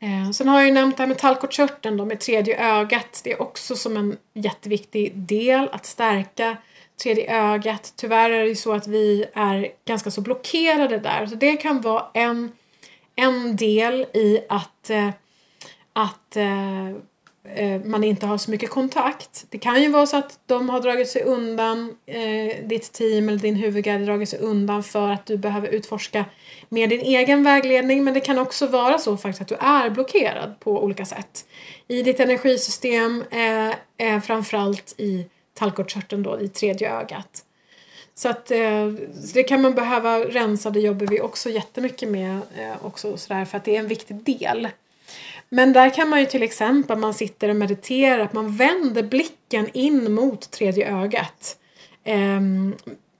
Eh, 0.00 0.30
sen 0.30 0.48
har 0.48 0.58
jag 0.58 0.66
ju 0.66 0.74
nämnt 0.74 0.96
det 0.96 1.02
här 1.02 1.08
med 1.08 1.18
tallkottkörteln 1.18 1.96
då 1.96 2.04
med 2.04 2.20
tredje 2.20 2.76
ögat. 2.76 3.20
Det 3.24 3.32
är 3.32 3.42
också 3.42 3.76
som 3.76 3.96
en 3.96 4.16
jätteviktig 4.34 5.16
del 5.16 5.68
att 5.72 5.86
stärka 5.86 6.56
tredje 7.02 7.50
ögat. 7.50 7.92
Tyvärr 7.96 8.30
är 8.30 8.40
det 8.40 8.48
ju 8.48 8.56
så 8.56 8.72
att 8.72 8.86
vi 8.86 9.24
är 9.34 9.68
ganska 9.84 10.10
så 10.10 10.20
blockerade 10.20 10.98
där. 10.98 11.26
Så 11.26 11.34
det 11.34 11.56
kan 11.56 11.80
vara 11.80 12.06
en, 12.14 12.52
en 13.16 13.56
del 13.56 14.00
i 14.00 14.40
att, 14.48 14.90
eh, 14.90 15.10
att 15.92 16.36
eh, 16.36 16.90
Eh, 17.54 17.80
man 17.84 18.04
inte 18.04 18.26
har 18.26 18.38
så 18.38 18.50
mycket 18.50 18.70
kontakt. 18.70 19.46
Det 19.50 19.58
kan 19.58 19.82
ju 19.82 19.88
vara 19.88 20.06
så 20.06 20.16
att 20.16 20.38
de 20.46 20.68
har 20.68 20.80
dragit 20.80 21.08
sig 21.08 21.22
undan, 21.22 21.96
eh, 22.06 22.66
ditt 22.66 22.92
team 22.92 23.28
eller 23.28 23.38
din 23.38 23.54
huvudguide 23.54 24.00
har 24.00 24.06
dragit 24.06 24.28
sig 24.28 24.38
undan 24.38 24.82
för 24.82 25.08
att 25.08 25.26
du 25.26 25.36
behöver 25.36 25.68
utforska 25.68 26.24
mer 26.68 26.86
din 26.86 27.00
egen 27.00 27.42
vägledning. 27.42 28.04
Men 28.04 28.14
det 28.14 28.20
kan 28.20 28.38
också 28.38 28.66
vara 28.66 28.98
så 28.98 29.16
faktiskt 29.16 29.40
att 29.40 29.48
du 29.48 29.66
är 29.66 29.90
blockerad 29.90 30.60
på 30.60 30.84
olika 30.84 31.04
sätt. 31.04 31.46
I 31.88 32.02
ditt 32.02 32.20
energisystem, 32.20 33.24
eh, 33.30 33.68
eh, 34.06 34.20
framförallt 34.20 34.94
i 34.98 35.26
tallkottkörteln 35.54 36.22
då, 36.22 36.40
i 36.40 36.48
tredje 36.48 36.98
ögat. 36.98 37.44
Så 38.14 38.28
att 38.28 38.50
eh, 38.50 38.86
det 39.34 39.42
kan 39.42 39.62
man 39.62 39.74
behöva 39.74 40.18
rensa, 40.18 40.70
det 40.70 40.80
jobbar 40.80 41.06
vi 41.06 41.20
också 41.20 41.50
jättemycket 41.50 42.08
med 42.08 42.40
eh, 42.58 42.84
också 42.86 43.16
sådär 43.16 43.44
för 43.44 43.56
att 43.56 43.64
det 43.64 43.76
är 43.76 43.80
en 43.80 43.88
viktig 43.88 44.16
del. 44.16 44.68
Men 45.48 45.72
där 45.72 45.90
kan 45.90 46.08
man 46.08 46.20
ju 46.20 46.26
till 46.26 46.42
exempel, 46.42 46.98
man 46.98 47.14
sitter 47.14 47.48
och 47.48 47.56
mediterar, 47.56 48.18
att 48.18 48.32
man 48.32 48.56
vänder 48.56 49.02
blicken 49.02 49.68
in 49.72 50.12
mot 50.12 50.50
tredje 50.50 51.02
ögat. 51.02 51.56
Ehm, 52.04 52.74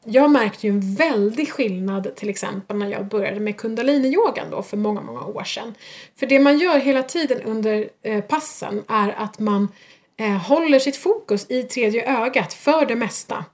jag 0.05 0.31
märkte 0.31 0.67
ju 0.67 0.73
en 0.73 0.95
väldig 0.95 1.53
skillnad 1.53 2.15
till 2.17 2.29
exempel 2.29 2.77
när 2.77 2.87
jag 2.87 3.09
började 3.09 3.41
med 3.41 3.57
kundaliniyogan 3.57 4.51
då 4.51 4.63
för 4.63 4.77
många, 4.77 5.01
många 5.01 5.25
år 5.25 5.45
sedan. 5.45 5.75
För 6.17 6.27
det 6.27 6.39
man 6.39 6.59
gör 6.59 6.79
hela 6.79 7.03
tiden 7.03 7.43
under 7.43 7.89
eh, 8.03 8.21
passen 8.21 8.85
är 8.89 9.15
att 9.17 9.39
man 9.39 9.69
eh, 10.17 10.37
håller 10.37 10.79
sitt 10.79 10.97
fokus 10.97 11.51
i 11.51 11.63
tredje 11.63 12.21
ögat 12.23 12.53
för 12.53 12.87
det 12.87 12.97
mesta. 12.97 13.45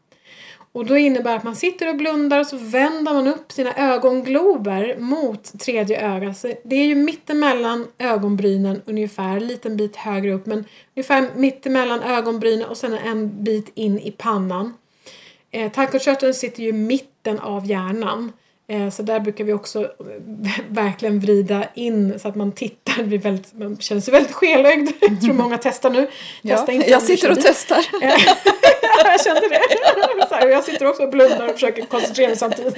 Och 0.74 0.86
då 0.86 0.96
innebär 0.96 1.30
det 1.30 1.36
att 1.36 1.44
man 1.44 1.56
sitter 1.56 1.88
och 1.88 1.96
blundar 1.96 2.40
och 2.40 2.46
så 2.46 2.56
vänder 2.56 3.12
man 3.12 3.26
upp 3.26 3.52
sina 3.52 3.74
ögonglober 3.74 4.96
mot 4.98 5.58
tredje 5.58 6.14
ögat. 6.14 6.38
Så 6.38 6.52
det 6.64 6.76
är 6.76 6.84
ju 6.84 6.94
mittemellan 6.94 7.86
ögonbrynen 7.98 8.82
ungefär, 8.86 9.36
en 9.36 9.46
liten 9.46 9.76
bit 9.76 9.96
högre 9.96 10.32
upp 10.32 10.46
men 10.46 10.64
ungefär 10.96 11.28
mittemellan 11.36 12.02
ögonbrynen 12.02 12.68
och 12.68 12.76
sen 12.76 12.94
en 12.94 13.44
bit 13.44 13.72
in 13.74 13.98
i 13.98 14.10
pannan. 14.10 14.74
Eh, 15.50 15.72
Tandköttkörteln 15.72 16.34
sitter 16.34 16.62
ju 16.62 16.68
i 16.68 16.72
mitten 16.72 17.38
av 17.38 17.66
hjärnan. 17.66 18.32
Eh, 18.68 18.90
så 18.90 19.02
där 19.02 19.20
brukar 19.20 19.44
vi 19.44 19.52
också 19.52 19.82
eh, 19.82 19.88
verkligen 20.68 21.20
vrida 21.20 21.68
in 21.74 22.18
så 22.18 22.28
att 22.28 22.34
man 22.34 22.52
tittar. 22.52 23.02
Blir 23.02 23.18
väldigt, 23.18 23.52
man 23.54 23.76
känner 23.76 24.00
sig 24.00 24.12
väldigt 24.12 24.32
skelögd. 24.32 24.88
Jag 25.00 25.20
tror 25.20 25.34
många 25.34 25.58
testar 25.58 25.90
nu. 25.90 26.08
Testa 26.42 26.72
ja, 26.72 26.84
jag 26.86 27.02
sitter 27.02 27.30
och 27.30 27.38
testar. 27.42 27.86
jag 29.04 29.24
kände 29.24 29.48
det. 29.48 30.50
jag 30.50 30.64
sitter 30.64 30.86
också 30.86 31.02
och 31.02 31.10
blundar 31.10 31.48
och 31.48 31.54
försöker 31.54 31.84
koncentrera 31.84 32.28
mig 32.28 32.36
samtidigt. 32.36 32.76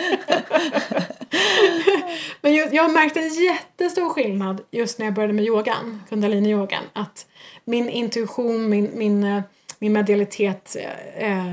Men 2.41 2.55
jag 2.55 2.83
har 2.83 2.93
märkt 2.93 3.17
en 3.17 3.29
jättestor 3.29 4.09
skillnad 4.09 4.61
just 4.71 4.99
när 4.99 5.07
jag 5.07 5.15
började 5.15 5.33
med 5.33 5.45
yogan, 5.45 6.03
kundalini-yogan. 6.09 6.83
Att 6.93 7.27
min 7.65 7.89
intuition, 7.89 8.69
min, 8.69 8.91
min, 8.95 9.43
min 9.79 9.93
medialitet 9.93 10.77
eh, 11.17 11.45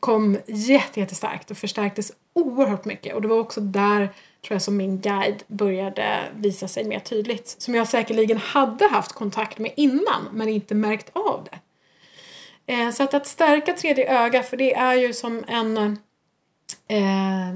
kom 0.00 0.38
jätte, 0.46 1.00
jättestarkt 1.00 1.50
och 1.50 1.56
förstärktes 1.56 2.12
oerhört 2.32 2.84
mycket. 2.84 3.14
Och 3.14 3.22
det 3.22 3.28
var 3.28 3.38
också 3.38 3.60
där 3.60 4.08
tror 4.42 4.54
jag 4.54 4.62
som 4.62 4.76
min 4.76 5.00
guide 5.00 5.42
började 5.46 6.22
visa 6.36 6.68
sig 6.68 6.84
mer 6.84 6.98
tydligt. 6.98 7.48
Som 7.58 7.74
jag 7.74 7.88
säkerligen 7.88 8.38
hade 8.38 8.88
haft 8.88 9.12
kontakt 9.12 9.58
med 9.58 9.72
innan 9.76 10.28
men 10.32 10.48
inte 10.48 10.74
märkt 10.74 11.16
av 11.16 11.48
det. 11.50 11.58
Eh, 12.66 12.90
så 12.90 13.02
att, 13.02 13.14
att 13.14 13.26
stärka 13.26 13.72
tredje 13.72 14.24
öga, 14.24 14.42
för 14.42 14.56
det 14.56 14.74
är 14.74 14.94
ju 14.94 15.12
som 15.12 15.44
en, 15.48 15.76
eh, 16.88 17.48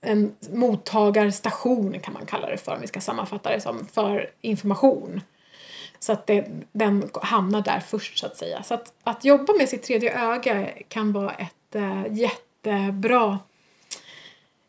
en 0.00 0.36
mottagarstation 0.50 2.00
kan 2.00 2.14
man 2.14 2.26
kalla 2.26 2.50
det 2.50 2.56
för 2.56 2.74
om 2.74 2.80
vi 2.80 2.86
ska 2.86 3.00
sammanfatta 3.00 3.50
det 3.50 3.60
som, 3.60 3.86
för 3.92 4.30
information. 4.40 5.20
Så 6.04 6.12
att 6.12 6.26
det, 6.26 6.46
den 6.72 7.10
hamnar 7.22 7.62
där 7.62 7.80
först 7.80 8.18
så 8.18 8.26
att 8.26 8.36
säga. 8.36 8.62
Så 8.62 8.74
att, 8.74 8.92
att 9.02 9.24
jobba 9.24 9.52
med 9.52 9.68
sitt 9.68 9.82
tredje 9.82 10.32
öga 10.32 10.68
kan 10.88 11.12
vara 11.12 11.30
ett 11.30 11.74
eh, 11.74 12.02
jättebra 12.10 13.38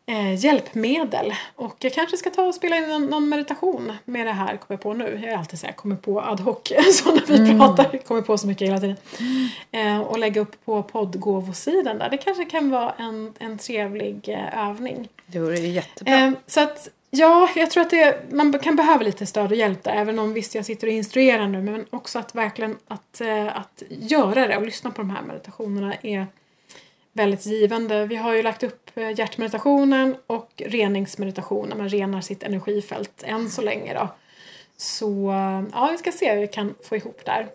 eh, 0.06 0.34
hjälpmedel. 0.34 1.34
Och 1.54 1.76
jag 1.80 1.92
kanske 1.92 2.16
ska 2.16 2.30
ta 2.30 2.42
och 2.42 2.54
spela 2.54 2.76
in 2.76 2.88
någon, 2.88 3.06
någon 3.06 3.28
meditation 3.28 3.92
med 4.04 4.26
det 4.26 4.32
här, 4.32 4.56
kommer 4.56 4.64
jag 4.68 4.80
på 4.80 4.94
nu. 4.94 5.20
Jag 5.22 5.32
är 5.32 5.36
alltid 5.36 5.58
så 5.58 5.66
här, 5.66 5.72
kommer 5.72 5.96
på 5.96 6.20
ad 6.20 6.42
hoc, 6.42 6.58
så 6.92 7.14
när 7.14 7.26
vi 7.26 7.36
mm. 7.36 7.58
pratar, 7.58 7.98
kommer 7.98 8.22
på 8.22 8.38
så 8.38 8.46
mycket 8.46 8.68
hela 8.68 8.80
tiden. 8.80 8.96
Eh, 9.70 10.00
och 10.00 10.18
lägga 10.18 10.40
upp 10.40 10.64
på 10.64 10.82
poddgåvosidan 10.82 11.98
där. 11.98 12.10
Det 12.10 12.18
kanske 12.18 12.44
kan 12.44 12.70
vara 12.70 12.92
en, 12.98 13.32
en 13.38 13.58
trevlig 13.58 14.28
eh, 14.28 14.68
övning. 14.68 15.08
Det 15.26 15.38
vore 15.38 15.56
ju 15.56 15.68
jättebra. 15.68 16.14
Eh, 16.14 16.32
så 16.46 16.60
att 16.60 16.88
Ja, 17.18 17.48
jag 17.56 17.70
tror 17.70 17.82
att 17.82 17.90
det, 17.90 18.32
man 18.32 18.58
kan 18.58 18.76
behöva 18.76 19.04
lite 19.04 19.26
stöd 19.26 19.50
och 19.50 19.56
hjälp 19.56 19.84
där. 19.84 19.92
Även 19.92 20.18
om 20.18 20.32
visst 20.32 20.54
jag 20.54 20.64
sitter 20.64 20.86
och 20.86 20.92
instruerar 20.92 21.48
nu. 21.48 21.62
Men 21.62 21.86
också 21.90 22.18
att 22.18 22.34
verkligen 22.34 22.76
att, 22.88 23.20
eh, 23.20 23.56
att 23.56 23.82
göra 23.88 24.46
det 24.46 24.56
och 24.56 24.66
lyssna 24.66 24.90
på 24.90 25.02
de 25.02 25.10
här 25.10 25.22
meditationerna 25.22 25.94
är 26.02 26.26
väldigt 27.12 27.46
givande. 27.46 28.06
Vi 28.06 28.16
har 28.16 28.34
ju 28.34 28.42
lagt 28.42 28.62
upp 28.62 28.90
eh, 28.94 29.18
hjärtmeditationen 29.18 30.16
och 30.26 30.62
reningsmeditationen. 30.66 31.78
Man 31.78 31.88
renar 31.88 32.20
sitt 32.20 32.42
energifält 32.42 33.22
än 33.22 33.50
så 33.50 33.62
länge 33.62 33.94
då. 33.94 34.08
Så 34.76 35.30
eh, 35.30 35.62
ja, 35.72 35.88
vi 35.92 35.98
ska 35.98 36.12
se 36.12 36.34
hur 36.34 36.40
vi 36.40 36.48
kan 36.48 36.74
få 36.82 36.96
ihop 36.96 37.24
där. 37.24 37.46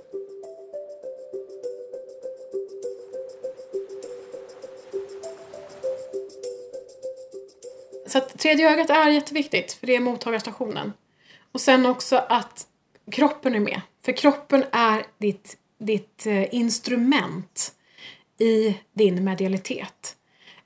Så 8.12 8.18
att 8.18 8.40
tredje 8.40 8.72
ögat 8.72 8.90
är 8.90 9.10
jätteviktigt 9.10 9.74
för 9.74 9.88
det 9.88 9.96
är 9.96 10.00
mottagarstationen. 10.00 10.94
Och 11.52 11.62
sen 11.62 11.86
också 11.86 12.16
att 12.30 12.68
kroppen 13.12 13.56
är 13.56 13.60
med. 13.60 13.82
För 14.06 14.12
kroppen 14.12 14.64
är 14.72 15.06
ditt, 15.18 15.58
ditt 15.80 16.26
eh, 16.26 16.56
instrument 16.56 17.74
i 18.38 18.78
din 18.94 19.24
medialitet. 19.24 20.16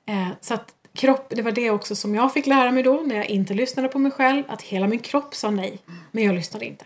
Eh, 0.06 0.28
så 0.40 0.54
att 0.54 0.74
kropp, 0.94 1.26
det 1.28 1.42
var 1.42 1.52
det 1.52 1.70
också 1.70 1.96
som 1.96 2.14
jag 2.14 2.32
fick 2.32 2.46
lära 2.46 2.70
mig 2.70 2.82
då 2.82 3.02
när 3.06 3.16
jag 3.16 3.26
inte 3.26 3.54
lyssnade 3.54 3.88
på 3.88 3.98
mig 3.98 4.12
själv. 4.12 4.44
Att 4.48 4.62
hela 4.62 4.86
min 4.86 4.98
kropp 4.98 5.34
sa 5.34 5.50
nej, 5.50 5.78
men 6.12 6.24
jag 6.24 6.34
lyssnade 6.34 6.64
inte. 6.64 6.84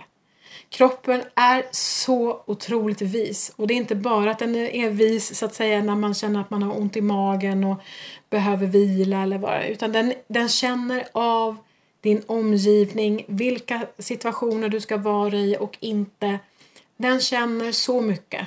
Kroppen 0.71 1.23
är 1.35 1.65
så 1.71 2.43
otroligt 2.47 3.03
vis. 3.03 3.53
Och 3.57 3.67
det 3.67 3.75
är 3.75 3.77
inte 3.77 3.95
bara 3.95 4.31
att 4.31 4.39
den 4.39 4.57
är 4.57 4.91
vis 4.91 5.39
så 5.39 5.47
att 5.47 5.55
säga 5.55 5.83
när 5.83 5.97
man 5.97 6.15
känner 6.15 6.41
att 6.41 6.51
man 6.51 6.63
har 6.63 6.81
ont 6.81 6.97
i 6.97 7.01
magen 7.01 7.65
och 7.65 7.81
behöver 8.31 8.67
vila 8.67 9.23
eller 9.23 9.39
vad 9.39 9.65
utan 9.65 9.93
den, 9.93 10.15
den 10.29 10.49
känner 10.49 11.05
av 11.13 11.57
din 12.01 12.23
omgivning, 12.27 13.25
vilka 13.29 13.87
situationer 13.99 14.69
du 14.69 14.81
ska 14.81 14.97
vara 14.97 15.37
i 15.37 15.57
och 15.61 15.79
inte. 15.81 16.39
Den 16.97 17.21
känner 17.21 17.73
så 17.73 18.01
mycket. 18.01 18.47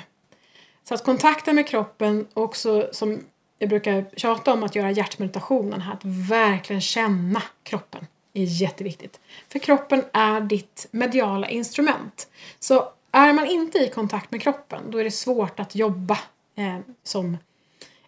Så 0.88 0.94
att 0.94 1.04
kontakten 1.04 1.54
med 1.54 1.68
kroppen 1.68 2.26
också 2.34 2.88
som 2.92 3.24
jag 3.58 3.68
brukar 3.68 4.04
tjata 4.16 4.52
om 4.52 4.62
att 4.62 4.74
göra 4.74 4.90
hjärtmeditationen 4.90 5.80
här, 5.80 5.92
att 5.92 6.04
verkligen 6.04 6.80
känna 6.80 7.42
kroppen 7.62 8.06
är 8.34 8.44
jätteviktigt. 8.44 9.20
För 9.48 9.58
kroppen 9.58 10.04
är 10.12 10.40
ditt 10.40 10.86
mediala 10.90 11.48
instrument. 11.48 12.28
Så 12.58 12.88
är 13.12 13.32
man 13.32 13.46
inte 13.46 13.78
i 13.78 13.88
kontakt 13.88 14.30
med 14.30 14.42
kroppen 14.42 14.90
då 14.90 14.98
är 14.98 15.04
det 15.04 15.10
svårt 15.10 15.60
att 15.60 15.74
jobba 15.74 16.18
eh, 16.56 16.78
som 17.02 17.36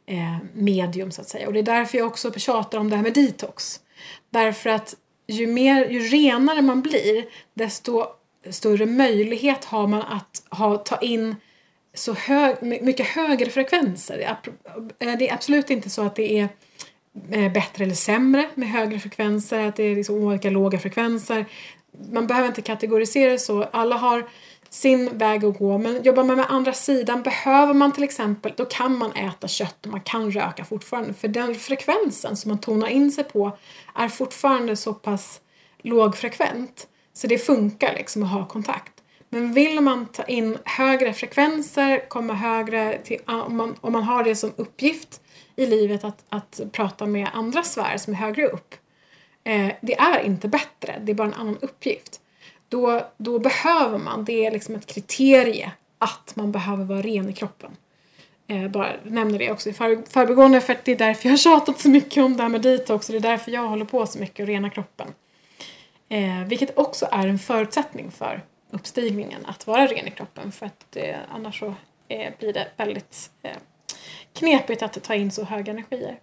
eh, 0.07 0.37
medium 0.55 1.11
så 1.11 1.21
att 1.21 1.29
säga. 1.29 1.47
Och 1.47 1.53
det 1.53 1.59
är 1.59 1.63
därför 1.63 1.99
jag 1.99 2.07
också 2.07 2.33
tjatar 2.33 2.79
om 2.79 2.91
det 2.91 2.97
här 2.97 3.03
med 3.03 3.15
detox. 3.15 3.81
Därför 4.31 4.71
att 4.71 4.95
ju, 5.27 5.47
mer, 5.47 5.89
ju 5.89 6.01
renare 6.01 6.63
man 6.63 6.83
blir 6.83 7.25
desto 7.55 8.07
större 8.51 8.87
möjlighet 8.87 9.65
har 9.65 9.87
man 9.87 10.03
att 10.03 10.43
ha, 10.51 10.77
ta 10.77 10.97
in 10.97 11.37
så 11.95 12.13
hög, 12.13 12.63
mycket 12.63 13.07
högre 13.07 13.51
frekvenser. 13.51 14.37
Eh, 14.99 15.19
det 15.19 15.29
är 15.29 15.35
absolut 15.35 15.71
inte 15.71 15.91
så 15.91 16.03
att 16.03 16.17
det 16.17 16.39
är 16.39 16.49
Eh, 17.31 17.53
bättre 17.53 17.85
eller 17.85 17.95
sämre 17.95 18.49
med 18.55 18.69
högre 18.69 18.99
frekvenser, 18.99 19.69
att 19.69 19.77
det 19.77 19.83
är 19.83 19.97
liksom 19.97 20.15
olika 20.15 20.51
låga 20.51 20.79
frekvenser. 20.79 21.47
Man 22.13 22.27
behöver 22.27 22.49
inte 22.49 22.63
kategorisera 22.63 23.39
så. 23.39 23.63
Alla 23.63 23.97
har 23.97 24.25
sin 24.71 25.19
väg 25.19 25.45
att 25.45 25.59
gå. 25.59 25.79
Men 25.79 26.03
jobbar 26.03 26.25
man 26.25 26.37
med 26.37 26.47
andra 26.49 26.73
sidan 26.73 27.23
behöver 27.23 27.75
man 27.75 27.93
till 27.93 28.05
exempel, 28.05 28.53
då 28.57 28.65
kan 28.65 28.99
man 28.99 29.13
äta 29.13 29.49
kött 29.49 29.87
och 29.87 29.93
man 29.93 30.01
kan 30.01 30.31
röka 30.31 30.65
fortfarande. 30.65 31.15
För 31.15 31.29
den 31.29 31.55
frekvensen 31.55 32.37
som 32.37 32.49
man 32.49 32.59
tonar 32.59 32.89
in 32.89 33.13
sig 33.13 33.25
på 33.25 33.59
är 33.95 34.09
fortfarande 34.09 34.77
så 34.77 34.95
pass 34.95 35.41
lågfrekvent. 35.83 36.87
Så 37.13 37.27
det 37.27 37.39
funkar 37.39 37.95
liksom 37.95 38.23
att 38.23 38.31
ha 38.31 38.47
kontakt. 38.47 38.93
Men 39.29 39.53
vill 39.53 39.81
man 39.81 40.07
ta 40.07 40.23
in 40.23 40.59
högre 40.65 41.13
frekvenser, 41.13 42.09
komma 42.09 42.35
högre 42.35 42.99
till, 43.05 43.19
om, 43.27 43.57
man, 43.57 43.75
om 43.81 43.93
man 43.93 44.03
har 44.03 44.25
det 44.25 44.37
som 44.37 44.53
uppgift 44.57 45.21
i 45.57 45.67
livet 45.67 46.05
att, 46.05 46.25
att 46.29 46.61
prata 46.73 47.07
med 47.07 47.29
andra 47.33 47.63
sfärer 47.63 47.99
som 47.99 48.13
är 48.13 48.17
högre 48.19 48.47
upp. 48.47 48.75
Eh, 49.45 49.73
det 49.81 49.95
är 49.95 50.21
inte 50.21 50.49
bättre, 50.49 51.01
det 51.03 51.13
är 51.13 51.15
bara 51.15 51.29
en 51.29 51.35
annan 51.35 51.59
uppgift. 51.61 52.21
då, 52.69 53.07
då 53.17 53.39
behöver 53.39 53.99
man, 53.99 54.25
det 54.25 54.47
är 54.47 54.51
liksom 54.51 54.75
ett 54.75 54.87
kriterie 54.87 55.73
att 55.99 56.37
man 56.37 56.53
behöver 56.53 56.85
vara 56.85 57.03
ren 57.03 57.29
i 57.29 57.33
kroppen. 57.33 57.77
Eh, 58.49 58.69
bara 58.69 58.93
nämner 59.03 59.39
det 59.39 59.51
också 59.51 59.69
i 59.69 59.73
förbigående 59.73 60.61
för 60.61 60.73
att 60.73 60.85
det 60.85 60.93
är 60.93 60.97
därför 60.97 61.29
jag 61.29 61.33
har 61.33 61.39
tjatat 61.39 61.81
så 61.81 61.89
mycket 61.89 62.25
om 62.25 62.37
det 62.37 62.43
här 62.43 62.51
med 62.51 62.63
detox 62.63 63.09
och 63.09 63.13
det 63.13 63.19
är 63.19 63.31
därför 63.31 63.53
jag 63.53 63.69
håller 63.69 63.85
på 63.85 64.07
så 64.07 64.19
mycket 64.19 64.41
och 64.41 64.47
rena 64.47 64.71
kroppen. 64.71 65.09
Eh, 66.09 66.45
vilket 66.47 66.79
också 66.79 67.09
är 67.13 67.27
en 67.27 67.39
förutsättning 67.39 68.11
för 68.11 68.43
uppstigningen, 68.71 69.47
att 69.47 69.67
vara 69.67 69.87
ren 69.87 70.07
i 70.07 70.11
kroppen 70.11 70.53
för 70.53 70.67
att 70.67 70.97
eh, 70.97 71.17
annars 71.35 71.59
så 71.59 71.75
eh, 72.09 72.33
blir 72.39 72.53
det 72.53 72.69
väldigt 72.77 73.31
eh, 73.43 73.57
knepigt 74.37 74.83
att 74.83 75.03
ta 75.03 75.15
in 75.15 75.31
så 75.31 75.45
höga 75.45 75.73
energier. 75.73 76.19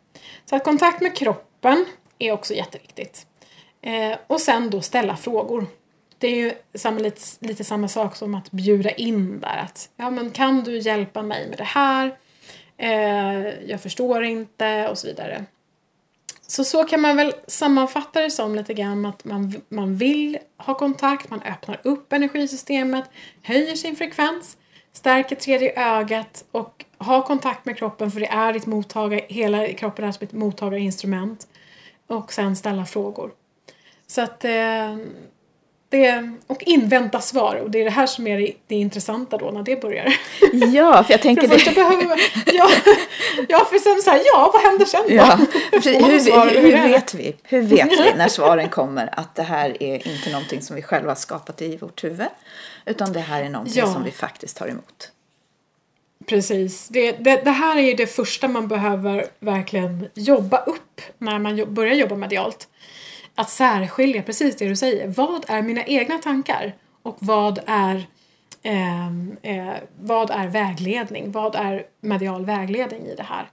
Så 0.45 0.55
att 0.55 0.63
kontakt 0.63 1.01
med 1.01 1.15
kroppen 1.15 1.85
är 2.19 2.31
också 2.31 2.53
jätteviktigt. 2.53 3.27
Eh, 3.81 4.17
och 4.27 4.41
sen 4.41 4.69
då 4.69 4.81
ställa 4.81 5.15
frågor. 5.15 5.65
Det 6.17 6.27
är 6.27 6.35
ju 6.35 6.53
samma, 6.73 6.99
lite, 6.99 7.21
lite 7.39 7.63
samma 7.63 7.87
sak 7.87 8.15
som 8.15 8.35
att 8.35 8.51
bjuda 8.51 8.91
in 8.91 9.39
där. 9.39 9.57
Att, 9.57 9.89
ja, 9.95 10.09
men 10.09 10.31
kan 10.31 10.63
du 10.63 10.77
hjälpa 10.77 11.21
mig 11.21 11.49
med 11.49 11.57
det 11.57 11.63
här? 11.63 12.17
Eh, 12.77 13.69
jag 13.69 13.81
förstår 13.81 14.23
inte 14.23 14.87
och 14.89 14.97
så 14.97 15.07
vidare. 15.07 15.45
Så 16.47 16.63
så 16.63 16.83
kan 16.83 17.01
man 17.01 17.15
väl 17.15 17.33
sammanfatta 17.47 18.21
det 18.21 18.31
som 18.31 18.55
lite 18.55 18.73
grann 18.73 19.05
att 19.05 19.25
man, 19.25 19.61
man 19.69 19.95
vill 19.95 20.37
ha 20.57 20.73
kontakt, 20.73 21.29
man 21.29 21.41
öppnar 21.41 21.79
upp 21.83 22.13
energisystemet, 22.13 23.03
höjer 23.41 23.75
sin 23.75 23.95
frekvens, 23.95 24.57
stärker 24.93 25.35
tredje 25.35 25.95
ögat 25.95 26.45
och 26.51 26.85
har 27.03 27.21
kontakt 27.21 27.65
med 27.65 27.77
kroppen 27.77 28.11
för 28.11 28.19
det 28.19 28.27
är 28.27 28.53
ditt 28.53 28.65
mottagare, 28.65 29.21
hela 29.27 29.67
kroppen 29.67 30.05
är 30.05 30.11
som 30.11 30.23
ett 30.23 30.33
mottagarinstrument. 30.33 31.47
Och 32.07 32.33
sen 32.33 32.55
ställa 32.55 32.85
frågor. 32.85 33.31
Så 34.07 34.21
att 34.21 34.45
eh, 34.45 34.95
det, 35.93 36.31
och 36.47 36.63
invänta 36.63 37.21
svar. 37.21 37.55
Och 37.55 37.71
det 37.71 37.79
är 37.79 37.83
det 37.83 37.91
här 37.91 38.07
som 38.07 38.27
är 38.27 38.37
det, 38.37 38.53
det 38.67 38.75
intressanta 38.75 39.37
då 39.37 39.51
när 39.51 39.63
det 39.63 39.81
börjar. 39.81 40.15
Ja, 40.73 41.03
för 41.03 41.13
jag 41.13 41.21
tänker 41.21 41.47
för 41.47 41.65
det. 41.65 41.75
Behöver 41.75 42.07
man, 42.07 42.17
ja, 42.45 42.69
ja, 43.49 43.67
för 43.69 43.77
sen 43.77 44.01
så 44.01 44.09
här, 44.09 44.21
ja, 44.25 44.49
vad 44.53 44.61
händer 44.61 44.85
sen 44.85 45.03
då? 45.07 45.13
Ja, 45.13 45.35
hur, 45.71 45.81
hur, 45.81 46.61
hur, 46.61 46.89
vet 46.89 47.13
vi? 47.13 47.35
Hur 47.43 47.61
vet 47.61 47.91
vi 47.91 48.13
när 48.17 48.27
svaren 48.37 48.69
kommer 48.69 49.19
att 49.19 49.35
det 49.35 49.43
här 49.43 49.83
är 49.83 50.07
inte 50.07 50.29
någonting 50.31 50.61
som 50.61 50.75
vi 50.75 50.81
själva 50.81 51.15
skapat 51.15 51.61
i 51.61 51.77
vårt 51.77 52.03
huvud? 52.03 52.27
Utan 52.85 53.13
det 53.13 53.19
här 53.19 53.43
är 53.43 53.49
någonting 53.49 53.73
ja. 53.77 53.93
som 53.93 54.03
vi 54.03 54.11
faktiskt 54.11 54.57
tar 54.57 54.67
emot. 54.67 55.11
Precis. 56.25 56.87
Det, 56.87 57.11
det, 57.11 57.41
det, 57.43 57.51
här 57.51 57.77
är 57.77 57.81
ju 57.81 57.93
det 57.93 58.07
första 58.07 58.47
man 58.47 58.67
behöver 58.67 59.25
verkligen 59.39 60.07
jobba 60.13 60.57
upp 60.57 61.01
när 61.17 61.39
man 61.39 61.73
börjar 61.73 61.93
jobba 61.93 62.15
medialt 62.15 62.67
att 63.35 63.49
särskilja 63.49 64.23
precis 64.23 64.55
det 64.55 64.67
du 64.67 64.75
säger. 64.75 65.07
Vad 65.07 65.45
är 65.47 65.61
mina 65.61 65.83
egna 65.83 66.17
tankar? 66.17 66.75
Och 67.03 67.15
vad 67.19 67.59
är, 67.65 68.05
eh, 68.61 69.07
eh, 69.41 69.73
vad 69.99 70.31
är 70.31 70.47
vägledning? 70.47 71.31
Vad 71.31 71.55
är 71.55 71.85
medial 72.01 72.45
vägledning 72.45 73.01
i 73.05 73.15
det 73.15 73.23
här? 73.23 73.49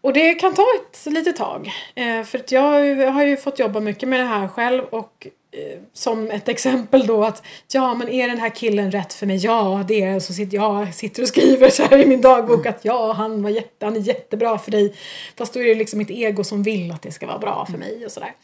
Och 0.00 0.12
det 0.12 0.34
kan 0.34 0.54
ta 0.54 0.66
ett 0.80 1.06
litet 1.12 1.36
tag. 1.36 1.70
Eh, 1.94 2.22
för 2.22 2.38
att 2.38 2.52
jag 2.52 2.96
har 3.12 3.24
ju 3.24 3.36
fått 3.36 3.58
jobba 3.58 3.80
mycket 3.80 4.08
med 4.08 4.20
det 4.20 4.26
här 4.26 4.48
själv 4.48 4.84
och 4.84 5.26
Eh, 5.52 5.78
som 5.92 6.30
ett 6.30 6.48
exempel 6.48 7.06
då 7.06 7.24
att 7.24 7.42
ja 7.72 7.94
men 7.94 8.08
är 8.08 8.28
den 8.28 8.38
här 8.38 8.48
killen 8.48 8.90
rätt 8.90 9.12
för 9.12 9.26
mig? 9.26 9.36
Ja 9.36 9.84
det 9.88 10.02
är 10.02 10.20
Så 10.20 10.34
sitter 10.34 10.56
jag 10.56 10.94
sitter 10.94 11.22
och 11.22 11.28
skriver 11.28 11.70
så 11.70 11.82
här 11.82 11.98
i 11.98 12.06
min 12.06 12.20
dagbok 12.20 12.66
att 12.66 12.84
ja 12.84 13.12
han, 13.12 13.42
var 13.42 13.50
jätte, 13.50 13.84
han 13.84 13.96
är 13.96 14.00
jättebra 14.00 14.58
för 14.58 14.70
dig. 14.70 14.94
Fast 15.36 15.54
då 15.54 15.60
är 15.60 15.64
det 15.64 15.74
liksom 15.74 15.98
mitt 15.98 16.10
ego 16.10 16.44
som 16.44 16.62
vill 16.62 16.92
att 16.92 17.02
det 17.02 17.12
ska 17.12 17.26
vara 17.26 17.38
bra 17.38 17.66
för 17.70 17.78
mig 17.78 18.04
och 18.04 18.12
sådär. 18.12 18.34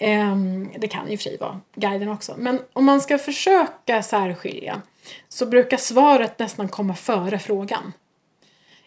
Um, 0.00 0.70
det 0.78 0.88
kan 0.88 1.06
ju 1.06 1.12
i 1.12 1.16
och 1.16 1.20
för 1.20 1.24
sig 1.30 1.36
vara 1.40 1.60
guiden 1.74 2.08
också. 2.08 2.34
Men 2.38 2.60
om 2.72 2.84
man 2.84 3.00
ska 3.00 3.18
försöka 3.18 4.02
särskilja 4.02 4.82
så 5.28 5.46
brukar 5.46 5.76
svaret 5.76 6.38
nästan 6.38 6.68
komma 6.68 6.94
före 6.94 7.38
frågan. 7.38 7.92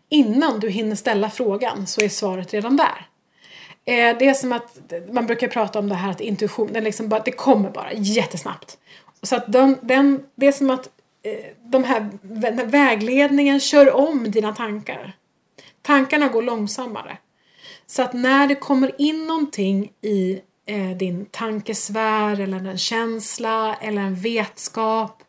Innan 0.10 0.60
du 0.60 0.70
hinner 0.70 0.95
ställa 0.95 1.30
frågan 1.30 1.88
så 1.88 2.01
är 2.01 2.10
svaret 2.10 2.53
redan 2.53 2.78
där. 2.78 3.09
Eh, 3.86 4.18
det 4.20 4.28
är 4.28 4.34
som 4.34 4.52
att 4.52 4.94
man 5.12 5.26
brukar 5.26 5.48
prata 5.48 5.80
om 5.80 5.90
det 5.90 5.96
här 5.96 6.12
att 6.12 6.22
intuitionen 6.22 6.84
liksom 6.84 7.10
bara, 7.10 7.22
det 7.26 7.32
kommer 7.32 7.70
bara 7.70 7.94
jättesnabbt. 7.94 8.78
Så 9.24 9.36
att 9.36 9.52
den, 9.52 9.78
den, 9.82 10.24
det 10.36 10.48
är 10.48 10.52
som 10.52 10.70
att 10.70 10.90
eh, 11.24 11.46
de 11.64 11.84
här 11.84 12.10
vägledningen 12.66 13.60
kör 13.60 13.96
om 13.96 14.32
dina 14.32 14.56
tankar. 14.56 15.14
Tankarna 15.82 16.28
går 16.28 16.42
långsammare. 16.42 17.18
Så 17.88 18.02
att 18.02 18.14
när 18.14 18.48
det 18.48 18.56
kommer 18.56 19.02
in 19.02 19.28
någonting 19.28 19.92
i 20.02 20.42
eh, 20.66 20.90
din 20.98 21.26
tankesfär 21.26 22.40
eller 22.40 22.58
en 22.58 22.78
känsla 22.78 23.76
eller 23.82 24.02
en 24.02 24.16
vetskap 24.16 25.24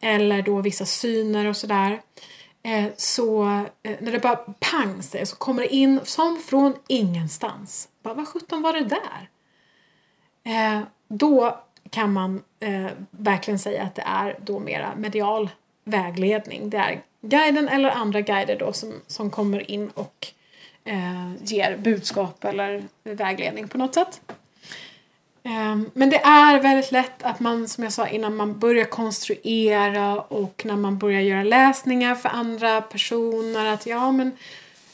eller 0.00 0.42
då 0.42 0.60
vissa 0.60 0.86
syner 0.86 1.46
och 1.46 1.56
sådär. 1.56 2.00
Eh, 2.62 2.86
så 2.96 3.44
eh, 3.82 3.96
när 4.00 4.12
det 4.12 4.18
bara 4.18 4.36
pang 4.60 5.02
säger 5.02 5.24
så 5.24 5.36
kommer 5.36 5.62
det 5.62 5.74
in 5.74 6.00
som 6.04 6.38
från 6.38 6.74
ingenstans. 6.86 7.88
Bara, 8.02 8.14
vad 8.14 8.28
sjutton 8.28 8.62
var 8.62 8.72
det 8.72 8.84
där? 8.84 9.28
Eh, 10.44 10.82
då 11.08 11.58
kan 11.90 12.12
man 12.12 12.42
verkligen 13.10 13.58
säga 13.58 13.82
att 13.82 13.94
det 13.94 14.02
är 14.02 14.38
då 14.40 14.58
mera 14.58 14.94
medial 14.96 15.50
vägledning. 15.84 16.70
Det 16.70 16.76
är 16.76 17.02
guiden 17.20 17.68
eller 17.68 17.90
andra 17.90 18.20
guider 18.20 18.58
då 18.58 18.72
som, 18.72 18.92
som 19.06 19.30
kommer 19.30 19.70
in 19.70 19.90
och 19.90 20.26
ger 21.40 21.76
budskap 21.76 22.44
eller 22.44 22.84
vägledning 23.04 23.68
på 23.68 23.78
något 23.78 23.94
sätt. 23.94 24.20
Ehm, 25.44 25.90
men 25.94 26.10
det 26.10 26.20
är 26.20 26.62
väldigt 26.62 26.92
lätt 26.92 27.22
att 27.22 27.40
man, 27.40 27.68
som 27.68 27.84
jag 27.84 27.92
sa 27.92 28.06
innan, 28.08 28.36
man 28.36 28.58
börjar 28.58 28.84
konstruera 28.84 30.20
och 30.20 30.62
när 30.64 30.76
man 30.76 30.98
börjar 30.98 31.20
göra 31.20 31.42
läsningar 31.42 32.14
för 32.14 32.28
andra 32.28 32.80
personer 32.80 33.66
att 33.66 33.86
ja 33.86 34.12
men 34.12 34.32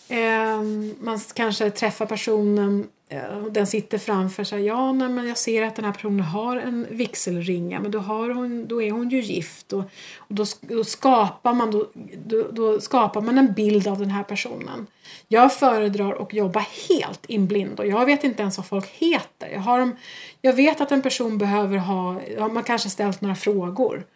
eh, 0.08 0.62
man 1.00 1.20
kanske 1.34 1.70
träffar 1.70 2.06
personen 2.06 2.88
eh, 3.08 3.44
och 3.44 3.52
den 3.52 3.66
sitter 3.66 3.98
framför 3.98 4.44
sig. 4.44 4.64
Ja, 4.64 4.92
nej, 4.92 5.08
men 5.08 5.28
jag 5.28 5.38
ser 5.38 5.62
att 5.62 5.76
den 5.76 5.84
här 5.84 5.92
personen 5.92 6.20
har 6.20 6.56
en 6.56 6.86
vigselringa 6.90 7.80
men 7.80 7.90
då, 7.90 7.98
har 7.98 8.30
hon, 8.30 8.66
då 8.68 8.82
är 8.82 8.90
hon 8.90 9.08
ju 9.08 9.20
gift 9.20 9.72
och, 9.72 9.84
och 10.16 10.34
då, 10.34 10.44
då, 10.60 10.84
skapar 10.84 11.54
man, 11.54 11.70
då, 11.70 11.86
då, 12.26 12.48
då, 12.52 12.80
skapar 12.80 13.20
man 13.20 13.38
en 13.38 13.52
bild 13.52 13.88
av 13.88 13.98
den 13.98 14.10
här 14.10 14.24
personen. 14.24 14.86
Jag 15.28 15.54
föredrar 15.54 16.22
att 16.22 16.32
jobba 16.32 16.64
helt 16.88 17.26
inblind 17.26 17.80
och 17.80 17.86
jag 17.86 18.06
vet 18.06 18.24
inte 18.24 18.42
ens 18.42 18.56
vad 18.56 18.66
folk 18.66 18.86
heter. 18.86 19.48
Jag, 19.52 19.60
har, 19.60 19.96
jag 20.42 20.52
vet 20.52 20.80
att 20.80 20.92
en 20.92 21.02
person 21.02 21.38
behöver 21.38 21.76
ha, 21.76 22.20
man 22.48 22.62
kanske 22.62 22.90
ställt 22.90 23.20
några 23.20 23.34
frågor. 23.34 24.06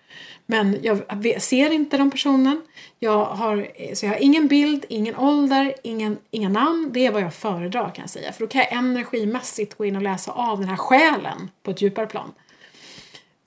Men 0.46 0.78
jag 0.82 1.02
ser 1.42 1.70
inte 1.72 1.96
den 1.96 2.10
personen. 2.10 2.62
Jag 2.98 3.24
har, 3.24 3.68
så 3.94 4.06
jag 4.06 4.10
har 4.12 4.22
ingen 4.22 4.48
bild, 4.48 4.84
ingen 4.88 5.16
ålder, 5.16 5.74
ingen, 5.82 6.16
inga 6.30 6.48
namn. 6.48 6.90
Det 6.92 7.06
är 7.06 7.12
vad 7.12 7.22
jag 7.22 7.34
föredrar 7.34 7.90
kan 7.94 8.02
jag 8.02 8.10
säga. 8.10 8.32
För 8.32 8.40
då 8.40 8.46
kan 8.46 8.60
jag 8.60 8.72
energimässigt 8.72 9.78
gå 9.78 9.84
in 9.84 9.96
och 9.96 10.02
läsa 10.02 10.32
av 10.32 10.60
den 10.60 10.68
här 10.68 10.76
själen 10.76 11.50
på 11.62 11.70
ett 11.70 11.82
djupare 11.82 12.06
plan. 12.06 12.32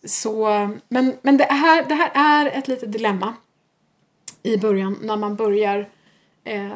Så, 0.06 0.48
men 0.88 1.14
men 1.22 1.38
det, 1.38 1.44
här, 1.44 1.86
det 1.86 1.96
här 1.96 2.12
är 2.14 2.58
ett 2.58 2.68
litet 2.68 2.92
dilemma 2.92 3.34
i 4.44 4.58
början 4.58 4.98
när 5.02 5.18
man 5.18 5.36
börjar 5.36 5.90
eh, 6.44 6.72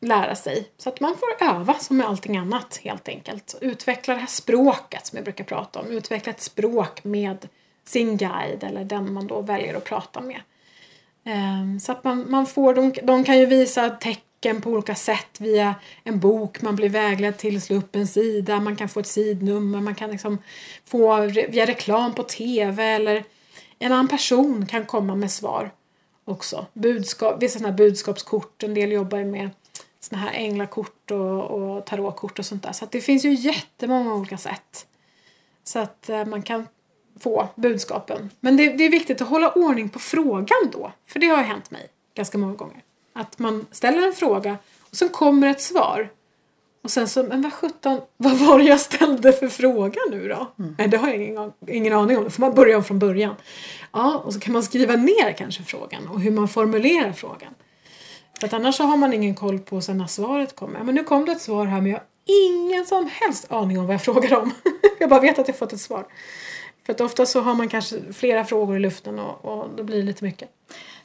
lära 0.00 0.34
sig. 0.34 0.68
Så 0.78 0.88
att 0.88 1.00
man 1.00 1.16
får 1.16 1.46
öva 1.46 1.74
som 1.74 1.96
med 1.96 2.06
allting 2.06 2.36
annat 2.36 2.80
helt 2.82 3.08
enkelt. 3.08 3.58
Utveckla 3.60 4.14
det 4.14 4.20
här 4.20 4.26
språket 4.26 5.06
som 5.06 5.16
jag 5.16 5.24
brukar 5.24 5.44
prata 5.44 5.80
om. 5.80 5.86
Utveckla 5.86 6.32
ett 6.32 6.40
språk 6.40 7.04
med 7.04 7.48
sin 7.84 8.16
guide 8.16 8.64
eller 8.64 8.84
den 8.84 9.12
man 9.12 9.26
då 9.26 9.40
väljer 9.40 9.74
att 9.74 9.84
prata 9.84 10.20
med. 10.20 10.40
Ehm, 11.24 11.80
så 11.80 11.92
att 11.92 12.04
man, 12.04 12.30
man 12.30 12.46
får, 12.46 12.74
de, 12.74 12.92
de 13.02 13.24
kan 13.24 13.38
ju 13.38 13.46
visa 13.46 13.90
tecken 13.90 14.60
på 14.60 14.70
olika 14.70 14.94
sätt 14.94 15.40
via 15.40 15.74
en 16.04 16.18
bok, 16.20 16.62
man 16.62 16.76
blir 16.76 16.88
vägledd 16.88 17.36
till 17.38 17.56
att 17.56 17.62
slå 17.62 17.76
upp 17.76 17.96
en 17.96 18.06
sida, 18.06 18.60
man 18.60 18.76
kan 18.76 18.88
få 18.88 19.00
ett 19.00 19.06
sidnummer, 19.06 19.80
man 19.80 19.94
kan 19.94 20.10
liksom 20.10 20.38
få 20.84 21.20
via 21.26 21.66
reklam 21.66 22.14
på 22.14 22.22
tv 22.22 22.84
eller 22.84 23.24
en 23.78 23.92
annan 23.92 24.08
person 24.08 24.66
kan 24.66 24.84
komma 24.84 25.14
med 25.14 25.30
svar 25.30 25.70
också. 26.24 26.66
Budskap, 26.72 27.42
vissa 27.42 27.58
sådana 27.58 27.70
här 27.72 27.78
budskapskort, 27.78 28.62
en 28.62 28.74
del 28.74 28.92
jobbar 28.92 29.24
med 29.24 29.50
sådana 30.00 30.26
här 30.26 30.32
änglakort 30.32 31.10
och, 31.10 31.50
och 31.50 31.86
tarotkort 31.86 32.38
och 32.38 32.46
sånt 32.46 32.62
där. 32.62 32.72
Så 32.72 32.84
att 32.84 32.90
det 32.90 33.00
finns 33.00 33.24
ju 33.24 33.34
jättemånga 33.34 34.14
olika 34.14 34.38
sätt. 34.38 34.86
Så 35.64 35.78
att 35.78 36.08
eh, 36.08 36.24
man 36.24 36.42
kan 36.42 36.66
få 37.20 37.48
budskapen. 37.54 38.30
Men 38.40 38.56
det, 38.56 38.72
det, 38.72 38.84
är 38.84 38.90
viktigt 38.90 39.20
att 39.20 39.28
hålla 39.28 39.52
ordning 39.52 39.88
på 39.88 39.98
frågan 39.98 40.70
då. 40.72 40.92
För 41.06 41.20
det 41.20 41.26
har 41.26 41.42
hänt 41.42 41.70
mig 41.70 41.88
ganska 42.14 42.38
många 42.38 42.54
gånger. 42.54 42.82
Att 43.12 43.38
man 43.38 43.66
ställer 43.70 44.06
en 44.06 44.12
fråga 44.12 44.58
och 44.90 44.96
sen 44.96 45.08
kommer 45.08 45.46
ett 45.46 45.60
svar. 45.60 46.08
Och 46.82 46.90
sen 46.90 47.08
så, 47.08 47.22
men 47.22 47.42
vad 47.42 47.52
sjutton, 47.52 48.00
vad 48.16 48.38
var 48.38 48.58
det 48.58 48.64
jag 48.64 48.80
ställde 48.80 49.32
för 49.32 49.48
fråga 49.48 50.00
nu 50.10 50.28
då? 50.28 50.52
Mm. 50.58 50.74
Nej, 50.78 50.88
det 50.88 50.96
har 50.96 51.08
jag 51.08 51.16
ingen, 51.16 51.52
ingen 51.68 51.92
aning 51.92 52.18
om. 52.18 52.24
Då 52.24 52.30
får 52.30 52.40
man 52.40 52.54
börja 52.54 52.76
om 52.76 52.84
från 52.84 52.98
början. 52.98 53.34
Ja, 53.92 54.22
och 54.24 54.34
så 54.34 54.40
kan 54.40 54.52
man 54.52 54.62
skriva 54.62 54.96
ner 54.96 55.32
kanske 55.32 55.62
frågan 55.62 56.08
och 56.08 56.20
hur 56.20 56.30
man 56.30 56.48
formulerar 56.48 57.12
frågan. 57.12 57.54
För 58.40 58.46
att 58.46 58.52
annars 58.52 58.74
så 58.76 58.84
har 58.84 58.96
man 58.96 59.12
ingen 59.12 59.34
koll 59.34 59.58
på 59.58 59.80
sen 59.80 59.98
när 59.98 60.06
svaret 60.06 60.56
kommer. 60.56 60.80
Men 60.82 60.94
nu 60.94 61.04
kom 61.04 61.24
det 61.24 61.32
ett 61.32 61.40
svar 61.42 61.66
här 61.66 61.80
men 61.80 61.90
jag 61.90 61.98
har 61.98 62.06
ingen 62.24 62.86
som 62.86 63.10
helst 63.12 63.52
aning 63.52 63.78
om 63.78 63.86
vad 63.86 63.94
jag 63.94 64.02
frågar 64.04 64.38
om. 64.38 64.50
jag 64.98 65.10
bara 65.10 65.20
vet 65.20 65.38
att 65.38 65.48
jag 65.48 65.56
fått 65.58 65.72
ett 65.72 65.80
svar. 65.80 66.04
För 66.86 66.92
att 66.92 67.00
ofta 67.00 67.26
så 67.26 67.40
har 67.40 67.54
man 67.54 67.68
kanske 67.68 68.12
flera 68.12 68.44
frågor 68.44 68.76
i 68.76 68.80
luften 68.80 69.18
och, 69.18 69.44
och 69.44 69.68
då 69.76 69.82
blir 69.82 69.96
det 69.96 70.02
lite 70.02 70.24
mycket. 70.24 70.48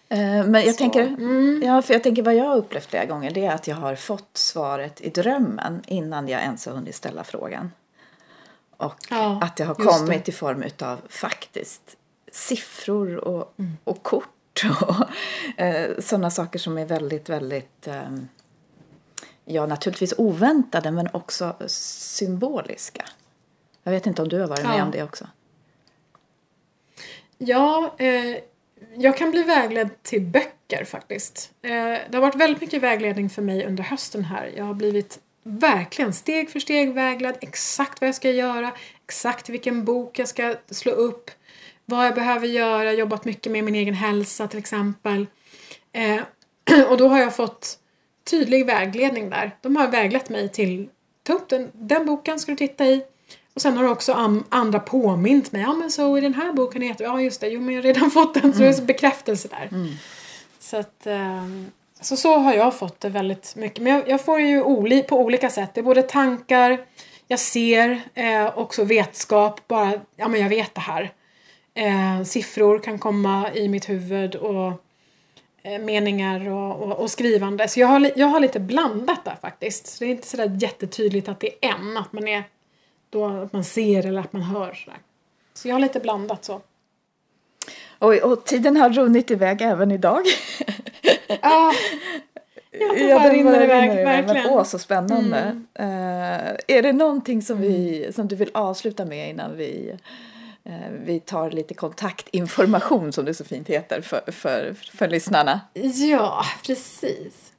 Eh, 0.10 0.18
Men 0.20 0.54
jag 0.54 0.72
Så, 0.72 0.78
tänker, 0.78 1.02
mm. 1.08 1.62
ja, 1.66 1.82
för 1.82 1.94
jag 1.94 2.04
tänker 2.04 2.24
vad 2.24 2.36
jag 2.36 2.46
har 2.46 2.56
upplevt 2.58 2.86
flera 2.90 3.06
gånger 3.06 3.32
det 3.32 3.46
är 3.46 3.52
att 3.56 3.68
jag 3.68 3.76
har 3.76 3.96
fått 3.96 4.30
svaret 4.38 5.02
i 5.02 5.10
drömmen 5.10 5.82
innan 5.88 6.28
jag 6.28 6.42
ens 6.42 6.66
har 6.66 6.74
hunnit 6.74 6.96
ställa 6.96 7.24
frågan. 7.24 7.72
Och 8.78 8.96
Ja, 9.10 9.40
att 9.42 9.56
det 9.56 9.64
har 9.64 9.76
kommit 9.76 10.30
i 10.30 10.32
form 10.32 10.64
av 10.82 10.98
faktiskt 11.10 11.82
siffror 12.32 13.16
och, 13.18 13.54
Mm. 13.60 13.72
och 13.84 14.04
kort 14.04 14.30
och 14.82 15.62
eh, 15.62 16.00
sådana 16.00 16.30
saker 16.32 16.60
som 16.60 16.78
är 16.78 16.86
väldigt, 16.86 17.30
väldigt 17.30 17.88
eh, 17.88 18.10
ja, 19.46 19.66
naturligtvis 19.66 20.14
oväntade 20.18 20.92
men 20.92 21.10
också 21.14 21.56
symboliska. 21.68 23.06
Jag 23.84 23.92
vet 23.92 24.08
inte 24.08 24.22
om 24.22 24.28
du 24.28 24.40
har 24.40 24.48
varit 24.48 24.64
med 24.64 24.80
Ja. 24.80 24.84
om 24.84 24.92
det 24.92 25.04
också? 25.04 25.28
Ja, 27.38 27.96
eh, 27.98 28.38
jag 28.96 29.18
kan 29.18 29.32
bli 29.32 29.44
vägledd 29.44 29.90
till 30.02 30.22
böcker 30.22 30.86
faktiskt. 30.86 31.52
Eh, 31.62 31.70
det 31.70 32.14
har 32.14 32.22
varit 32.22 32.36
väldigt 32.36 32.62
mycket 32.62 32.84
vägledning 32.84 33.30
för 33.30 33.42
mig 33.42 33.66
under 33.66 33.84
hösten 33.84 34.24
här. 34.24 34.54
Jag 34.58 34.66
har 34.66 34.74
blivit 34.74 35.20
verkligen 35.44 36.14
steg 36.14 36.50
för 36.50 36.60
steg 36.60 36.94
vägledd 36.94 37.38
exakt 37.42 38.02
vad 38.02 38.08
jag 38.08 38.16
ska 38.16 38.32
göra, 38.32 38.72
exakt 39.06 39.50
vilken 39.50 39.86
bok 39.86 40.20
jag 40.20 40.28
ska 40.28 40.56
slå 40.72 40.92
upp, 40.92 41.32
vad 41.86 42.06
jag 42.06 42.16
behöver 42.16 42.48
göra, 42.48 42.94
jobbat 42.94 43.26
mycket 43.26 43.52
med 43.52 43.64
min 43.64 43.76
egen 43.76 43.94
hälsa 43.94 44.48
till 44.48 44.60
exempel. 44.60 45.28
Eh, 45.94 46.22
och 46.90 46.98
då 46.98 47.08
har 47.08 47.20
jag 47.20 47.36
fått 47.36 47.80
tydlig 48.30 48.66
vägledning 48.66 49.30
där. 49.30 49.58
De 49.62 49.76
har 49.76 49.88
väglett 49.88 50.30
mig 50.30 50.50
till 50.50 50.90
ta 51.24 51.34
upp 51.34 51.50
den, 51.50 51.72
den 51.74 52.06
boken 52.06 52.40
ska 52.40 52.52
du 52.52 52.58
titta 52.58 52.86
i. 52.86 53.04
Och 53.54 53.62
sen 53.62 53.78
har 53.78 53.90
också 53.90 54.14
am, 54.14 54.44
andra 54.50 54.80
påmint 54.80 55.52
mig. 55.52 55.62
Ja 55.62 55.74
men 55.74 55.92
så 55.92 56.18
i 56.18 56.22
den 56.22 56.34
här 56.34 56.54
boken 56.54 56.82
heter 56.82 57.06
Ja 57.06 57.22
just 57.22 57.42
det, 57.42 57.48
jo 57.48 57.62
men 57.62 57.76
jag 57.76 57.82
har 57.82 57.88
redan 57.88 58.12
fått 58.12 58.34
den. 58.34 58.54
Så 58.54 58.60
det 58.60 58.68
är 58.68 58.74
så 58.74 58.84
bekräftelse 58.84 59.48
där. 59.48 59.70
Så 60.60 60.78
att 60.78 61.08
ehm, 61.08 61.72
så, 62.02 62.18
så 62.18 62.38
har 62.38 62.54
jag 62.54 62.76
fått 62.76 63.00
det 63.00 63.10
väldigt 63.10 63.56
mycket. 63.56 63.84
Men 63.84 63.94
jag, 63.94 64.10
jag 64.10 64.22
får 64.22 64.40
ju 64.40 64.62
oli, 64.62 65.04
på 65.04 65.20
olika 65.20 65.50
sätt. 65.50 65.74
Det 65.74 65.82
är 65.82 65.84
både 65.84 66.02
tankar, 66.02 66.86
jag 67.28 67.40
ser, 67.40 68.02
eh, 68.14 68.58
också 68.58 68.84
vetskap. 68.84 69.68
Bara, 69.68 69.94
ja 70.16 70.28
men 70.28 70.42
jag 70.42 70.50
vet 70.50 70.76
det 70.76 70.82
här. 70.82 71.14
Eh, 71.78 72.24
siffror 72.24 72.80
kan 72.80 73.00
komma 73.00 73.54
i 73.54 73.68
mitt 73.68 73.90
huvud 73.90 74.36
och 74.36 74.74
eh, 75.64 75.82
meningar 75.82 76.50
och, 76.50 76.82
och, 76.82 77.00
och 77.00 77.12
skrivande. 77.12 77.68
Så 77.68 77.80
jag 77.80 77.88
har, 77.88 78.12
jag 78.16 78.28
har 78.28 78.40
lite 78.40 78.60
blandat 78.60 79.26
där 79.26 79.38
faktiskt. 79.42 79.88
Så 79.88 80.04
det 80.04 80.10
är 80.10 80.12
inte 80.12 80.28
sådär 80.28 80.58
jättetydligt 80.60 81.30
att 81.30 81.40
det 81.40 81.66
är 81.66 81.70
en, 81.70 81.98
att 81.98 82.14
man 82.14 82.28
är 82.28 82.44
då 83.10 83.26
att 83.26 83.54
man 83.54 83.64
ser 83.64 84.06
eller 84.06 84.20
att 84.20 84.34
man 84.34 84.42
hör 84.42 84.74
sådär. 84.74 85.00
Så 85.54 85.68
jag 85.68 85.76
har 85.76 85.80
lite 85.80 86.00
blandat 86.00 86.46
så. 86.46 86.62
Och, 88.00 88.14
och 88.14 88.46
tiden 88.46 88.78
har 88.78 88.90
runnit 88.90 89.32
iväg 89.32 89.62
även 89.62 89.92
idag. 89.92 90.24
Ja, 91.28 91.36
ja 92.72 92.94
det 92.94 93.14
bara 93.14 93.24
den 93.24 93.32
rinner 93.32 93.52
bara 93.52 93.64
iväg, 93.64 93.90
Men, 93.90 94.06
verkligen. 94.06 94.46
Mm. 94.46 94.58
åh, 94.58 94.64
så 94.64 94.80
spännande. 94.80 95.62
Eh, 95.74 96.76
är 96.78 96.82
det 96.82 96.94
någonting 96.94 97.42
som, 97.42 97.62
vi, 97.62 98.08
som 98.16 98.28
du 98.28 98.36
vill 98.36 98.52
avsluta 98.54 99.06
med 99.06 99.30
innan 99.30 99.58
vi, 99.58 99.98
Eh, 100.66 100.92
vi 101.06 101.20
tar 101.20 101.52
lite 101.52 101.74
kontaktinformation, 101.74 103.14
som 103.14 103.26
det 103.26 103.34
så 103.34 103.46
fint 103.46 103.68
heter, 103.68 104.02
för, 104.02 104.32
för, 104.32 104.76
för 104.94 105.08
lyssnarna? 105.08 105.62
Ja, 105.74 106.46
precis. 106.66 107.52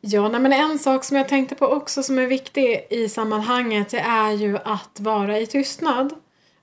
Ja, 0.00 0.28
nej, 0.28 0.40
men 0.40 0.52
en 0.52 0.78
sak 0.78 1.04
som 1.04 1.16
jag 1.16 1.28
tänkte 1.28 1.54
på 1.54 1.66
också 1.66 2.02
som 2.02 2.18
är 2.18 2.26
viktig 2.26 2.86
i 2.90 3.08
sammanhanget 3.08 3.88
det 3.88 4.00
är 4.00 4.30
ju 4.30 4.58
att 4.64 5.00
vara 5.00 5.38
i 5.38 5.46
tystnad. 5.46 6.12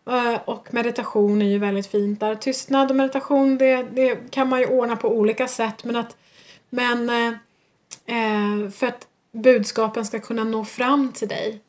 Eh, 0.10 0.40
och 0.46 0.74
meditation 0.74 1.42
är 1.42 1.46
ju 1.46 1.58
väldigt 1.58 1.88
fint 1.88 2.20
där. 2.20 2.36
Tystnad 2.36 2.90
och 2.90 2.96
meditation 2.96 3.58
det, 3.58 3.84
det 3.84 4.32
kan 4.32 4.50
man 4.50 4.60
ju 4.60 4.66
ordna 4.66 4.96
på 4.96 5.10
olika 5.10 5.48
sätt 5.48 5.84
men 5.84 5.96
att 5.96 6.16
men 6.70 7.10
eh, 7.10 7.28
eh 8.06 8.70
för 8.70 8.88
att 8.88 9.08
budskapen 9.32 10.06
ska 10.06 10.20
kunna 10.20 10.44
nå 10.44 10.66
fram 10.66 11.12
till 11.12 11.28
dig. 11.28 11.62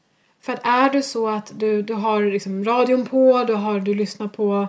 För 0.49 0.53
att 0.53 0.67
är 0.67 0.91
det 0.91 1.03
så 1.03 1.29
att 1.29 1.53
du, 1.57 1.83
du 1.83 1.95
har 1.95 2.23
liksom 2.23 2.65
radion 2.65 3.07
på, 3.07 3.45
du, 3.45 3.55
har, 3.55 3.81
du 3.81 3.95
lyssnar 3.95 4.29
på 4.29 4.69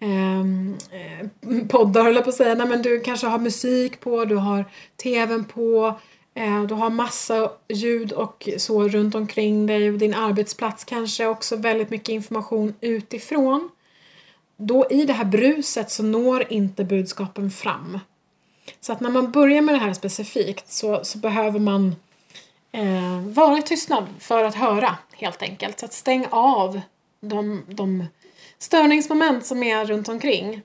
ehm, 0.00 0.76
eh, 0.90 1.66
poddar 1.68 2.02
höll 2.02 2.14
jag 2.14 2.24
på 2.24 2.30
att 2.30 2.36
säga, 2.36 2.54
Nej, 2.54 2.66
men 2.66 2.82
du 2.82 3.00
kanske 3.00 3.26
har 3.26 3.38
musik 3.38 4.00
på, 4.00 4.24
du 4.24 4.36
har 4.36 4.64
tvn 5.02 5.44
på, 5.44 5.98
eh, 6.34 6.62
du 6.62 6.74
har 6.74 6.90
massa 6.90 7.50
ljud 7.68 8.12
och 8.12 8.48
så 8.58 8.88
runt 8.88 9.14
omkring 9.14 9.66
dig 9.66 9.90
och 9.90 9.98
din 9.98 10.14
arbetsplats 10.14 10.84
kanske 10.84 11.26
också 11.26 11.56
väldigt 11.56 11.90
mycket 11.90 12.08
information 12.08 12.74
utifrån. 12.80 13.70
Då 14.56 14.86
i 14.90 15.04
det 15.04 15.12
här 15.12 15.24
bruset 15.24 15.90
så 15.90 16.02
når 16.02 16.52
inte 16.52 16.84
budskapen 16.84 17.50
fram. 17.50 17.98
Så 18.80 18.92
att 18.92 19.00
när 19.00 19.10
man 19.10 19.30
börjar 19.30 19.62
med 19.62 19.74
det 19.74 19.78
här 19.78 19.92
specifikt 19.92 20.72
så, 20.72 21.04
så 21.04 21.18
behöver 21.18 21.58
man 21.58 21.94
eh, 22.76 23.20
vara 23.20 23.58
i 23.58 23.62
tystnad 23.62 24.06
för 24.18 24.44
att 24.44 24.54
höra 24.54 24.96
helt 25.12 25.42
enkelt. 25.42 25.80
Så 25.80 25.86
att 25.86 25.92
stäng 25.92 26.26
av 26.30 26.80
de, 27.20 27.64
de 27.68 28.04
störningsmoment 28.58 29.46
som 29.46 29.62
är 29.62 29.84
runt 29.84 30.08
omkring. 30.08 30.62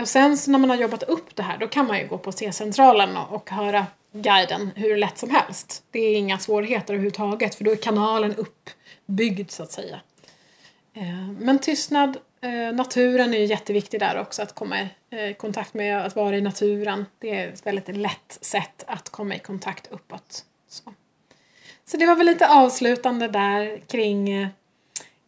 Och 0.00 0.08
sen 0.08 0.38
så 0.38 0.50
när 0.50 0.58
man 0.58 0.70
har 0.70 0.76
jobbat 0.76 1.02
upp 1.02 1.36
det 1.36 1.42
här 1.42 1.58
då 1.58 1.68
kan 1.68 1.86
man 1.86 1.98
ju 1.98 2.06
gå 2.06 2.18
på 2.18 2.32
C-centralen 2.32 3.16
och, 3.16 3.32
och 3.32 3.50
höra 3.50 3.86
guiden 4.12 4.70
hur 4.74 4.96
lätt 4.96 5.18
som 5.18 5.30
helst. 5.30 5.82
Det 5.90 5.98
är 5.98 6.16
inga 6.16 6.38
svårigheter 6.38 6.94
överhuvudtaget 6.94 7.54
för 7.54 7.64
då 7.64 7.70
är 7.70 7.76
kanalen 7.76 8.34
uppbyggd 8.34 9.50
så 9.50 9.62
att 9.62 9.72
säga. 9.72 10.00
Eh, 10.94 11.28
Men 11.40 11.58
tystnad, 11.58 12.16
eh, 12.40 12.74
naturen 12.74 13.34
är 13.34 13.38
ju 13.38 13.44
jätteviktig 13.44 14.00
där 14.00 14.20
också 14.20 14.42
att 14.42 14.54
komma 14.54 14.88
eh, 15.10 15.30
i 15.30 15.34
kontakt 15.34 15.74
med 15.74 16.06
att 16.06 16.16
vara 16.16 16.36
i 16.36 16.40
naturen. 16.40 17.06
Det 17.18 17.30
är 17.30 17.48
ett 17.48 17.66
väldigt 17.66 17.96
lätt 17.96 18.38
sätt 18.40 18.84
att 18.86 19.08
komma 19.08 19.34
i 19.34 19.38
kontakt 19.38 19.86
uppåt. 19.90 20.44
Så, 20.68 20.92
så 21.92 21.98
det 21.98 22.06
var 22.06 22.16
väl 22.16 22.26
lite 22.26 22.48
avslutande 22.48 23.28
där 23.28 23.80
kring, 23.86 24.48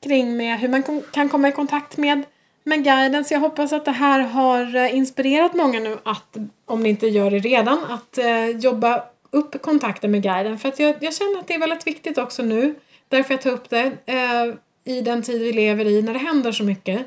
kring 0.03 0.37
med 0.37 0.59
hur 0.59 0.69
man 0.69 0.83
kom- 0.83 1.03
kan 1.13 1.29
komma 1.29 1.49
i 1.49 1.53
kontakt 1.53 1.97
med, 1.97 2.23
med 2.65 2.85
guiden. 2.85 3.25
Så 3.25 3.35
jag 3.35 3.41
hoppas 3.41 3.73
att 3.73 3.85
det 3.85 3.91
här 3.91 4.21
har 4.21 4.77
eh, 4.77 4.97
inspirerat 4.97 5.55
många 5.55 5.81
nu 5.81 5.99
att, 6.05 6.37
om 6.65 6.83
ni 6.83 6.89
inte 6.89 7.07
gör 7.07 7.31
det 7.31 7.39
redan, 7.39 7.85
att 7.85 8.19
eh, 8.19 8.49
jobba 8.49 9.05
upp 9.31 9.63
kontakten 9.63 10.11
med 10.11 10.23
guiden. 10.23 10.59
För 10.59 10.69
att 10.69 10.79
jag, 10.79 10.95
jag 11.01 11.15
känner 11.15 11.39
att 11.39 11.49
det 11.49 11.55
är 11.55 11.59
väldigt 11.59 11.87
viktigt 11.87 12.19
också 12.19 12.43
nu, 12.43 12.75
därför 13.09 13.35
jag 13.35 13.43
tar 13.43 13.51
upp 13.51 13.71
det, 13.71 13.93
eh, 14.07 14.55
i 14.95 15.01
den 15.01 15.23
tid 15.23 15.43
vi 15.43 15.53
lever 15.53 15.85
i 15.85 16.03
när 16.03 16.13
det 16.13 16.19
händer 16.19 16.53
så 16.53 16.65
mycket. 16.65 17.01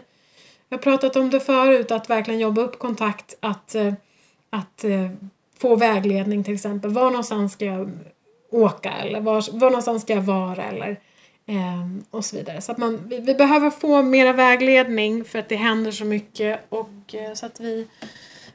Jag 0.69 0.77
har 0.77 0.81
pratat 0.81 1.15
om 1.15 1.29
det 1.29 1.39
förut, 1.39 1.91
att 1.91 2.09
verkligen 2.09 2.39
jobba 2.39 2.61
upp 2.61 2.79
kontakt, 2.79 3.37
att, 3.39 3.75
eh, 3.75 3.93
att 4.49 4.83
eh, 4.83 5.09
få 5.59 5.75
vägledning 5.75 6.43
till 6.43 6.53
exempel. 6.53 6.91
Var 6.91 7.09
någonstans 7.09 7.53
ska 7.53 7.65
jag 7.65 7.91
åka 8.51 8.91
eller 8.91 9.21
var, 9.21 9.59
var 9.59 9.69
någonstans 9.69 10.01
ska 10.01 10.13
jag 10.13 10.21
vara 10.21 10.63
eller 10.63 10.89
eh, 11.45 11.87
och 12.11 12.25
så 12.25 12.35
vidare. 12.35 12.61
Så 12.61 12.71
att 12.71 12.77
man, 12.77 13.07
vi, 13.07 13.19
vi 13.19 13.33
behöver 13.33 13.69
få 13.69 14.01
mera 14.01 14.33
vägledning 14.33 15.23
för 15.23 15.39
att 15.39 15.49
det 15.49 15.55
händer 15.55 15.91
så 15.91 16.05
mycket 16.05 16.59
och 16.69 17.15
eh, 17.15 17.33
så 17.33 17.45
att 17.45 17.59
vi, 17.59 17.87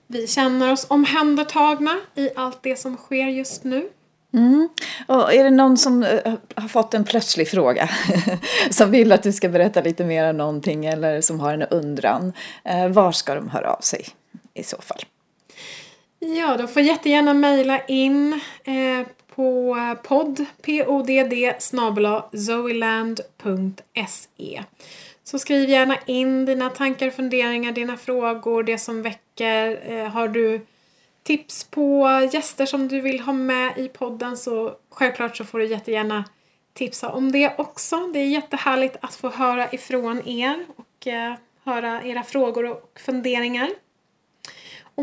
vi 0.07 0.26
känner 0.26 0.72
oss 0.72 0.86
omhändertagna 0.88 1.99
i 2.14 2.30
allt 2.36 2.62
det 2.62 2.76
som 2.76 2.97
sker 2.97 3.26
just 3.26 3.64
nu. 3.64 3.88
Mm. 4.34 4.68
Och 5.07 5.34
är 5.34 5.45
det 5.45 5.51
någon 5.51 5.76
som 5.76 6.03
eh, 6.03 6.34
har 6.55 6.68
fått 6.68 6.95
en 6.95 7.05
plötslig 7.05 7.49
fråga 7.49 7.88
som 8.70 8.90
vill 8.90 9.12
att 9.12 9.22
du 9.22 9.32
ska 9.32 9.49
berätta 9.49 9.80
lite 9.80 10.05
mer 10.05 10.30
om 10.30 10.36
någonting 10.36 10.86
eller 10.86 11.20
som 11.20 11.40
har 11.40 11.55
en 11.55 11.62
undran, 11.62 12.32
eh, 12.64 12.88
var 12.88 13.12
ska 13.12 13.34
de 13.34 13.49
höra 13.49 13.72
av 13.74 13.80
sig 13.80 14.07
i 14.55 14.62
så 14.62 14.76
fall? 14.80 15.01
Ja, 16.18 16.57
de 16.57 16.68
får 16.68 16.82
jättegärna 16.82 17.34
mejla 17.34 17.80
in 17.84 18.40
eh, 18.64 19.07
på 19.35 19.76
eh, 19.76 19.95
podd, 19.95 20.45
podd 20.62 21.11
snabel-a 21.59 22.24
zoeland.se. 22.33 23.83
Så 25.24 25.39
skriv 25.39 25.68
gärna 25.68 25.97
in 26.07 26.45
dina 26.45 26.70
tankar, 26.70 27.11
funderingar, 27.11 27.72
dina 27.72 27.97
frågor, 27.97 28.62
det 28.62 28.78
som 28.78 29.03
väcker. 29.03 29.93
Eh, 29.93 30.09
har 30.09 30.28
du 30.28 30.61
tips 31.22 31.64
på 31.64 32.09
gäster 32.33 32.66
som 32.66 32.89
du 32.89 33.01
vill 33.01 33.20
ha 33.20 33.33
med 33.33 33.78
i 33.78 33.89
podden 33.89 34.37
så 34.37 34.74
självklart 34.91 35.37
så 35.37 35.45
får 35.45 35.59
du 35.59 35.66
jättegärna 35.66 36.24
tipsa 36.72 37.09
om 37.09 37.33
det 37.33 37.55
också. 37.59 37.97
Det 38.12 38.18
är 38.18 38.26
jättehärligt 38.26 38.97
att 39.01 39.14
få 39.14 39.28
höra 39.28 39.70
ifrån 39.70 40.28
er 40.28 40.66
och 40.76 41.07
eh, 41.07 41.35
höra 41.64 42.03
era 42.03 42.22
frågor 42.22 42.70
och 42.70 43.01
funderingar. 43.07 43.70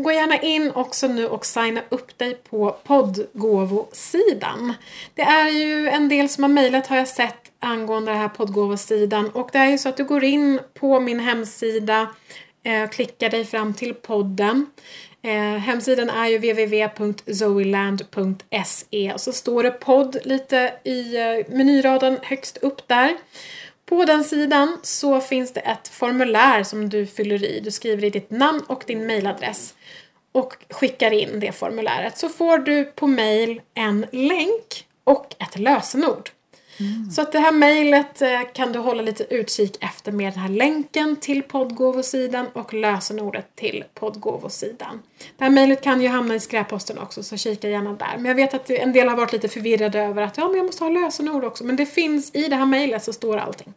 Och 0.00 0.04
gå 0.04 0.12
gärna 0.12 0.38
in 0.38 0.70
också 0.70 1.08
nu 1.08 1.26
och 1.26 1.46
signa 1.46 1.82
upp 1.88 2.18
dig 2.18 2.34
på 2.34 2.76
poddgåvosidan. 2.84 4.74
Det 5.14 5.22
är 5.22 5.48
ju 5.48 5.88
en 5.88 6.08
del 6.08 6.28
som 6.28 6.44
har 6.44 6.48
mejlat 6.48 6.86
har 6.86 6.96
jag 6.96 7.08
sett 7.08 7.52
angående 7.58 8.10
den 8.10 8.20
här 8.20 8.28
poddgåvosidan 8.28 9.30
och 9.30 9.48
det 9.52 9.58
är 9.58 9.70
ju 9.70 9.78
så 9.78 9.88
att 9.88 9.96
du 9.96 10.04
går 10.04 10.24
in 10.24 10.60
på 10.74 11.00
min 11.00 11.20
hemsida 11.20 12.08
eh, 12.62 12.88
klickar 12.88 13.30
dig 13.30 13.44
fram 13.44 13.74
till 13.74 13.94
podden. 13.94 14.66
Eh, 15.22 15.56
hemsidan 15.56 16.10
är 16.10 16.28
ju 16.28 16.38
www.zoeland.se 16.38 19.12
och 19.12 19.20
så 19.20 19.32
står 19.32 19.62
det 19.62 19.70
podd 19.70 20.16
lite 20.24 20.72
i 20.84 21.16
eh, 21.16 21.36
menyraden 21.48 22.18
högst 22.22 22.56
upp 22.56 22.88
där. 22.88 23.16
På 23.90 24.04
den 24.04 24.24
sidan 24.24 24.78
så 24.82 25.20
finns 25.20 25.52
det 25.52 25.60
ett 25.60 25.88
formulär 25.88 26.62
som 26.62 26.88
du 26.88 27.06
fyller 27.06 27.44
i. 27.44 27.60
Du 27.60 27.70
skriver 27.70 28.04
i 28.04 28.10
ditt 28.10 28.30
namn 28.30 28.62
och 28.66 28.84
din 28.86 29.06
mailadress 29.06 29.74
och 30.32 30.56
skickar 30.70 31.10
in 31.10 31.40
det 31.40 31.52
formuläret. 31.52 32.18
Så 32.18 32.28
får 32.28 32.58
du 32.58 32.84
på 32.84 33.06
mail 33.06 33.60
en 33.74 34.06
länk 34.12 34.86
och 35.04 35.36
ett 35.38 35.58
lösenord. 35.58 36.30
Mm. 36.80 37.10
Så 37.10 37.22
att 37.22 37.32
det 37.32 37.38
här 37.38 37.52
mejlet 37.52 38.22
eh, 38.22 38.40
kan 38.52 38.72
du 38.72 38.78
hålla 38.78 39.02
lite 39.02 39.34
utkik 39.34 39.76
efter 39.80 40.12
med 40.12 40.32
den 40.32 40.40
här 40.40 40.48
länken 40.48 41.16
till 41.16 41.42
poddgåvosidan 41.42 42.46
och 42.52 42.74
lösenordet 42.74 43.56
till 43.56 43.84
poddgåvosidan. 43.94 45.02
Det 45.36 45.44
här 45.44 45.50
mejlet 45.50 45.82
kan 45.82 46.02
ju 46.02 46.08
hamna 46.08 46.34
i 46.34 46.40
skräpposten 46.40 46.98
också 46.98 47.22
så 47.22 47.36
kika 47.36 47.68
gärna 47.68 47.92
där. 47.92 48.14
Men 48.16 48.24
jag 48.24 48.34
vet 48.34 48.54
att 48.54 48.70
en 48.70 48.92
del 48.92 49.08
har 49.08 49.16
varit 49.16 49.32
lite 49.32 49.48
förvirrade 49.48 50.00
över 50.00 50.22
att 50.22 50.36
ja 50.36 50.48
men 50.48 50.56
jag 50.56 50.66
måste 50.66 50.84
ha 50.84 50.90
lösenord 50.90 51.44
också. 51.44 51.64
Men 51.64 51.76
det 51.76 51.86
finns 51.86 52.34
i 52.34 52.48
det 52.48 52.56
här 52.56 52.66
mejlet 52.66 53.04
så 53.04 53.12
står 53.12 53.36
allting. 53.36 53.74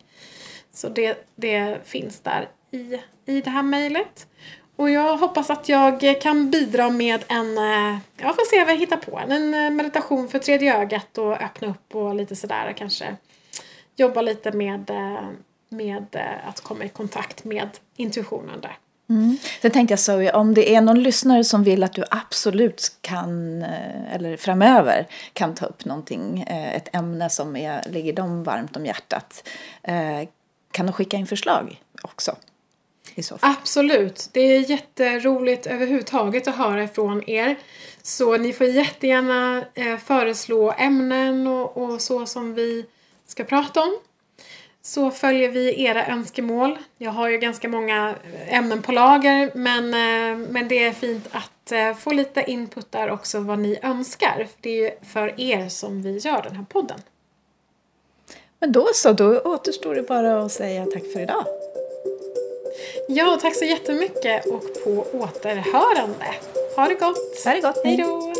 Så 0.73 0.89
det, 0.89 1.27
det 1.35 1.77
finns 1.85 2.19
där 2.19 2.49
i, 2.71 2.99
i 3.25 3.41
det 3.41 3.49
här 3.49 3.63
mejlet. 3.63 4.27
Och 4.75 4.89
jag 4.89 5.17
hoppas 5.17 5.49
att 5.49 5.69
jag 5.69 6.21
kan 6.21 6.51
bidra 6.51 6.89
med 6.89 7.23
en, 7.27 7.57
eh, 7.57 7.97
jag 8.17 8.35
får 8.35 8.49
se 8.49 8.63
vad 8.63 8.73
jag 8.73 8.79
hittar 8.79 8.97
på, 8.97 9.19
en 9.19 9.53
eh, 9.53 9.69
meditation 9.69 10.27
för 10.29 10.39
tredje 10.39 10.77
ögat 10.77 11.17
och 11.17 11.41
öppna 11.41 11.67
upp 11.67 11.95
och 11.95 12.15
lite 12.15 12.35
sådär 12.35 12.73
kanske 12.77 13.15
jobba 13.95 14.21
lite 14.21 14.51
med, 14.51 14.89
eh, 14.89 15.29
med 15.69 16.05
att 16.47 16.61
komma 16.61 16.85
i 16.85 16.89
kontakt 16.89 17.43
med 17.43 17.69
intuitionen 17.95 18.61
där. 18.61 18.77
Mm. 19.09 19.37
Sen 19.61 19.71
tänkte 19.71 19.91
jag 19.91 19.99
Zoe, 19.99 20.31
om 20.31 20.53
det 20.53 20.75
är 20.75 20.81
någon 20.81 21.03
lyssnare 21.03 21.43
som 21.43 21.63
vill 21.63 21.83
att 21.83 21.93
du 21.93 22.03
absolut 22.09 22.97
kan, 23.01 23.63
eller 24.11 24.37
framöver 24.37 25.07
kan 25.33 25.55
ta 25.55 25.65
upp 25.65 25.85
någonting, 25.85 26.45
ett 26.47 26.95
ämne 26.95 27.29
som 27.29 27.55
är, 27.55 27.89
ligger 27.89 28.13
dem 28.13 28.43
varmt 28.43 28.77
om 28.77 28.85
hjärtat, 28.85 29.49
kan 30.71 30.85
de 30.85 30.93
skicka 30.93 31.17
in 31.17 31.27
förslag 31.27 31.81
också? 32.01 32.35
Absolut. 33.41 34.29
Det 34.31 34.39
är 34.39 34.69
jätteroligt 34.69 35.67
överhuvudtaget 35.67 36.47
att 36.47 36.55
höra 36.55 36.83
ifrån 36.83 37.29
er. 37.29 37.55
Så 38.01 38.37
ni 38.37 38.53
får 38.53 38.67
jättegärna 38.67 39.65
eh, 39.73 39.97
föreslå 39.97 40.73
ämnen 40.77 41.47
och, 41.47 41.77
och, 41.77 42.01
så 42.01 42.25
som 42.25 42.53
vi 42.53 42.85
ska 43.27 43.43
prata 43.43 43.81
om. 43.81 43.97
Så 44.81 45.11
följer 45.11 45.49
vi 45.49 45.83
era 45.83 46.07
önskemål. 46.07 46.77
Jag 46.97 47.11
har 47.11 47.29
ju 47.29 47.37
ganska 47.37 47.69
många 47.69 48.15
ämnen 48.47 48.81
på 48.81 48.91
lager 48.91 49.51
men, 49.55 49.85
eh, 49.85 50.47
men 50.49 50.67
det 50.67 50.83
är 50.83 50.93
fint 50.93 51.27
att 51.31 51.71
eh, 51.71 51.93
få 51.93 52.11
lite 52.11 52.51
input 52.51 52.91
där 52.91 53.09
också 53.11 53.39
vad 53.39 53.59
ni 53.59 53.79
önskar. 53.81 54.47
Det 54.61 54.69
är 54.69 54.83
ju 54.83 54.91
för 55.13 55.41
er 55.41 55.69
som 55.69 56.01
vi 56.01 56.17
gör 56.17 56.41
den 56.41 56.55
här 56.55 56.65
podden. 56.69 56.99
Men 58.59 58.71
då 58.71 58.87
så, 58.93 59.13
då 59.13 59.39
återstår 59.39 59.95
det 59.95 60.03
bara 60.03 60.43
att 60.43 60.51
säga 60.51 60.85
tack 60.85 61.03
för 61.13 61.19
idag. 61.19 61.45
Ja, 63.07 63.37
tack 63.41 63.55
så 63.55 63.65
jättemycket 63.65 64.45
och 64.45 64.63
på 64.83 65.05
återhörande. 65.13 66.25
Ha 66.75 66.87
det 66.87 66.95
gott! 66.95 67.43
Ha 67.45 67.53
det 67.53 67.61
gott! 67.61 67.81
Hej 67.83 67.97
då! 67.97 68.33